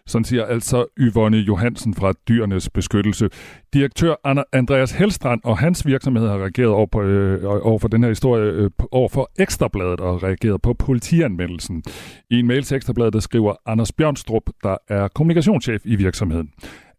Sådan 0.09 0.25
siger 0.25 0.45
altså 0.45 0.87
Yvonne 0.99 1.39
Johansen 1.39 1.95
fra 1.95 2.13
Dyrenes 2.29 2.71
Beskyttelse. 2.71 3.29
Direktør 3.75 4.15
Andreas 4.53 4.93
Helstrand 4.93 5.41
og 5.45 5.59
hans 5.59 5.87
virksomhed 5.87 6.29
har 6.29 6.39
reageret 6.39 6.71
over, 6.71 6.87
på, 6.87 7.03
øh, 7.03 7.67
over 7.67 7.79
for 7.79 7.89
den 7.89 8.03
her 8.03 8.09
historie 8.09 8.53
øh, 8.53 8.71
over 8.93 9.09
for 9.09 9.31
Ekstrabladet 9.39 10.01
og 10.01 10.23
reageret 10.23 10.63
på 10.63 10.75
politianmeldelsen. 10.75 11.83
I 12.31 12.39
en 12.39 12.47
mail 12.47 12.63
til 12.63 12.77
Ekstrabladet, 12.77 13.13
der 13.13 13.21
skriver 13.21 13.55
Anders 13.67 13.93
Bjørnstrup, 13.93 14.43
der 14.63 14.77
er 14.89 15.09
kommunikationschef 15.09 15.83
i 15.85 15.97
virksomheden. 15.97 16.51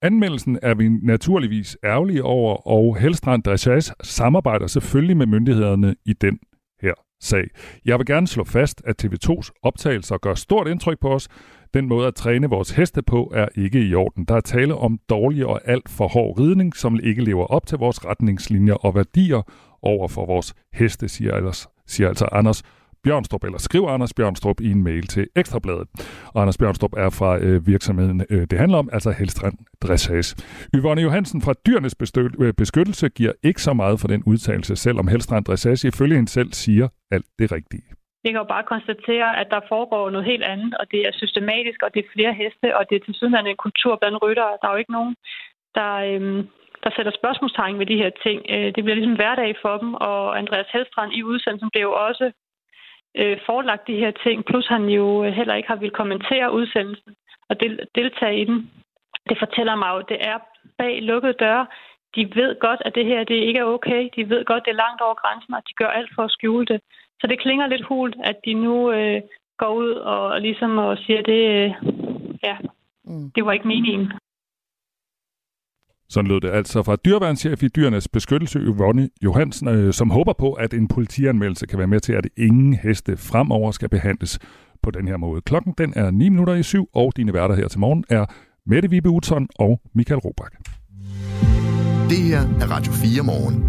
Anmeldelsen 0.01 0.59
er 0.61 0.73
vi 0.73 0.89
naturligvis 0.89 1.77
ærgerlige 1.83 2.23
over, 2.23 2.67
og 2.67 2.97
Helstrand 2.97 3.43
Dressage 3.43 3.93
samarbejder 4.03 4.67
selvfølgelig 4.67 5.17
med 5.17 5.25
myndighederne 5.25 5.95
i 6.05 6.13
den 6.13 6.39
sag. 7.21 7.43
Jeg 7.85 7.97
vil 7.99 8.05
gerne 8.05 8.27
slå 8.27 8.43
fast, 8.43 8.81
at 8.85 9.05
TV2's 9.05 9.49
optagelser 9.63 10.17
gør 10.17 10.33
stort 10.33 10.67
indtryk 10.67 10.99
på 10.99 11.13
os, 11.13 11.27
den 11.73 11.87
måde 11.87 12.07
at 12.07 12.15
træne 12.15 12.49
vores 12.49 12.71
heste 12.71 13.01
på 13.01 13.31
er 13.35 13.47
ikke 13.55 13.81
i 13.81 13.95
orden. 13.95 14.25
Der 14.25 14.35
er 14.35 14.41
tale 14.41 14.75
om 14.75 14.99
dårlig 15.09 15.45
og 15.45 15.61
alt 15.65 15.89
for 15.89 16.07
hård 16.07 16.39
ridning, 16.39 16.75
som 16.75 16.99
ikke 17.03 17.23
lever 17.23 17.45
op 17.45 17.65
til 17.65 17.77
vores 17.77 18.05
retningslinjer 18.05 18.73
og 18.73 18.95
værdier 18.95 19.41
over 19.81 20.07
for 20.07 20.25
vores 20.25 20.53
heste, 20.73 21.07
siger, 21.07 21.33
ellers, 21.33 21.67
siger 21.87 22.07
altså 22.07 22.25
Anders 22.31 22.63
Bjørnstrup, 23.03 23.43
eller 23.43 23.57
skriver 23.57 23.89
Anders 23.89 24.13
Bjørnstrup 24.13 24.61
i 24.61 24.71
en 24.71 24.83
mail 24.83 25.07
til 25.07 25.27
Ekstrabladet. 25.35 25.87
Og 26.33 26.41
Anders 26.41 26.57
Bjørnstrup 26.57 26.93
er 26.97 27.09
fra 27.19 27.37
øh, 27.37 27.67
virksomheden, 27.67 28.25
øh, 28.29 28.47
det 28.51 28.59
handler 28.59 28.77
om, 28.77 28.89
altså 28.93 29.11
Helstrand 29.11 29.57
Dressage. 29.83 30.29
Yvonne 30.75 31.01
Johansen 31.01 31.41
fra 31.41 31.53
Dyrenes 31.65 31.95
øh, 32.41 32.53
Beskyttelse 32.53 33.09
giver 33.09 33.33
ikke 33.43 33.61
så 33.61 33.73
meget 33.73 33.99
for 33.99 34.07
den 34.07 34.23
udtalelse, 34.25 34.75
selvom 34.75 35.07
Helstrand 35.07 35.45
Dressage 35.45 35.87
ifølge 35.87 36.15
hende 36.15 36.29
selv 36.29 36.51
siger 36.53 36.87
alt 37.11 37.25
det 37.39 37.51
rigtige. 37.51 37.83
Jeg 38.23 38.31
kan 38.31 38.41
jo 38.43 38.53
bare 38.55 38.71
konstatere, 38.73 39.29
at 39.41 39.47
der 39.53 39.61
foregår 39.73 40.09
noget 40.09 40.25
helt 40.31 40.43
andet, 40.43 40.73
og 40.79 40.85
det 40.91 41.01
er 41.07 41.11
systematisk, 41.21 41.79
og 41.83 41.89
det 41.93 41.99
er 42.01 42.13
flere 42.15 42.33
heste, 42.33 42.77
og 42.77 42.83
det 42.89 42.95
er 42.95 43.03
til 43.05 43.15
syden 43.15 43.47
en 43.47 43.63
kultur 43.65 43.93
blandt 44.01 44.21
ryttere. 44.23 44.57
Der 44.61 44.67
er 44.67 44.73
jo 44.73 44.83
ikke 44.83 44.97
nogen, 44.99 45.15
der, 45.77 45.91
øhm, 46.09 46.41
der 46.83 46.89
sætter 46.95 47.13
spørgsmålstegn 47.19 47.79
ved 47.79 47.85
de 47.91 48.01
her 48.01 48.11
ting. 48.25 48.39
Øh, 48.53 48.67
det 48.75 48.81
bliver 48.83 48.99
ligesom 48.99 49.19
hverdag 49.19 49.51
for 49.63 49.75
dem, 49.81 49.93
og 49.93 50.37
Andreas 50.41 50.69
Helstrand 50.73 51.11
i 51.13 51.23
udsendelsen 51.23 51.69
blev 51.73 51.83
jo 51.89 51.93
også 52.07 52.25
øh, 53.17 53.37
forelagt 53.45 53.87
de 53.87 54.01
her 54.03 54.11
ting, 54.11 54.45
plus 54.45 54.67
han 54.67 54.85
jo 54.85 55.23
heller 55.23 55.55
ikke 55.55 55.67
har 55.69 55.75
vil 55.75 55.91
kommentere 55.91 56.53
udsendelsen 56.53 57.13
og 57.49 57.59
del- 57.59 57.87
deltage 57.95 58.41
i 58.41 58.45
den. 58.45 58.71
Det 59.29 59.37
fortæller 59.39 59.75
mig 59.75 59.89
jo, 59.93 59.97
at 59.97 60.09
det 60.09 60.17
er 60.21 60.37
bag 60.77 61.01
lukkede 61.01 61.33
døre. 61.33 61.67
De 62.15 62.35
ved 62.35 62.59
godt, 62.59 62.81
at 62.85 62.95
det 62.95 63.05
her 63.05 63.23
det 63.23 63.35
ikke 63.35 63.59
er 63.59 63.63
okay. 63.75 64.09
De 64.15 64.29
ved 64.29 64.45
godt, 64.45 64.61
at 64.61 64.65
det 64.65 64.71
er 64.71 64.83
langt 64.85 65.01
over 65.01 65.13
grænsen, 65.13 65.53
og 65.53 65.61
de 65.69 65.73
gør 65.73 65.87
alt 65.87 66.11
for 66.15 66.23
at 66.23 66.31
skjule 66.31 66.65
det. 66.65 66.81
Så 67.21 67.27
det 67.27 67.39
klinger 67.39 67.67
lidt 67.67 67.85
hult, 67.85 68.15
at 68.23 68.35
de 68.45 68.53
nu 68.53 68.91
øh, 68.91 69.21
går 69.57 69.69
ud 69.73 69.91
og, 69.91 70.21
og 70.27 70.41
ligesom 70.41 70.77
og 70.77 70.97
siger, 70.97 71.21
det, 71.21 71.41
øh, 71.57 71.71
ja, 72.43 72.57
mm. 73.03 73.31
det 73.35 73.45
var 73.45 73.51
ikke 73.51 73.67
meningen. 73.67 74.11
Sådan 76.09 76.27
lød 76.27 76.41
det 76.41 76.49
altså 76.49 76.83
fra 76.83 76.95
dyreværnschef 76.95 77.63
i 77.63 77.67
Dyrenes 77.67 78.07
Beskyttelse, 78.07 78.59
Yvonne 78.59 79.09
Johansen, 79.23 79.67
øh, 79.67 79.93
som 79.93 80.09
håber 80.09 80.33
på, 80.33 80.53
at 80.53 80.73
en 80.73 80.87
politianmeldelse 80.87 81.67
kan 81.67 81.77
være 81.79 81.87
med 81.87 81.99
til, 81.99 82.13
at 82.13 82.27
ingen 82.37 82.73
heste 82.73 83.17
fremover 83.17 83.71
skal 83.71 83.89
behandles 83.89 84.39
på 84.83 84.91
den 84.91 85.07
her 85.07 85.17
måde. 85.17 85.41
Klokken 85.41 85.73
den 85.77 85.93
er 85.95 86.11
9 86.11 86.29
minutter 86.29 86.53
i 86.53 86.63
syv, 86.63 86.89
og 86.93 87.13
dine 87.17 87.33
værter 87.33 87.55
her 87.55 87.67
til 87.67 87.79
morgen 87.79 88.03
er 88.09 88.25
Mette 88.65 88.89
Vibe 88.89 89.09
Utzon 89.09 89.47
og 89.59 89.81
Michael 89.95 90.19
Robach. 90.19 90.55
Det 92.09 92.17
her 92.17 92.39
er 92.39 92.71
Radio 92.71 92.91
4 92.91 93.23
morgen. 93.23 93.63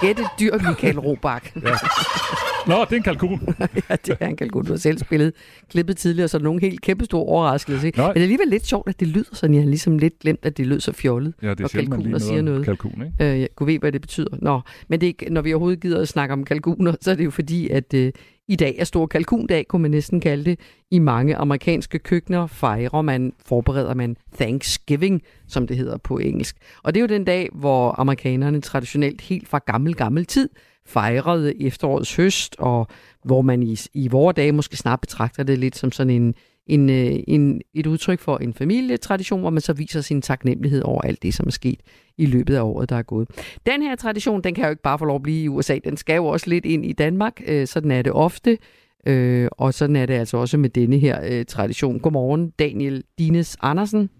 Gæt 0.00 0.18
et 0.18 0.30
dyr, 0.40 0.68
Michael 0.68 0.98
Robach. 0.98 1.52
ja. 1.62 1.70
Nå, 2.68 2.84
det 2.84 2.92
er 2.92 2.96
en 2.96 3.02
kalkun. 3.02 3.40
ja, 3.90 3.96
det 4.06 4.16
er 4.20 4.26
en 4.26 4.36
kalkun. 4.36 4.64
Du 4.64 4.72
har 4.72 4.78
selv 4.78 4.98
spillet 4.98 5.32
klippet 5.70 5.96
tidligere, 5.96 6.28
så 6.28 6.38
nogen 6.38 6.60
helt 6.60 6.80
kæmpe 6.80 7.04
stor 7.04 7.28
overraskelse. 7.28 7.86
Ikke? 7.86 8.00
Men 8.00 8.08
det 8.08 8.16
er 8.16 8.22
alligevel 8.22 8.48
lidt 8.48 8.66
sjovt, 8.66 8.88
at 8.88 9.00
det 9.00 9.08
lyder 9.08 9.30
sådan. 9.32 9.54
Jeg 9.54 9.62
har 9.62 9.68
ligesom 9.68 9.98
lidt 9.98 10.18
glemt, 10.18 10.40
at 10.42 10.56
det 10.56 10.66
lød 10.66 10.80
så 10.80 10.92
fjollet. 10.92 11.34
Ja, 11.42 11.50
det 11.50 11.60
er 11.60 11.64
og 11.64 11.70
kalkuner 11.70 12.18
siger 12.18 12.42
noget. 12.42 12.64
Kalkun, 12.64 13.02
ikke? 13.06 13.32
Øh, 13.32 13.40
jeg 13.40 13.48
kunne 13.56 13.66
ved, 13.66 13.78
hvad 13.78 13.92
det 13.92 14.00
betyder. 14.00 14.36
Nå, 14.42 14.60
men 14.88 15.00
det 15.00 15.08
er, 15.08 15.30
når 15.30 15.42
vi 15.42 15.52
overhovedet 15.52 15.80
gider 15.80 16.00
at 16.00 16.08
snakke 16.08 16.32
om 16.32 16.44
kalkuner, 16.44 16.94
så 17.00 17.10
er 17.10 17.14
det 17.14 17.24
jo 17.24 17.30
fordi, 17.30 17.68
at 17.68 17.94
øh, 17.94 18.12
i 18.48 18.56
dag 18.56 18.76
er 18.78 18.84
stor 18.84 19.06
kalkundag, 19.06 19.68
kunne 19.68 19.82
man 19.82 19.90
næsten 19.90 20.20
kalde 20.20 20.44
det. 20.44 20.60
I 20.90 20.98
mange 20.98 21.36
amerikanske 21.36 21.98
køkkener 21.98 22.46
fejrer 22.46 23.02
man, 23.02 23.32
forbereder 23.46 23.94
man 23.94 24.16
Thanksgiving, 24.34 25.22
som 25.48 25.66
det 25.66 25.76
hedder 25.76 25.96
på 25.96 26.18
engelsk. 26.18 26.56
Og 26.82 26.94
det 26.94 27.00
er 27.00 27.02
jo 27.02 27.06
den 27.16 27.24
dag, 27.24 27.48
hvor 27.52 28.00
amerikanerne 28.00 28.60
traditionelt 28.60 29.20
helt 29.20 29.48
fra 29.48 29.60
gammel, 29.66 29.94
gammel 29.94 30.24
tid 30.24 30.48
fejrede 30.88 31.62
efterårets 31.62 32.16
høst, 32.16 32.56
og 32.58 32.86
hvor 33.24 33.42
man 33.42 33.62
i, 33.62 33.76
i 33.94 34.08
vores 34.08 34.34
dage 34.34 34.52
måske 34.52 34.76
snart 34.76 35.00
betragter 35.00 35.42
det 35.42 35.58
lidt 35.58 35.76
som 35.76 35.92
sådan 35.92 36.10
en, 36.10 36.34
en, 36.66 36.90
øh, 36.90 37.20
en, 37.28 37.60
et 37.74 37.86
udtryk 37.86 38.20
for 38.20 38.36
en 38.36 38.54
familietradition, 38.54 39.40
hvor 39.40 39.50
man 39.50 39.60
så 39.60 39.72
viser 39.72 40.00
sin 40.00 40.22
taknemmelighed 40.22 40.82
over 40.82 41.02
alt 41.02 41.22
det, 41.22 41.34
som 41.34 41.46
er 41.46 41.50
sket 41.50 41.80
i 42.18 42.26
løbet 42.26 42.54
af 42.54 42.62
året, 42.62 42.90
der 42.90 42.96
er 42.96 43.02
gået. 43.02 43.28
Den 43.66 43.82
her 43.82 43.96
tradition, 43.96 44.42
den 44.42 44.54
kan 44.54 44.64
jo 44.64 44.70
ikke 44.70 44.82
bare 44.82 44.98
få 44.98 45.04
lov 45.04 45.16
at 45.16 45.22
blive 45.22 45.44
i 45.44 45.48
USA, 45.48 45.78
den 45.84 45.96
skal 45.96 46.16
jo 46.16 46.26
også 46.26 46.50
lidt 46.50 46.64
ind 46.64 46.86
i 46.86 46.92
Danmark, 46.92 47.40
øh, 47.46 47.66
sådan 47.66 47.90
er 47.90 48.02
det 48.02 48.12
ofte, 48.12 48.58
øh, 49.06 49.48
og 49.52 49.74
sådan 49.74 49.96
er 49.96 50.06
det 50.06 50.14
altså 50.14 50.36
også 50.36 50.56
med 50.56 50.70
denne 50.70 50.98
her 50.98 51.44
tradition. 51.44 52.00
Godmorgen, 52.00 52.50
Daniel 52.50 53.04
Dines 53.18 53.56
Andersen. 53.60 54.10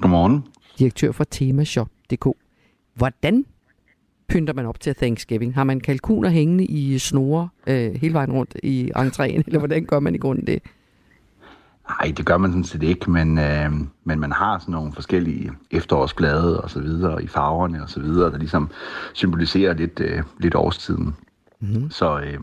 Godmorgen. 0.00 0.44
Direktør 0.78 1.12
for 1.12 1.24
Temashop.dk. 1.24 2.26
Hvordan 2.94 3.44
pynter 4.28 4.54
man 4.54 4.66
op 4.66 4.80
til 4.80 4.94
Thanksgiving? 4.94 5.54
Har 5.54 5.64
man 5.64 5.80
kalkuner 5.80 6.28
hængende 6.28 6.64
i 6.64 6.98
snore 6.98 7.48
øh, 7.66 7.94
hele 7.94 8.14
vejen 8.14 8.32
rundt 8.32 8.56
i 8.62 8.92
entréen, 8.96 9.42
eller 9.46 9.58
hvordan 9.58 9.84
gør 9.84 10.00
man 10.00 10.14
i 10.14 10.18
grunden 10.18 10.46
det? 10.46 10.62
Nej, 11.88 12.12
det 12.16 12.26
gør 12.26 12.36
man 12.36 12.50
sådan 12.50 12.64
set 12.64 12.82
ikke, 12.82 13.10
men, 13.10 13.38
øh, 13.38 13.72
men 14.04 14.20
man 14.20 14.32
har 14.32 14.58
sådan 14.58 14.72
nogle 14.72 14.92
forskellige 14.92 15.50
efterårsblade 15.70 16.60
og 16.60 16.70
så 16.70 16.80
videre, 16.80 17.22
i 17.22 17.26
farverne 17.26 17.82
og 17.82 17.90
så 17.90 18.00
videre, 18.00 18.30
der 18.30 18.38
ligesom 18.38 18.70
symboliserer 19.14 19.74
lidt, 19.74 20.00
øh, 20.00 20.22
lidt 20.40 20.54
årstiden. 20.54 21.14
Mm-hmm. 21.60 21.90
Så, 21.90 22.20
øh, 22.20 22.38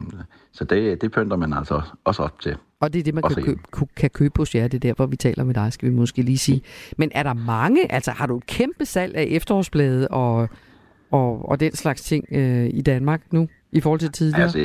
så 0.51 0.63
det, 0.63 1.01
det 1.01 1.11
pynter 1.11 1.37
man 1.37 1.53
altså 1.53 1.81
også 2.03 2.23
op 2.23 2.39
til. 2.39 2.55
Og 2.79 2.93
det 2.93 2.99
er 2.99 3.03
det, 3.03 3.13
man 3.13 3.23
kan 3.23 3.43
købe, 3.43 3.61
kan 3.95 4.09
købe 4.09 4.33
hos 4.37 4.55
jer. 4.55 4.67
Det 4.67 4.73
er 4.73 4.79
der, 4.79 4.93
hvor 4.93 5.05
vi 5.05 5.15
taler 5.15 5.43
med 5.43 5.53
dig, 5.53 5.73
skal 5.73 5.89
vi 5.89 5.93
måske 5.93 6.21
lige 6.21 6.37
sige. 6.37 6.61
Men 6.97 7.11
er 7.15 7.23
der 7.23 7.33
mange, 7.33 7.91
altså 7.91 8.11
har 8.11 8.27
du 8.27 8.37
et 8.37 8.45
kæmpe 8.45 8.85
salg 8.85 9.15
af 9.15 9.27
efterårsblade 9.29 10.07
og, 10.07 10.49
og, 11.11 11.49
og 11.49 11.59
den 11.59 11.75
slags 11.75 12.01
ting 12.01 12.25
øh, 12.31 12.69
i 12.73 12.81
Danmark 12.81 13.21
nu, 13.31 13.47
i 13.71 13.81
forhold 13.81 13.99
til 13.99 14.11
tidligere? 14.11 14.43
Altså, 14.43 14.59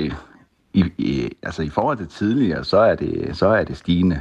i, 0.73 0.85
i, 0.99 1.31
altså 1.43 1.63
i 1.63 1.69
forhold 1.69 1.99
til 1.99 2.07
tidligere, 2.07 2.65
så 2.65 2.79
er 2.79 2.95
det, 2.95 3.37
så 3.37 3.47
er 3.47 3.65
det 3.65 3.77
stigende. 3.77 4.21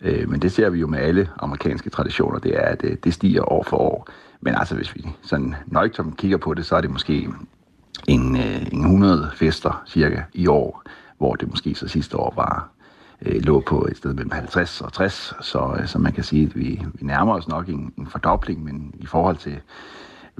Øh, 0.00 0.28
men 0.30 0.42
det 0.42 0.52
ser 0.52 0.70
vi 0.70 0.78
jo 0.78 0.86
med 0.86 0.98
alle 0.98 1.28
amerikanske 1.38 1.90
traditioner, 1.90 2.38
det 2.38 2.56
er, 2.56 2.62
at 2.62 2.84
øh, 2.84 2.96
det, 3.04 3.14
stiger 3.14 3.52
år 3.52 3.62
for 3.62 3.76
år. 3.76 4.08
Men 4.40 4.54
altså, 4.54 4.74
hvis 4.74 4.96
vi 4.96 5.06
sådan 5.22 5.54
nøjtomt 5.66 6.16
kigger 6.16 6.36
på 6.36 6.54
det, 6.54 6.66
så 6.66 6.76
er 6.76 6.80
det 6.80 6.90
måske 6.90 7.28
en, 8.08 8.36
øh, 8.36 8.72
en 8.72 8.80
100 8.80 9.30
fester 9.34 9.82
cirka 9.86 10.22
i 10.34 10.46
år, 10.46 10.82
hvor 11.18 11.34
det 11.34 11.50
måske 11.50 11.74
så 11.74 11.88
sidste 11.88 12.16
år 12.16 12.32
var 12.36 12.70
øh, 13.22 13.42
lå 13.42 13.60
på 13.60 13.86
et 13.90 13.96
sted 13.96 14.14
mellem 14.14 14.30
50 14.30 14.80
og 14.80 14.92
60, 14.92 15.34
så, 15.40 15.76
øh, 15.80 15.86
så 15.86 15.98
man 15.98 16.12
kan 16.12 16.24
sige, 16.24 16.46
at 16.46 16.56
vi, 16.56 16.82
vi 16.94 17.06
nærmer 17.06 17.34
os 17.34 17.48
nok 17.48 17.68
en, 17.68 17.92
en 17.98 18.06
fordobling, 18.06 18.64
men 18.64 18.94
i 18.98 19.06
forhold 19.06 19.36
til, 19.36 19.60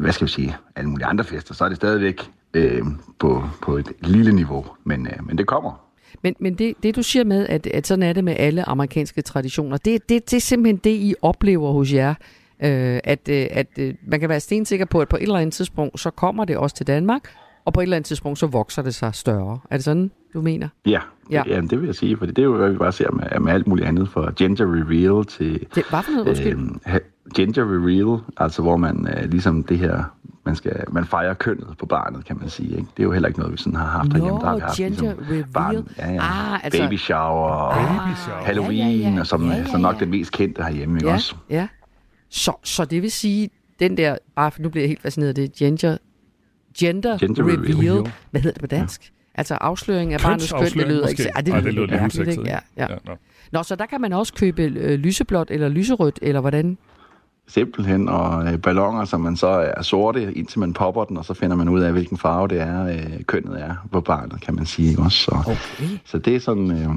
hvad 0.00 0.12
skal 0.12 0.26
vi 0.26 0.30
sige, 0.30 0.56
alle 0.76 0.90
mulige 0.90 1.06
andre 1.06 1.24
fester, 1.24 1.54
så 1.54 1.64
er 1.64 1.68
det 1.68 1.76
stadigvæk 1.76 2.30
øh, 2.54 2.82
på, 3.18 3.42
på 3.62 3.76
et 3.76 3.92
lille 4.00 4.32
niveau, 4.32 4.66
men, 4.84 5.06
øh, 5.06 5.26
men 5.26 5.38
det 5.38 5.46
kommer. 5.46 5.86
Men, 6.22 6.34
men 6.38 6.54
det, 6.54 6.74
det, 6.82 6.96
du 6.96 7.02
siger 7.02 7.24
med, 7.24 7.46
at, 7.48 7.66
at 7.66 7.86
sådan 7.86 8.02
er 8.02 8.12
det 8.12 8.24
med 8.24 8.36
alle 8.38 8.68
amerikanske 8.68 9.22
traditioner, 9.22 9.76
det, 9.76 10.08
det, 10.08 10.30
det 10.30 10.36
er 10.36 10.40
simpelthen 10.40 10.76
det, 10.76 10.90
I 10.90 11.14
oplever 11.22 11.72
hos 11.72 11.92
jer. 11.92 12.14
Øh, 12.62 13.00
at 13.04 13.28
øh, 13.28 13.46
at 13.50 13.66
øh, 13.78 13.94
man 14.06 14.20
kan 14.20 14.28
være 14.28 14.40
stensikker 14.40 14.86
på, 14.86 15.00
at 15.00 15.08
på 15.08 15.16
et 15.16 15.22
eller 15.22 15.36
andet 15.38 15.54
tidspunkt, 15.54 16.00
så 16.00 16.10
kommer 16.10 16.44
det 16.44 16.56
også 16.56 16.76
til 16.76 16.86
Danmark, 16.86 17.34
og 17.64 17.72
på 17.72 17.80
et 17.80 17.82
eller 17.82 17.96
andet 17.96 18.06
tidspunkt, 18.06 18.38
så 18.38 18.46
vokser 18.46 18.82
det 18.82 18.94
sig 18.94 19.14
større. 19.14 19.58
Er 19.70 19.76
det 19.76 19.84
sådan, 19.84 20.10
du 20.34 20.40
mener? 20.40 20.68
Ja, 20.86 21.00
ja. 21.30 21.42
ja 21.46 21.60
det 21.60 21.80
vil 21.80 21.86
jeg 21.86 21.94
sige, 21.94 22.16
for 22.16 22.26
det 22.26 22.38
er 22.38 22.42
jo, 22.42 22.56
hvad 22.56 22.70
vi 22.70 22.78
bare 22.78 22.92
ser 22.92 23.10
med, 23.10 23.40
med 23.40 23.52
alt 23.52 23.66
muligt 23.66 23.88
andet, 23.88 24.08
fra 24.08 24.32
gender 24.36 24.64
reveal 24.64 25.24
til... 25.24 25.66
Det, 25.74 25.84
hvad 25.90 26.02
for 26.02 26.12
noget, 26.12 26.46
øh, 26.46 27.00
Gender 27.36 27.62
reveal, 27.62 28.20
altså 28.36 28.62
hvor 28.62 28.76
man 28.76 29.08
øh, 29.16 29.30
ligesom 29.30 29.62
det 29.62 29.78
her 29.78 30.04
man, 30.44 30.56
skal, 30.56 30.84
man 30.88 31.04
fejrer 31.04 31.34
kønnet 31.34 31.68
på 31.78 31.86
barnet, 31.86 32.24
kan 32.24 32.38
man 32.40 32.48
sige. 32.48 32.70
Ikke? 32.70 32.88
Det 32.96 33.02
er 33.02 33.02
jo 33.02 33.12
heller 33.12 33.28
ikke 33.28 33.38
noget, 33.38 33.52
vi 33.52 33.58
sådan 33.58 33.76
har 33.76 33.86
haft 33.86 34.12
derhjemme. 34.12 34.40
Der 34.40 34.46
har 34.46 34.54
vi 34.54 34.60
haft 34.60 34.76
gender 34.76 35.00
ligesom, 35.00 35.24
reveal. 35.30 35.44
Barn, 35.52 35.88
ja, 35.98 36.12
ja. 36.12 36.18
Ah, 36.20 36.64
altså, 36.64 36.82
baby 36.82 36.96
shower 36.96 37.50
og 37.50 37.74
baby 37.74 38.16
shower. 38.16 38.44
Halloween, 38.44 39.00
ja, 39.00 39.08
ja, 39.08 39.14
ja. 39.14 39.20
og 39.20 39.26
som, 39.26 39.44
ja, 39.44 39.52
ja, 39.52 39.58
ja. 39.58 39.66
som 39.66 39.80
nok 39.80 40.00
det 40.00 40.08
mest 40.08 40.32
kendte 40.32 40.62
herhjemme. 40.62 40.96
Ikke 40.96 41.08
ja, 41.08 41.14
også? 41.14 41.34
Ja, 41.50 41.68
så, 42.28 42.52
så 42.62 42.84
det 42.84 43.02
vil 43.02 43.10
sige, 43.10 43.50
den 43.80 43.96
der, 43.96 44.16
bare 44.36 44.50
for 44.50 44.62
nu 44.62 44.68
bliver 44.68 44.82
jeg 44.82 44.88
helt 44.88 45.02
fascineret 45.02 45.28
af 45.28 45.34
det, 45.34 45.52
gender, 45.52 45.96
gender, 46.78 47.18
gender 47.18 47.42
reveal. 47.42 47.76
reveal. 47.76 48.12
Hvad 48.30 48.40
hedder 48.40 48.54
det 48.54 48.60
på 48.60 48.66
dansk? 48.66 49.02
Ja. 49.04 49.38
Altså 49.38 49.54
afsløring 49.54 50.14
af 50.14 50.20
barnets 50.20 50.52
køn, 50.52 50.64
det 50.64 50.76
lyder 50.88 51.08
ikke... 51.08 51.22
Ej, 51.34 51.40
det, 51.40 51.54
Ej, 51.54 51.60
det 51.60 51.74
lyder 51.74 51.86
lidt 51.86 52.00
mærkeligt, 52.00 52.46
Ja, 52.46 52.58
ja. 52.76 52.86
ja 52.90 52.96
no. 53.06 53.14
Nå, 53.52 53.62
så 53.62 53.76
der 53.76 53.86
kan 53.86 54.00
man 54.00 54.12
også 54.12 54.34
købe 54.34 54.62
øh, 54.62 54.98
lyseblåt 54.98 55.50
eller 55.50 55.68
lyserødt, 55.68 56.18
eller 56.22 56.40
hvordan? 56.40 56.78
simpelthen, 57.46 58.08
og 58.08 58.46
øh, 58.46 58.58
ballonger, 58.58 59.04
som 59.04 59.20
man 59.20 59.36
så 59.36 59.46
er 59.76 59.82
sorte, 59.82 60.32
indtil 60.34 60.60
man 60.60 60.72
popper 60.72 61.04
den, 61.04 61.16
og 61.16 61.24
så 61.24 61.34
finder 61.34 61.56
man 61.56 61.68
ud 61.68 61.80
af, 61.80 61.92
hvilken 61.92 62.18
farve 62.18 62.48
det 62.48 62.60
er, 62.60 62.86
øh, 62.86 63.22
kønnet 63.26 63.62
er 63.62 63.74
på 63.92 64.00
barnet, 64.00 64.40
kan 64.40 64.54
man 64.54 64.66
sige. 64.66 64.90
Ikke? 64.90 65.02
Også, 65.02 65.18
så, 65.18 65.36
Okay. 65.46 65.98
så 66.04 66.18
det 66.18 66.36
er 66.36 66.40
sådan, 66.40 66.70
øh, 66.70 66.88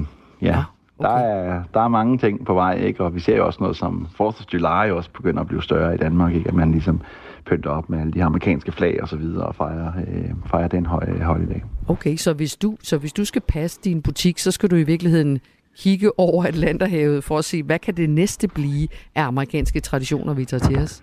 ja, 0.42 0.64
okay. 0.98 1.08
der, 1.08 1.16
er, 1.16 1.62
der 1.74 1.80
er 1.80 1.88
mange 1.88 2.18
ting 2.18 2.46
på 2.46 2.54
vej, 2.54 2.74
ikke? 2.76 3.04
og 3.04 3.14
vi 3.14 3.20
ser 3.20 3.36
jo 3.36 3.46
også 3.46 3.58
noget 3.60 3.76
som 3.76 4.06
4th 4.12 4.22
of 4.22 4.44
July 4.54 4.90
også 4.90 5.10
begynder 5.10 5.40
at 5.40 5.46
blive 5.46 5.62
større 5.62 5.94
i 5.94 5.98
Danmark, 5.98 6.34
ikke? 6.34 6.48
at 6.48 6.54
man 6.54 6.72
ligesom 6.72 7.00
pynter 7.46 7.70
op 7.70 7.90
med 7.90 8.00
alle 8.00 8.12
de 8.12 8.24
amerikanske 8.24 8.72
flag 8.72 9.02
og 9.02 9.08
så 9.08 9.16
videre, 9.16 9.46
og 9.46 9.54
fejrer, 9.54 9.92
øh, 10.08 10.30
fejrer 10.46 10.68
den 10.68 10.86
høje 10.86 11.24
holiday. 11.24 11.60
Okay, 11.88 12.16
så 12.16 12.32
hvis, 12.32 12.56
du, 12.56 12.76
så 12.82 12.98
hvis 12.98 13.12
du 13.12 13.24
skal 13.24 13.42
passe 13.48 13.80
din 13.84 14.02
butik, 14.02 14.38
så 14.38 14.50
skal 14.50 14.70
du 14.70 14.76
i 14.76 14.82
virkeligheden 14.82 15.40
kigge 15.76 16.18
over 16.18 16.44
Atlanterhavet 16.44 17.24
for 17.24 17.38
at 17.38 17.44
se, 17.44 17.62
hvad 17.62 17.78
kan 17.78 17.96
det 17.96 18.10
næste 18.10 18.48
blive 18.48 18.88
af 19.14 19.22
amerikanske 19.22 19.80
traditioner, 19.80 20.34
vi 20.34 20.44
tager 20.44 20.68
til 20.68 20.78
os? 20.78 21.02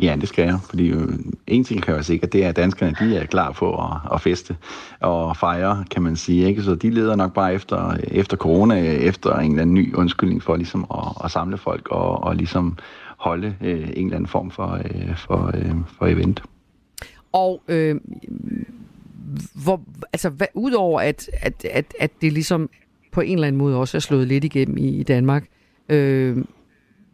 Ja, 0.00 0.16
det 0.20 0.28
skal 0.28 0.44
jeg, 0.44 0.58
fordi 0.68 0.88
øh, 0.88 1.08
en 1.46 1.64
ting 1.64 1.82
kan 1.82 1.90
jeg 1.90 1.94
være 1.94 2.04
sikker, 2.04 2.26
det 2.26 2.44
er, 2.44 2.48
at 2.48 2.56
danskerne 2.56 2.96
de 3.00 3.16
er 3.16 3.26
klar 3.26 3.52
på 3.52 3.74
at, 3.74 4.14
at 4.14 4.20
feste 4.20 4.56
og 5.00 5.36
fejre, 5.36 5.84
kan 5.90 6.02
man 6.02 6.16
sige. 6.16 6.46
Ikke? 6.46 6.62
Så 6.62 6.74
de 6.74 6.90
leder 6.90 7.16
nok 7.16 7.32
bare 7.32 7.54
efter, 7.54 7.96
efter 8.08 8.36
corona, 8.36 8.74
efter 8.82 9.36
en 9.36 9.50
eller 9.50 9.62
anden 9.62 9.74
ny 9.74 9.94
undskyldning 9.94 10.42
for 10.42 10.56
ligesom 10.56 10.86
at, 10.94 11.24
at 11.24 11.30
samle 11.30 11.58
folk 11.58 11.88
og, 11.90 12.24
og 12.24 12.36
ligesom 12.36 12.78
holde 13.22 13.56
øh, 13.60 13.88
en 13.96 14.06
eller 14.06 14.16
anden 14.16 14.26
form 14.26 14.50
for, 14.50 14.80
øh, 14.84 15.16
for, 15.16 15.50
øh, 15.54 15.74
for 15.98 16.06
event. 16.06 16.42
Og 17.32 17.62
øh, 17.68 17.96
hvor, 19.64 19.82
altså, 20.12 20.30
hvad, 20.30 20.46
udover 20.54 21.00
at, 21.00 21.30
at, 21.32 21.64
at, 21.64 21.94
at 22.00 22.10
det 22.20 22.32
ligesom 22.32 22.70
på 23.12 23.20
en 23.20 23.34
eller 23.34 23.46
anden 23.46 23.58
måde 23.58 23.76
også 23.76 23.98
er 23.98 24.00
slået 24.00 24.28
lidt 24.28 24.44
igennem 24.44 24.76
i, 24.76 24.88
i 24.88 25.02
Danmark, 25.02 25.44
øh, 25.88 26.36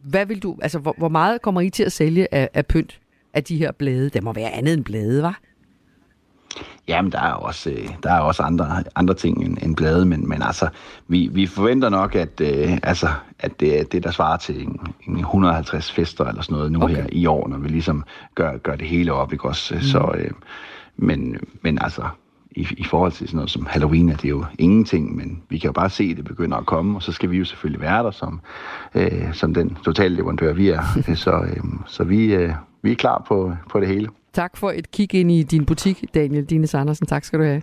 hvad 0.03 0.27
vil 0.27 0.43
du, 0.43 0.57
altså, 0.63 0.79
hvor, 0.79 0.95
hvor 0.99 1.09
meget 1.09 1.43
kommer 1.43 1.61
I 1.61 1.71
til 1.71 1.83
at 1.83 1.93
sælge 1.93 2.35
af, 2.35 2.49
af 2.55 2.67
pynt 2.67 3.01
af 3.35 3.45
de 3.45 3.57
her 3.57 3.73
blade? 3.73 4.09
Der 4.09 4.21
må 4.21 4.33
være 4.33 4.51
andet 4.51 4.75
end 4.75 4.85
blade, 4.85 5.23
var? 5.23 5.41
Jamen, 6.88 7.12
der 7.12 7.20
er 7.20 7.32
også, 7.32 7.70
øh, 7.70 7.88
der 8.03 8.12
er 8.12 8.20
også 8.20 8.42
andre, 8.42 8.84
andre 8.94 9.14
ting 9.14 9.44
end, 9.44 9.59
end 9.62 9.76
blade, 9.76 10.07
men, 10.07 10.28
men 10.28 10.42
altså, 10.42 10.68
vi, 11.09 11.28
vi 11.32 11.46
forventer 11.46 11.88
nok, 11.88 12.14
at, 12.14 12.40
øh, 12.40 12.78
altså, 12.82 13.09
at 13.38 13.61
det 13.61 13.92
det, 13.92 14.05
der 14.05 14.11
svarer 14.11 14.36
til 14.36 14.62
en, 14.62 14.80
en 15.09 15.18
150 15.18 15.92
fester 15.92 16.24
eller 16.24 16.42
sådan 16.42 16.57
noget 16.57 16.72
nu 16.72 16.82
okay. 16.82 16.94
her 16.94 17.07
i 17.12 17.26
år, 17.26 17.49
når 17.49 17.59
vi 17.59 17.68
ligesom 17.68 18.05
gør, 18.34 18.57
gør 18.57 18.76
det 18.76 18.88
hele 18.88 19.12
op, 19.12 19.32
ikke 19.32 19.44
også? 19.44 19.74
Mm. 19.74 19.80
Så, 19.80 20.14
øh, 20.18 20.30
men, 20.96 21.36
men 21.62 21.78
altså, 21.80 22.03
i, 22.51 22.66
i 22.76 22.84
forhold 22.84 23.12
til 23.12 23.28
sådan 23.28 23.36
noget 23.36 23.51
som 23.51 23.66
Halloween, 23.66 24.09
er 24.09 24.16
det 24.16 24.30
jo 24.30 24.44
ingenting, 24.59 25.16
men 25.16 25.42
vi 25.49 25.59
kan 25.59 25.68
jo 25.68 25.72
bare 25.72 25.90
se, 25.90 26.05
at 26.11 26.16
det 26.16 26.24
begynder 26.24 26.57
at 26.57 26.66
komme, 26.66 26.96
og 26.99 27.03
så 27.03 27.12
skal 27.12 27.30
vi 27.30 27.38
jo 27.38 27.44
selvfølgelig 27.44 27.80
være 27.80 28.03
der 28.03 28.11
som, 28.11 28.40
øh, 28.94 29.34
som 29.34 29.55
den 29.55 29.76
totale 29.84 30.16
leverandør, 30.16 30.53
vi 30.53 30.68
er. 30.68 30.82
så 31.14 31.30
øh, 31.30 31.64
så 31.86 32.05
vi, 32.05 32.34
øh, 32.34 32.53
vi 32.82 32.92
er 32.92 32.96
klar 32.96 33.24
på, 33.28 33.57
på 33.70 33.80
det 33.80 33.88
hele. 33.88 34.09
Tak 34.33 34.57
for 34.57 34.70
et 34.70 34.91
kig 34.91 35.14
ind 35.14 35.31
i 35.33 35.43
din 35.43 35.64
butik, 35.64 36.05
Daniel 36.14 36.45
Dines 36.45 36.74
Andersen. 36.74 37.07
Tak 37.07 37.24
skal 37.24 37.39
du 37.39 37.45
have. 37.45 37.62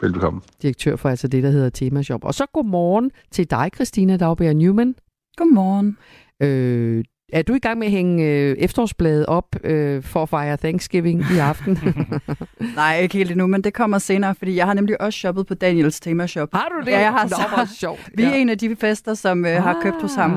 Velbekomme. 0.00 0.40
Direktør 0.62 0.96
for 0.96 1.08
altså 1.08 1.28
det, 1.28 1.42
der 1.42 1.50
hedder 1.50 1.70
Temashop. 1.70 2.24
Og 2.24 2.34
så 2.34 2.46
godmorgen 2.52 3.10
til 3.30 3.50
dig, 3.50 3.70
Christina 3.74 4.16
Dagbjerg 4.16 4.54
Newman. 4.54 4.94
Godmorgen. 5.36 5.96
Øh, 6.42 7.04
er 7.32 7.42
du 7.42 7.54
i 7.54 7.58
gang 7.58 7.78
med 7.78 7.86
at 7.86 7.90
hænge 7.92 8.24
øh, 8.26 8.56
efterårsbladet 8.58 9.26
op 9.26 9.56
øh, 9.64 10.02
for 10.02 10.22
at 10.22 10.28
fejre 10.28 10.56
Thanksgiving 10.56 11.24
i 11.34 11.38
aften? 11.38 11.78
Nej, 12.76 12.98
ikke 13.00 13.14
helt 13.18 13.30
endnu, 13.30 13.46
men 13.46 13.64
det 13.64 13.74
kommer 13.74 13.98
senere, 13.98 14.34
fordi 14.34 14.56
jeg 14.56 14.66
har 14.66 14.74
nemlig 14.74 15.00
også 15.00 15.18
shoppet 15.18 15.46
på 15.46 15.54
Daniels 15.54 16.00
temashop. 16.00 16.48
Har 16.52 16.68
du 16.68 16.84
det? 16.86 16.90
Ja, 16.92 17.00
jeg 17.00 17.12
har 17.12 17.24
Nå, 17.24 17.66
så. 17.66 17.74
sjovt. 17.74 18.10
Vi 18.14 18.22
er 18.22 18.28
Ja. 18.28 18.36
en 18.36 18.48
af 18.48 18.58
de 18.58 18.76
fester, 18.76 19.14
som 19.14 19.46
øh, 19.46 19.62
har 19.62 19.80
købt 19.82 20.02
hos 20.02 20.14
ham. 20.14 20.32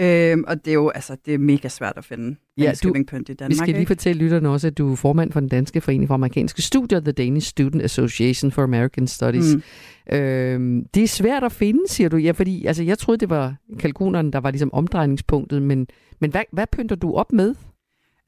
Øhm, 0.00 0.44
og 0.46 0.64
det 0.64 0.70
er 0.70 0.74
jo 0.74 0.88
altså, 0.88 1.16
det 1.26 1.34
er 1.34 1.38
mega 1.38 1.68
svært 1.68 1.92
at 1.96 2.04
finde 2.04 2.24
Ja, 2.56 2.62
du- 2.62 2.64
Thanksgiving-pynt 2.66 3.28
i 3.28 3.34
Danmark. 3.34 3.50
Vi 3.50 3.54
skal 3.56 3.68
lige 3.68 3.78
ikke? 3.78 3.88
fortælle 3.88 4.22
lytterne 4.22 4.48
også, 4.48 4.66
at 4.66 4.78
du 4.78 4.92
er 4.92 4.96
formand 4.96 5.32
for 5.32 5.40
den 5.40 5.48
danske 5.48 5.80
forening 5.80 6.08
for 6.08 6.14
amerikanske 6.14 6.62
studier, 6.62 7.00
The 7.00 7.12
Danish 7.12 7.48
Student 7.48 7.82
Association 7.82 8.50
for 8.52 8.62
American 8.62 9.06
Studies. 9.06 9.54
Mm. 9.54 9.62
Øhm, 10.16 10.84
det 10.94 11.02
er 11.02 11.08
svært 11.08 11.44
at 11.44 11.52
finde, 11.52 11.80
siger 11.88 12.08
du. 12.08 12.16
Ja, 12.16 12.30
fordi 12.30 12.66
altså, 12.66 12.82
jeg 12.82 12.98
troede, 12.98 13.18
det 13.20 13.30
var 13.30 13.54
kalkunerne, 13.78 14.32
der 14.32 14.38
var 14.40 14.50
ligesom 14.50 14.72
omdrejningspunktet, 14.74 15.62
men, 15.62 15.86
men 16.20 16.30
hvad, 16.30 16.42
hvad 16.52 16.66
pynter 16.72 16.96
du 16.96 17.14
op 17.14 17.32
med? 17.32 17.54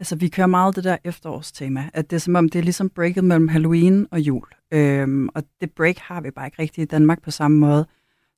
Altså, 0.00 0.16
vi 0.16 0.28
kører 0.28 0.46
meget 0.46 0.76
det 0.76 0.84
der 0.84 0.96
efterårstema, 1.04 1.84
at 1.94 2.10
det 2.10 2.16
er 2.16 2.20
som 2.20 2.34
om, 2.36 2.48
det 2.48 2.58
er 2.58 2.62
ligesom 2.62 2.88
breaket 2.90 3.24
mellem 3.24 3.48
Halloween 3.48 4.06
og 4.10 4.20
jul. 4.20 4.44
Øhm, 4.74 5.28
og 5.34 5.42
det 5.60 5.70
break 5.70 5.98
har 5.98 6.20
vi 6.20 6.30
bare 6.30 6.46
ikke 6.46 6.62
rigtigt 6.62 6.84
i 6.84 6.88
Danmark 6.94 7.22
på 7.22 7.30
samme 7.30 7.58
måde. 7.58 7.86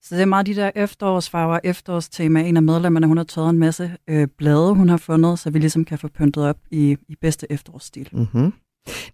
Så 0.05 0.15
det 0.15 0.23
er 0.23 0.27
meget 0.27 0.47
de 0.47 0.55
der 0.55 0.71
efterårsfarver, 0.75 1.59
efterårstema. 1.65 2.43
En 2.43 2.57
af 2.57 2.63
medlemmerne, 2.63 3.07
hun 3.07 3.17
har 3.17 3.25
taget 3.25 3.51
en 3.51 3.59
masse 3.59 3.97
øh, 4.09 4.29
blade, 4.39 4.75
hun 4.75 4.89
har 4.89 4.97
fundet, 4.97 5.39
så 5.39 5.51
vi 5.51 5.59
ligesom 5.59 5.85
kan 5.85 5.99
få 5.99 6.09
pyntet 6.09 6.45
op 6.45 6.57
i, 6.71 6.97
i 7.09 7.17
bedste 7.21 7.47
efterårsstil. 7.51 8.09
Mm-hmm. 8.13 8.53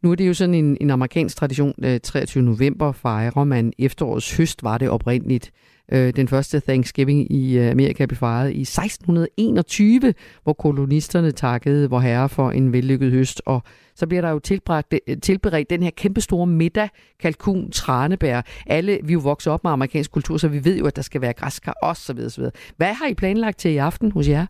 Nu 0.03 0.11
er 0.11 0.15
det 0.15 0.29
jo 0.29 0.35
sådan 0.35 0.55
en, 0.55 0.77
en 0.81 0.91
amerikansk 0.91 1.37
tradition, 1.37 1.75
øh, 1.85 2.01
23. 2.01 2.43
november 2.43 2.93
fejrer 2.93 3.45
man 3.45 3.73
efterårets 3.79 4.37
høst, 4.37 4.63
var 4.63 4.79
det 4.79 4.91
oprindeligt. 4.91 5.53
Øh, 5.93 6.13
den 6.17 6.29
første 6.29 6.61
Thanksgiving 6.61 7.33
i 7.33 7.59
øh, 7.59 7.71
Amerika 7.71 8.07
blev 8.07 8.17
fejret 8.17 8.53
i 8.53 8.61
1621, 8.61 10.15
hvor 10.43 10.53
kolonisterne 10.53 11.33
takkede 11.33 11.91
vor 11.91 12.01
herre 12.01 12.29
for 12.29 12.51
en 12.51 12.73
vellykket 12.73 13.11
høst, 13.13 13.43
og 13.47 13.63
så 13.95 14.07
bliver 14.07 14.21
der 14.21 14.31
jo 14.31 14.39
tilbragt, 14.39 14.95
øh, 15.09 15.17
tilberedt 15.17 15.71
den 15.71 15.83
her 15.83 15.91
kæmpestore 15.91 16.47
middag, 16.47 16.89
kalkun, 17.21 17.71
tranebær. 17.71 18.43
Alle, 18.67 18.99
vi 19.05 19.13
jo 19.13 19.19
vokser 19.19 19.51
op 19.51 19.65
med 19.65 19.73
amerikansk 19.73 20.11
kultur, 20.11 20.37
så 20.37 20.49
vi 20.49 20.65
ved 20.65 20.79
jo, 20.79 20.87
at 20.87 20.97
der 20.97 21.03
skal 21.03 21.21
være 21.21 21.33
græskar 21.33 21.75
osv. 21.83 22.19
osv. 22.27 22.45
Hvad 22.77 22.95
har 22.95 23.07
I 23.07 23.15
planlagt 23.15 23.59
til 23.59 23.71
i 23.71 23.77
aften 23.77 24.13
hos 24.13 24.29
jer? 24.29 24.47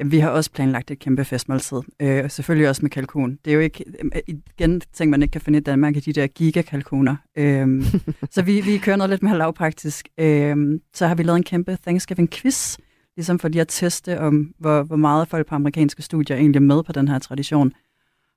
Jamen, 0.00 0.12
vi 0.12 0.18
har 0.18 0.30
også 0.30 0.50
planlagt 0.50 0.90
et 0.90 0.98
kæmpe 0.98 1.24
festmåltid. 1.24 1.80
Øh, 2.00 2.30
selvfølgelig 2.30 2.68
også 2.68 2.82
med 2.82 2.90
kalkun. 2.90 3.38
Det 3.44 3.50
er 3.50 3.54
jo 3.54 3.60
ikke, 3.60 3.84
øh, 4.02 4.10
igen, 4.26 4.80
ting 4.92 5.10
man 5.10 5.22
ikke 5.22 5.32
kan 5.32 5.40
finde 5.40 5.58
i 5.58 5.62
Danmark, 5.62 5.96
er 5.96 6.00
de 6.00 6.12
der 6.12 6.26
gigakalkuner. 6.26 7.16
Øh, 7.36 7.84
så 8.34 8.42
vi, 8.42 8.60
vi 8.60 8.78
kører 8.78 8.96
noget 8.96 9.10
lidt 9.10 9.22
mere 9.22 9.38
lavpraktisk. 9.38 10.08
Øh, 10.18 10.80
så 10.94 11.06
har 11.06 11.14
vi 11.14 11.22
lavet 11.22 11.36
en 11.36 11.42
kæmpe 11.42 11.78
Thanksgiving-quiz, 11.86 12.76
ligesom 13.16 13.38
for 13.38 13.48
lige 13.48 13.60
at 13.60 13.68
teste, 13.68 14.20
om 14.20 14.54
hvor, 14.58 14.82
hvor 14.82 14.96
meget 14.96 15.28
folk 15.28 15.46
på 15.46 15.54
amerikanske 15.54 16.02
studier 16.02 16.36
egentlig 16.36 16.58
er 16.58 16.64
med 16.64 16.82
på 16.82 16.92
den 16.92 17.08
her 17.08 17.18
tradition. 17.18 17.72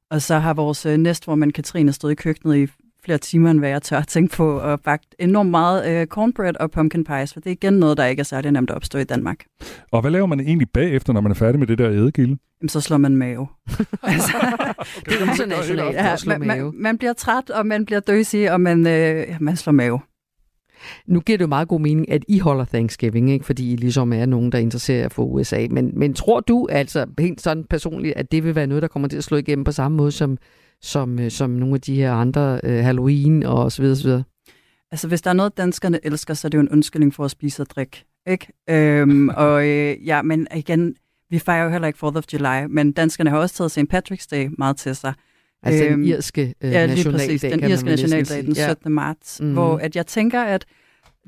Og 0.09 0.21
så 0.21 0.39
har 0.39 0.53
vores 0.53 0.85
øh, 0.85 0.97
næstformand 0.97 1.51
Katrine 1.51 1.93
stået 1.93 2.11
i 2.11 2.15
køkkenet 2.15 2.57
i 2.57 2.67
flere 3.05 3.17
timer, 3.17 3.51
end 3.51 3.59
hvad 3.59 3.69
jeg 3.69 3.81
tør 3.81 3.97
at 3.97 4.07
tænke 4.07 4.35
på, 4.35 4.59
og 4.59 4.81
bagt 4.81 5.15
enormt 5.19 5.51
meget 5.51 5.91
øh, 5.91 6.07
cornbread 6.07 6.57
og 6.59 6.71
pumpkin 6.71 7.03
pies, 7.03 7.33
for 7.33 7.39
det 7.39 7.47
er 7.47 7.51
igen 7.51 7.73
noget, 7.73 7.97
der 7.97 8.05
ikke 8.05 8.19
er 8.19 8.23
særlig 8.23 8.51
nemt 8.51 8.69
at 8.69 8.75
opstå 8.75 8.99
i 8.99 9.03
Danmark. 9.03 9.45
Og 9.91 10.01
hvad 10.01 10.11
laver 10.11 10.25
man 10.25 10.39
egentlig 10.39 10.69
bagefter, 10.69 11.13
når 11.13 11.21
man 11.21 11.31
er 11.31 11.35
færdig 11.35 11.59
med 11.59 11.67
det 11.67 11.77
der 11.77 11.91
ædegilde? 11.91 12.37
Jamen, 12.61 12.69
så 12.69 12.81
slår 12.81 12.97
man 12.97 13.15
mave. 13.15 13.47
altså, 14.03 14.31
Det 15.05 15.21
er 15.21 15.31
internationalt 15.31 15.95
ja, 15.95 16.15
man, 16.27 16.47
mave. 16.47 16.71
man, 16.71 16.81
man 16.81 16.97
bliver 16.97 17.13
træt, 17.13 17.49
og 17.49 17.65
man 17.65 17.85
bliver 17.85 17.99
døsig, 17.99 18.51
og 18.51 18.61
man, 18.61 18.87
øh, 18.87 18.93
ja, 19.27 19.37
man 19.39 19.55
slår 19.55 19.73
mave. 19.73 19.99
Nu 21.07 21.19
giver 21.19 21.37
det 21.37 21.43
jo 21.43 21.47
meget 21.47 21.67
god 21.67 21.79
mening, 21.79 22.11
at 22.11 22.23
I 22.27 22.39
holder 22.39 22.65
Thanksgiving, 22.65 23.31
ikke? 23.31 23.45
fordi 23.45 23.73
I 23.73 23.75
ligesom 23.75 24.13
er 24.13 24.25
nogen, 24.25 24.51
der 24.51 24.57
interesserer 24.57 24.99
jer 24.99 25.09
for 25.09 25.23
USA. 25.23 25.67
Men, 25.71 25.91
men 25.93 26.13
tror 26.13 26.39
du 26.39 26.67
altså 26.71 27.05
helt 27.19 27.41
sådan 27.41 27.63
personligt, 27.63 28.13
at 28.17 28.31
det 28.31 28.43
vil 28.43 28.55
være 28.55 28.67
noget, 28.67 28.81
der 28.81 28.87
kommer 28.87 29.07
til 29.07 29.17
at 29.17 29.23
slå 29.23 29.37
igennem 29.37 29.63
på 29.63 29.71
samme 29.71 29.97
måde 29.97 30.11
som, 30.11 30.37
som, 30.83 31.19
øh, 31.19 31.31
som 31.31 31.49
nogle 31.49 31.75
af 31.75 31.81
de 31.81 31.95
her 31.95 32.13
andre 32.13 32.59
øh, 32.63 32.83
Halloween 32.83 33.43
og 33.43 33.71
så 33.71 33.81
videre, 33.81 33.95
så 33.95 34.03
videre? 34.03 34.23
Altså, 34.91 35.07
hvis 35.07 35.21
der 35.21 35.29
er 35.29 35.33
noget, 35.33 35.57
danskerne 35.57 35.99
elsker, 36.03 36.33
så 36.33 36.47
er 36.47 36.49
det 36.49 36.57
jo 36.57 36.61
en 36.61 36.69
undskyldning 36.69 37.13
for 37.13 37.25
at 37.25 37.31
spise 37.31 37.61
og 37.61 37.69
drikke. 37.69 38.05
Ikke? 38.27 38.47
Øhm, 38.69 39.29
og 39.45 39.67
øh, 39.67 40.07
ja, 40.07 40.21
men 40.21 40.47
igen, 40.55 40.95
vi 41.29 41.39
fejrer 41.39 41.63
jo 41.63 41.69
heller 41.69 41.87
ikke 41.87 42.07
4th 42.07 42.17
of 42.17 42.23
July, 42.33 42.65
men 42.69 42.91
danskerne 42.91 43.29
har 43.29 43.37
også 43.37 43.55
taget 43.55 43.71
St. 43.71 43.93
Patrick's 43.93 44.27
Day 44.31 44.49
meget 44.57 44.77
til 44.77 44.95
sig. 44.95 45.13
Altså 45.63 45.83
den 45.83 46.03
irske 46.03 46.53
øh, 46.61 46.71
ja, 46.71 46.87
nationaldag, 46.87 47.27
præcis, 47.27 47.41
den 47.41 47.63
irske 47.63 47.85
nationaldag, 47.85 48.43
den 48.43 48.55
sige. 48.55 48.65
Ja. 48.65 48.73
17. 48.73 48.91
marts, 48.91 49.41
mm. 49.41 49.53
hvor 49.53 49.77
at 49.77 49.95
jeg 49.95 50.07
tænker, 50.07 50.41
at 50.41 50.65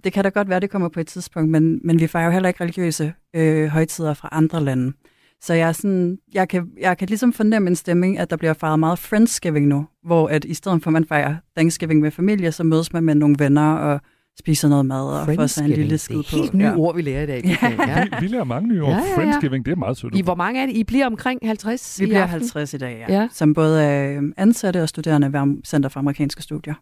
det 0.04 0.14
kan 0.14 0.24
da 0.24 0.30
godt 0.30 0.50
være, 0.50 0.60
det 0.60 0.70
kommer 0.70 0.90
på 0.90 1.00
et 1.00 1.08
tidspunkt, 1.08 1.50
men, 1.50 1.80
men 1.84 2.00
vi 2.00 2.08
fejrer 2.08 2.26
jo 2.26 2.32
heller 2.32 2.50
ikke 2.50 2.62
religiøse 2.62 3.14
øh, 3.36 3.68
højtider 3.68 4.14
fra 4.14 4.30
andre 4.32 4.64
lande. 4.64 4.94
Så 5.42 5.54
jeg, 5.54 5.68
er 5.68 5.72
sådan, 5.72 6.18
jeg, 6.34 6.48
kan, 6.50 6.68
jeg 6.80 6.98
kan 6.98 7.08
ligesom 7.08 7.34
fornemme 7.34 7.70
en 7.70 7.76
stemning, 7.76 8.20
at 8.20 8.30
der 8.30 8.38
bliver 8.38 8.54
fejret 8.54 8.80
meget 8.80 9.00
Friendsgiving 9.00 9.68
nu, 9.68 9.86
hvor 10.04 10.28
at 10.28 10.46
i 10.46 10.54
stedet 10.54 10.84
for, 10.84 10.90
at 10.90 10.94
man 10.94 11.06
fejrer 11.06 11.36
Thanksgiving 11.58 12.02
med 12.02 12.12
familie, 12.12 12.52
så 12.52 12.64
mødes 12.64 12.94
man 12.94 13.04
med 13.04 13.16
nogle 13.16 13.36
venner 13.40 13.76
og 13.76 14.02
spiser 14.40 14.70
noget 14.70 14.86
mad 14.86 15.06
og 15.06 15.36
får 15.36 15.48
sig 15.48 15.66
en 15.66 15.72
lille 15.72 15.98
skid 15.98 16.18
det 16.18 16.26
på. 16.32 16.38
er 16.38 16.42
helt 16.42 16.54
nye 16.54 16.74
ord, 16.76 16.96
vi 16.96 17.02
lærer 17.02 17.24
i 17.24 17.26
dag. 17.26 17.46
Ja. 17.46 18.04
Vi, 18.04 18.10
vi 18.20 18.28
lærer 18.28 18.44
mange 18.44 18.70
nye 18.70 18.84
ord. 18.84 18.90
Ja, 18.90 18.98
ja, 18.98 19.10
ja. 19.10 19.18
Friendsgiving, 19.18 19.66
det 19.66 19.72
er 19.72 19.76
meget 19.76 19.98
sødt. 19.98 20.16
I 20.16 20.22
hvor 20.22 20.36
mange 20.36 20.62
er 20.62 20.66
det? 20.66 20.76
I 20.76 20.84
bliver 20.84 21.06
omkring 21.06 21.40
50 21.44 22.00
Vi 22.00 22.04
i 22.04 22.08
bliver 22.08 22.24
aften? 22.24 22.40
50 22.40 22.74
i 22.74 22.78
dag, 22.78 23.06
ja. 23.08 23.14
Ja. 23.14 23.22
ja. 23.22 23.28
Som 23.32 23.54
både 23.54 23.84
er 23.84 24.22
øh, 24.22 24.24
ansatte 24.38 24.82
og 24.82 24.90
studerende 24.90 25.34
ved 25.34 25.64
Center 25.66 25.90
for 25.90 26.00
Amerikanske 26.00 26.44
Studier. 26.44 26.74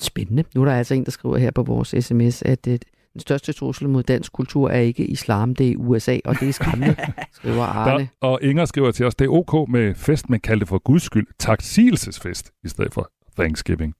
Spændende. 0.00 0.44
Nu 0.54 0.60
er 0.60 0.64
der 0.64 0.72
altså 0.72 0.94
en, 0.94 1.04
der 1.04 1.10
skriver 1.10 1.36
her 1.36 1.50
på 1.50 1.62
vores 1.62 1.94
sms, 2.00 2.42
at 2.42 2.66
øh, 2.68 2.78
den 3.12 3.20
største 3.20 3.52
trussel 3.52 3.88
mod 3.88 4.02
dansk 4.02 4.32
kultur 4.32 4.70
er 4.70 4.80
ikke 4.80 5.04
islam, 5.06 5.54
det 5.54 5.70
er 5.70 5.76
USA, 5.76 6.18
og 6.24 6.40
det 6.40 6.48
er 6.48 6.52
skræmmende, 6.52 6.96
skriver 7.32 7.62
Arne. 7.62 7.98
Der, 8.02 8.06
og 8.20 8.38
Inger 8.42 8.64
skriver 8.64 8.90
til 8.90 9.06
os, 9.06 9.14
det 9.14 9.24
er 9.24 9.28
ok 9.28 9.68
med 9.70 9.94
fest, 9.94 10.30
men 10.30 10.40
kald 10.40 10.60
det 10.60 10.68
for 10.68 10.78
guds 10.78 11.02
skyld 11.02 11.26
taksigelsesfest, 11.38 12.52
i 12.64 12.68
stedet 12.68 12.94
for 12.94 13.10
Thanksgiving. 13.38 13.94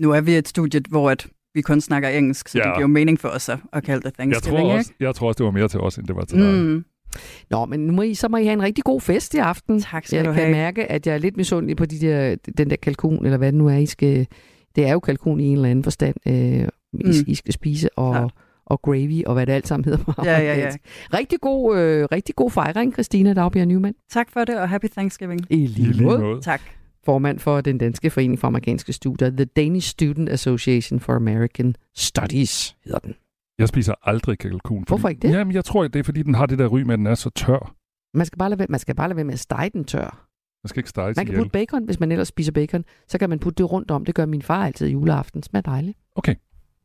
Nu 0.00 0.10
er 0.12 0.20
vi 0.20 0.34
et 0.36 0.48
studie, 0.48 0.80
hvor 0.88 1.10
at 1.10 1.26
vi 1.54 1.60
kun 1.60 1.80
snakker 1.80 2.08
engelsk, 2.08 2.48
så 2.48 2.58
Ja. 2.58 2.62
det 2.64 2.72
giver 2.74 2.80
jo 2.80 2.86
mening 2.86 3.20
for 3.20 3.28
os 3.28 3.48
at, 3.48 3.58
at 3.72 3.82
kalde 3.84 3.98
det 4.00 4.04
Jeg 4.04 4.12
Thanksgiving. 4.14 4.60
tror, 4.60 4.68
ikke? 4.70 4.78
også, 4.80 4.92
jeg 5.00 5.14
tror 5.14 5.28
også, 5.28 5.38
det 5.38 5.44
var 5.44 5.50
mere 5.50 5.68
til 5.68 5.80
os, 5.80 5.96
end 5.96 6.06
det 6.06 6.16
var 6.16 6.24
til 6.24 6.38
dig. 6.38 6.54
Mm. 6.64 6.84
Nå, 7.50 7.64
men 7.66 7.80
nu 7.80 7.92
må 7.92 8.02
I, 8.02 8.14
så 8.14 8.28
må 8.28 8.36
I 8.36 8.44
have 8.44 8.52
en 8.52 8.62
rigtig 8.62 8.84
god 8.84 9.00
fest 9.00 9.34
i 9.34 9.38
aften. 9.38 9.80
Tak 9.80 10.06
skal 10.06 10.16
jeg 10.16 10.24
du 10.24 10.32
kan 10.32 10.42
have. 10.42 10.52
mærke, 10.52 10.86
at 10.90 11.06
jeg 11.06 11.14
er 11.14 11.18
lidt 11.18 11.36
misundelig 11.36 11.76
på 11.76 11.86
de 11.86 12.00
der, 12.00 12.36
den 12.58 12.70
der 12.70 12.76
kalkun, 12.76 13.24
eller 13.24 13.38
hvad 13.38 13.52
det 13.52 13.58
nu 13.58 13.68
er, 13.68 13.76
I 13.76 13.86
skal... 13.86 14.26
Det 14.76 14.86
er 14.86 14.92
jo 14.92 15.00
kalkun 15.00 15.40
i 15.40 15.44
en 15.44 15.56
eller 15.56 15.68
anden 15.70 15.82
forstand, 15.82 16.16
øh, 16.28 16.68
Mm. 17.04 17.24
I 17.26 17.34
skal 17.34 17.52
spise, 17.54 17.98
og, 17.98 18.30
og 18.66 18.82
gravy, 18.82 19.24
og 19.24 19.34
hvad 19.34 19.46
det 19.46 19.52
alt 19.52 19.68
sammen 19.68 19.84
hedder 19.84 20.04
på 20.04 20.12
Ja, 20.24 20.38
ja, 20.38 20.58
ja. 20.58 20.70
Rigtig 21.14 21.40
god, 21.40 21.78
øh, 21.78 22.08
rigtig 22.12 22.34
god 22.34 22.50
fejring, 22.50 22.92
Christina 22.92 23.34
Dagbjerg 23.34 23.66
Newman. 23.66 23.94
Tak 24.10 24.30
for 24.30 24.44
det, 24.44 24.60
og 24.60 24.68
happy 24.68 24.86
Thanksgiving. 24.86 25.40
I 25.50 25.66
lige 25.66 26.02
måde. 26.04 26.40
Tak. 26.40 26.60
Formand 27.04 27.38
for 27.38 27.60
den 27.60 27.78
danske 27.78 28.10
forening 28.10 28.38
for 28.38 28.46
amerikanske 28.48 28.92
studier, 28.92 29.30
The 29.30 29.44
Danish 29.44 29.88
Student 29.90 30.28
Association 30.28 31.00
for 31.00 31.12
American 31.12 31.74
Studies, 31.96 32.76
hedder 32.84 32.98
den. 32.98 33.14
Jeg 33.58 33.68
spiser 33.68 33.94
aldrig 34.02 34.38
kalkun. 34.38 34.78
Fordi, 34.78 34.88
Hvorfor 34.88 35.08
ikke 35.08 35.20
det? 35.28 35.30
Jamen, 35.34 35.54
jeg 35.54 35.64
tror, 35.64 35.88
det 35.88 35.96
er, 35.98 36.02
fordi 36.02 36.22
den 36.22 36.34
har 36.34 36.46
det 36.46 36.58
der 36.58 36.66
ry 36.66 36.80
med, 36.80 36.92
at 36.92 36.98
den 36.98 37.06
er 37.06 37.14
så 37.14 37.30
tør. 37.30 37.74
Man 38.14 38.26
skal 38.26 38.38
bare 38.38 38.50
lade 38.50 38.58
være, 38.58 38.66
man 38.70 38.80
skal 38.80 38.94
bare 38.94 39.08
lade 39.08 39.16
være 39.16 39.24
med 39.24 39.34
at 39.34 39.40
stege 39.40 39.70
den 39.70 39.84
tør. 39.84 40.26
Man 40.64 40.68
skal 40.68 40.80
ikke 40.80 40.90
steges 40.90 41.16
Man 41.16 41.26
kan 41.26 41.34
ihjel. 41.34 41.44
putte 41.44 41.52
bacon, 41.52 41.84
hvis 41.84 42.00
man 42.00 42.12
ellers 42.12 42.28
spiser 42.28 42.52
bacon. 42.52 42.84
Så 43.08 43.18
kan 43.18 43.30
man 43.30 43.38
putte 43.38 43.62
det 43.62 43.72
rundt 43.72 43.90
om. 43.90 44.04
Det 44.04 44.14
gør 44.14 44.26
min 44.26 44.42
far 44.42 44.66
altid 44.66 44.88
juleaften. 44.88 45.42
Smager 45.42 45.62
dejligt. 45.62 45.98
Okay. 46.16 46.34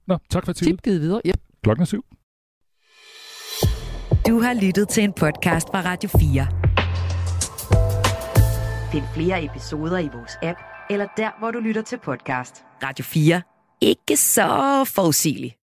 Nå, 0.07 0.17
tak 0.29 0.45
for 0.45 0.53
tid. 0.53 0.67
Tip 0.67 0.81
givet 0.83 1.01
videre. 1.01 1.21
Yep. 1.25 1.41
Klokken 1.63 1.81
er 1.81 1.85
syv. 1.85 2.03
Du 4.27 4.39
har 4.41 4.53
lyttet 4.65 4.89
til 4.89 5.03
en 5.03 5.13
podcast 5.13 5.67
fra 5.67 5.81
Radio 5.81 6.09
4. 6.09 6.47
Find 8.91 9.03
flere 9.15 9.43
episoder 9.45 9.97
i 9.97 10.09
vores 10.13 10.31
app, 10.43 10.59
eller 10.89 11.07
der, 11.17 11.39
hvor 11.39 11.51
du 11.51 11.59
lytter 11.59 11.81
til 11.81 11.97
podcast. 11.97 12.63
Radio 12.83 13.03
4. 13.05 13.41
Ikke 13.81 14.17
så 14.17 14.83
forudsigeligt. 14.95 15.60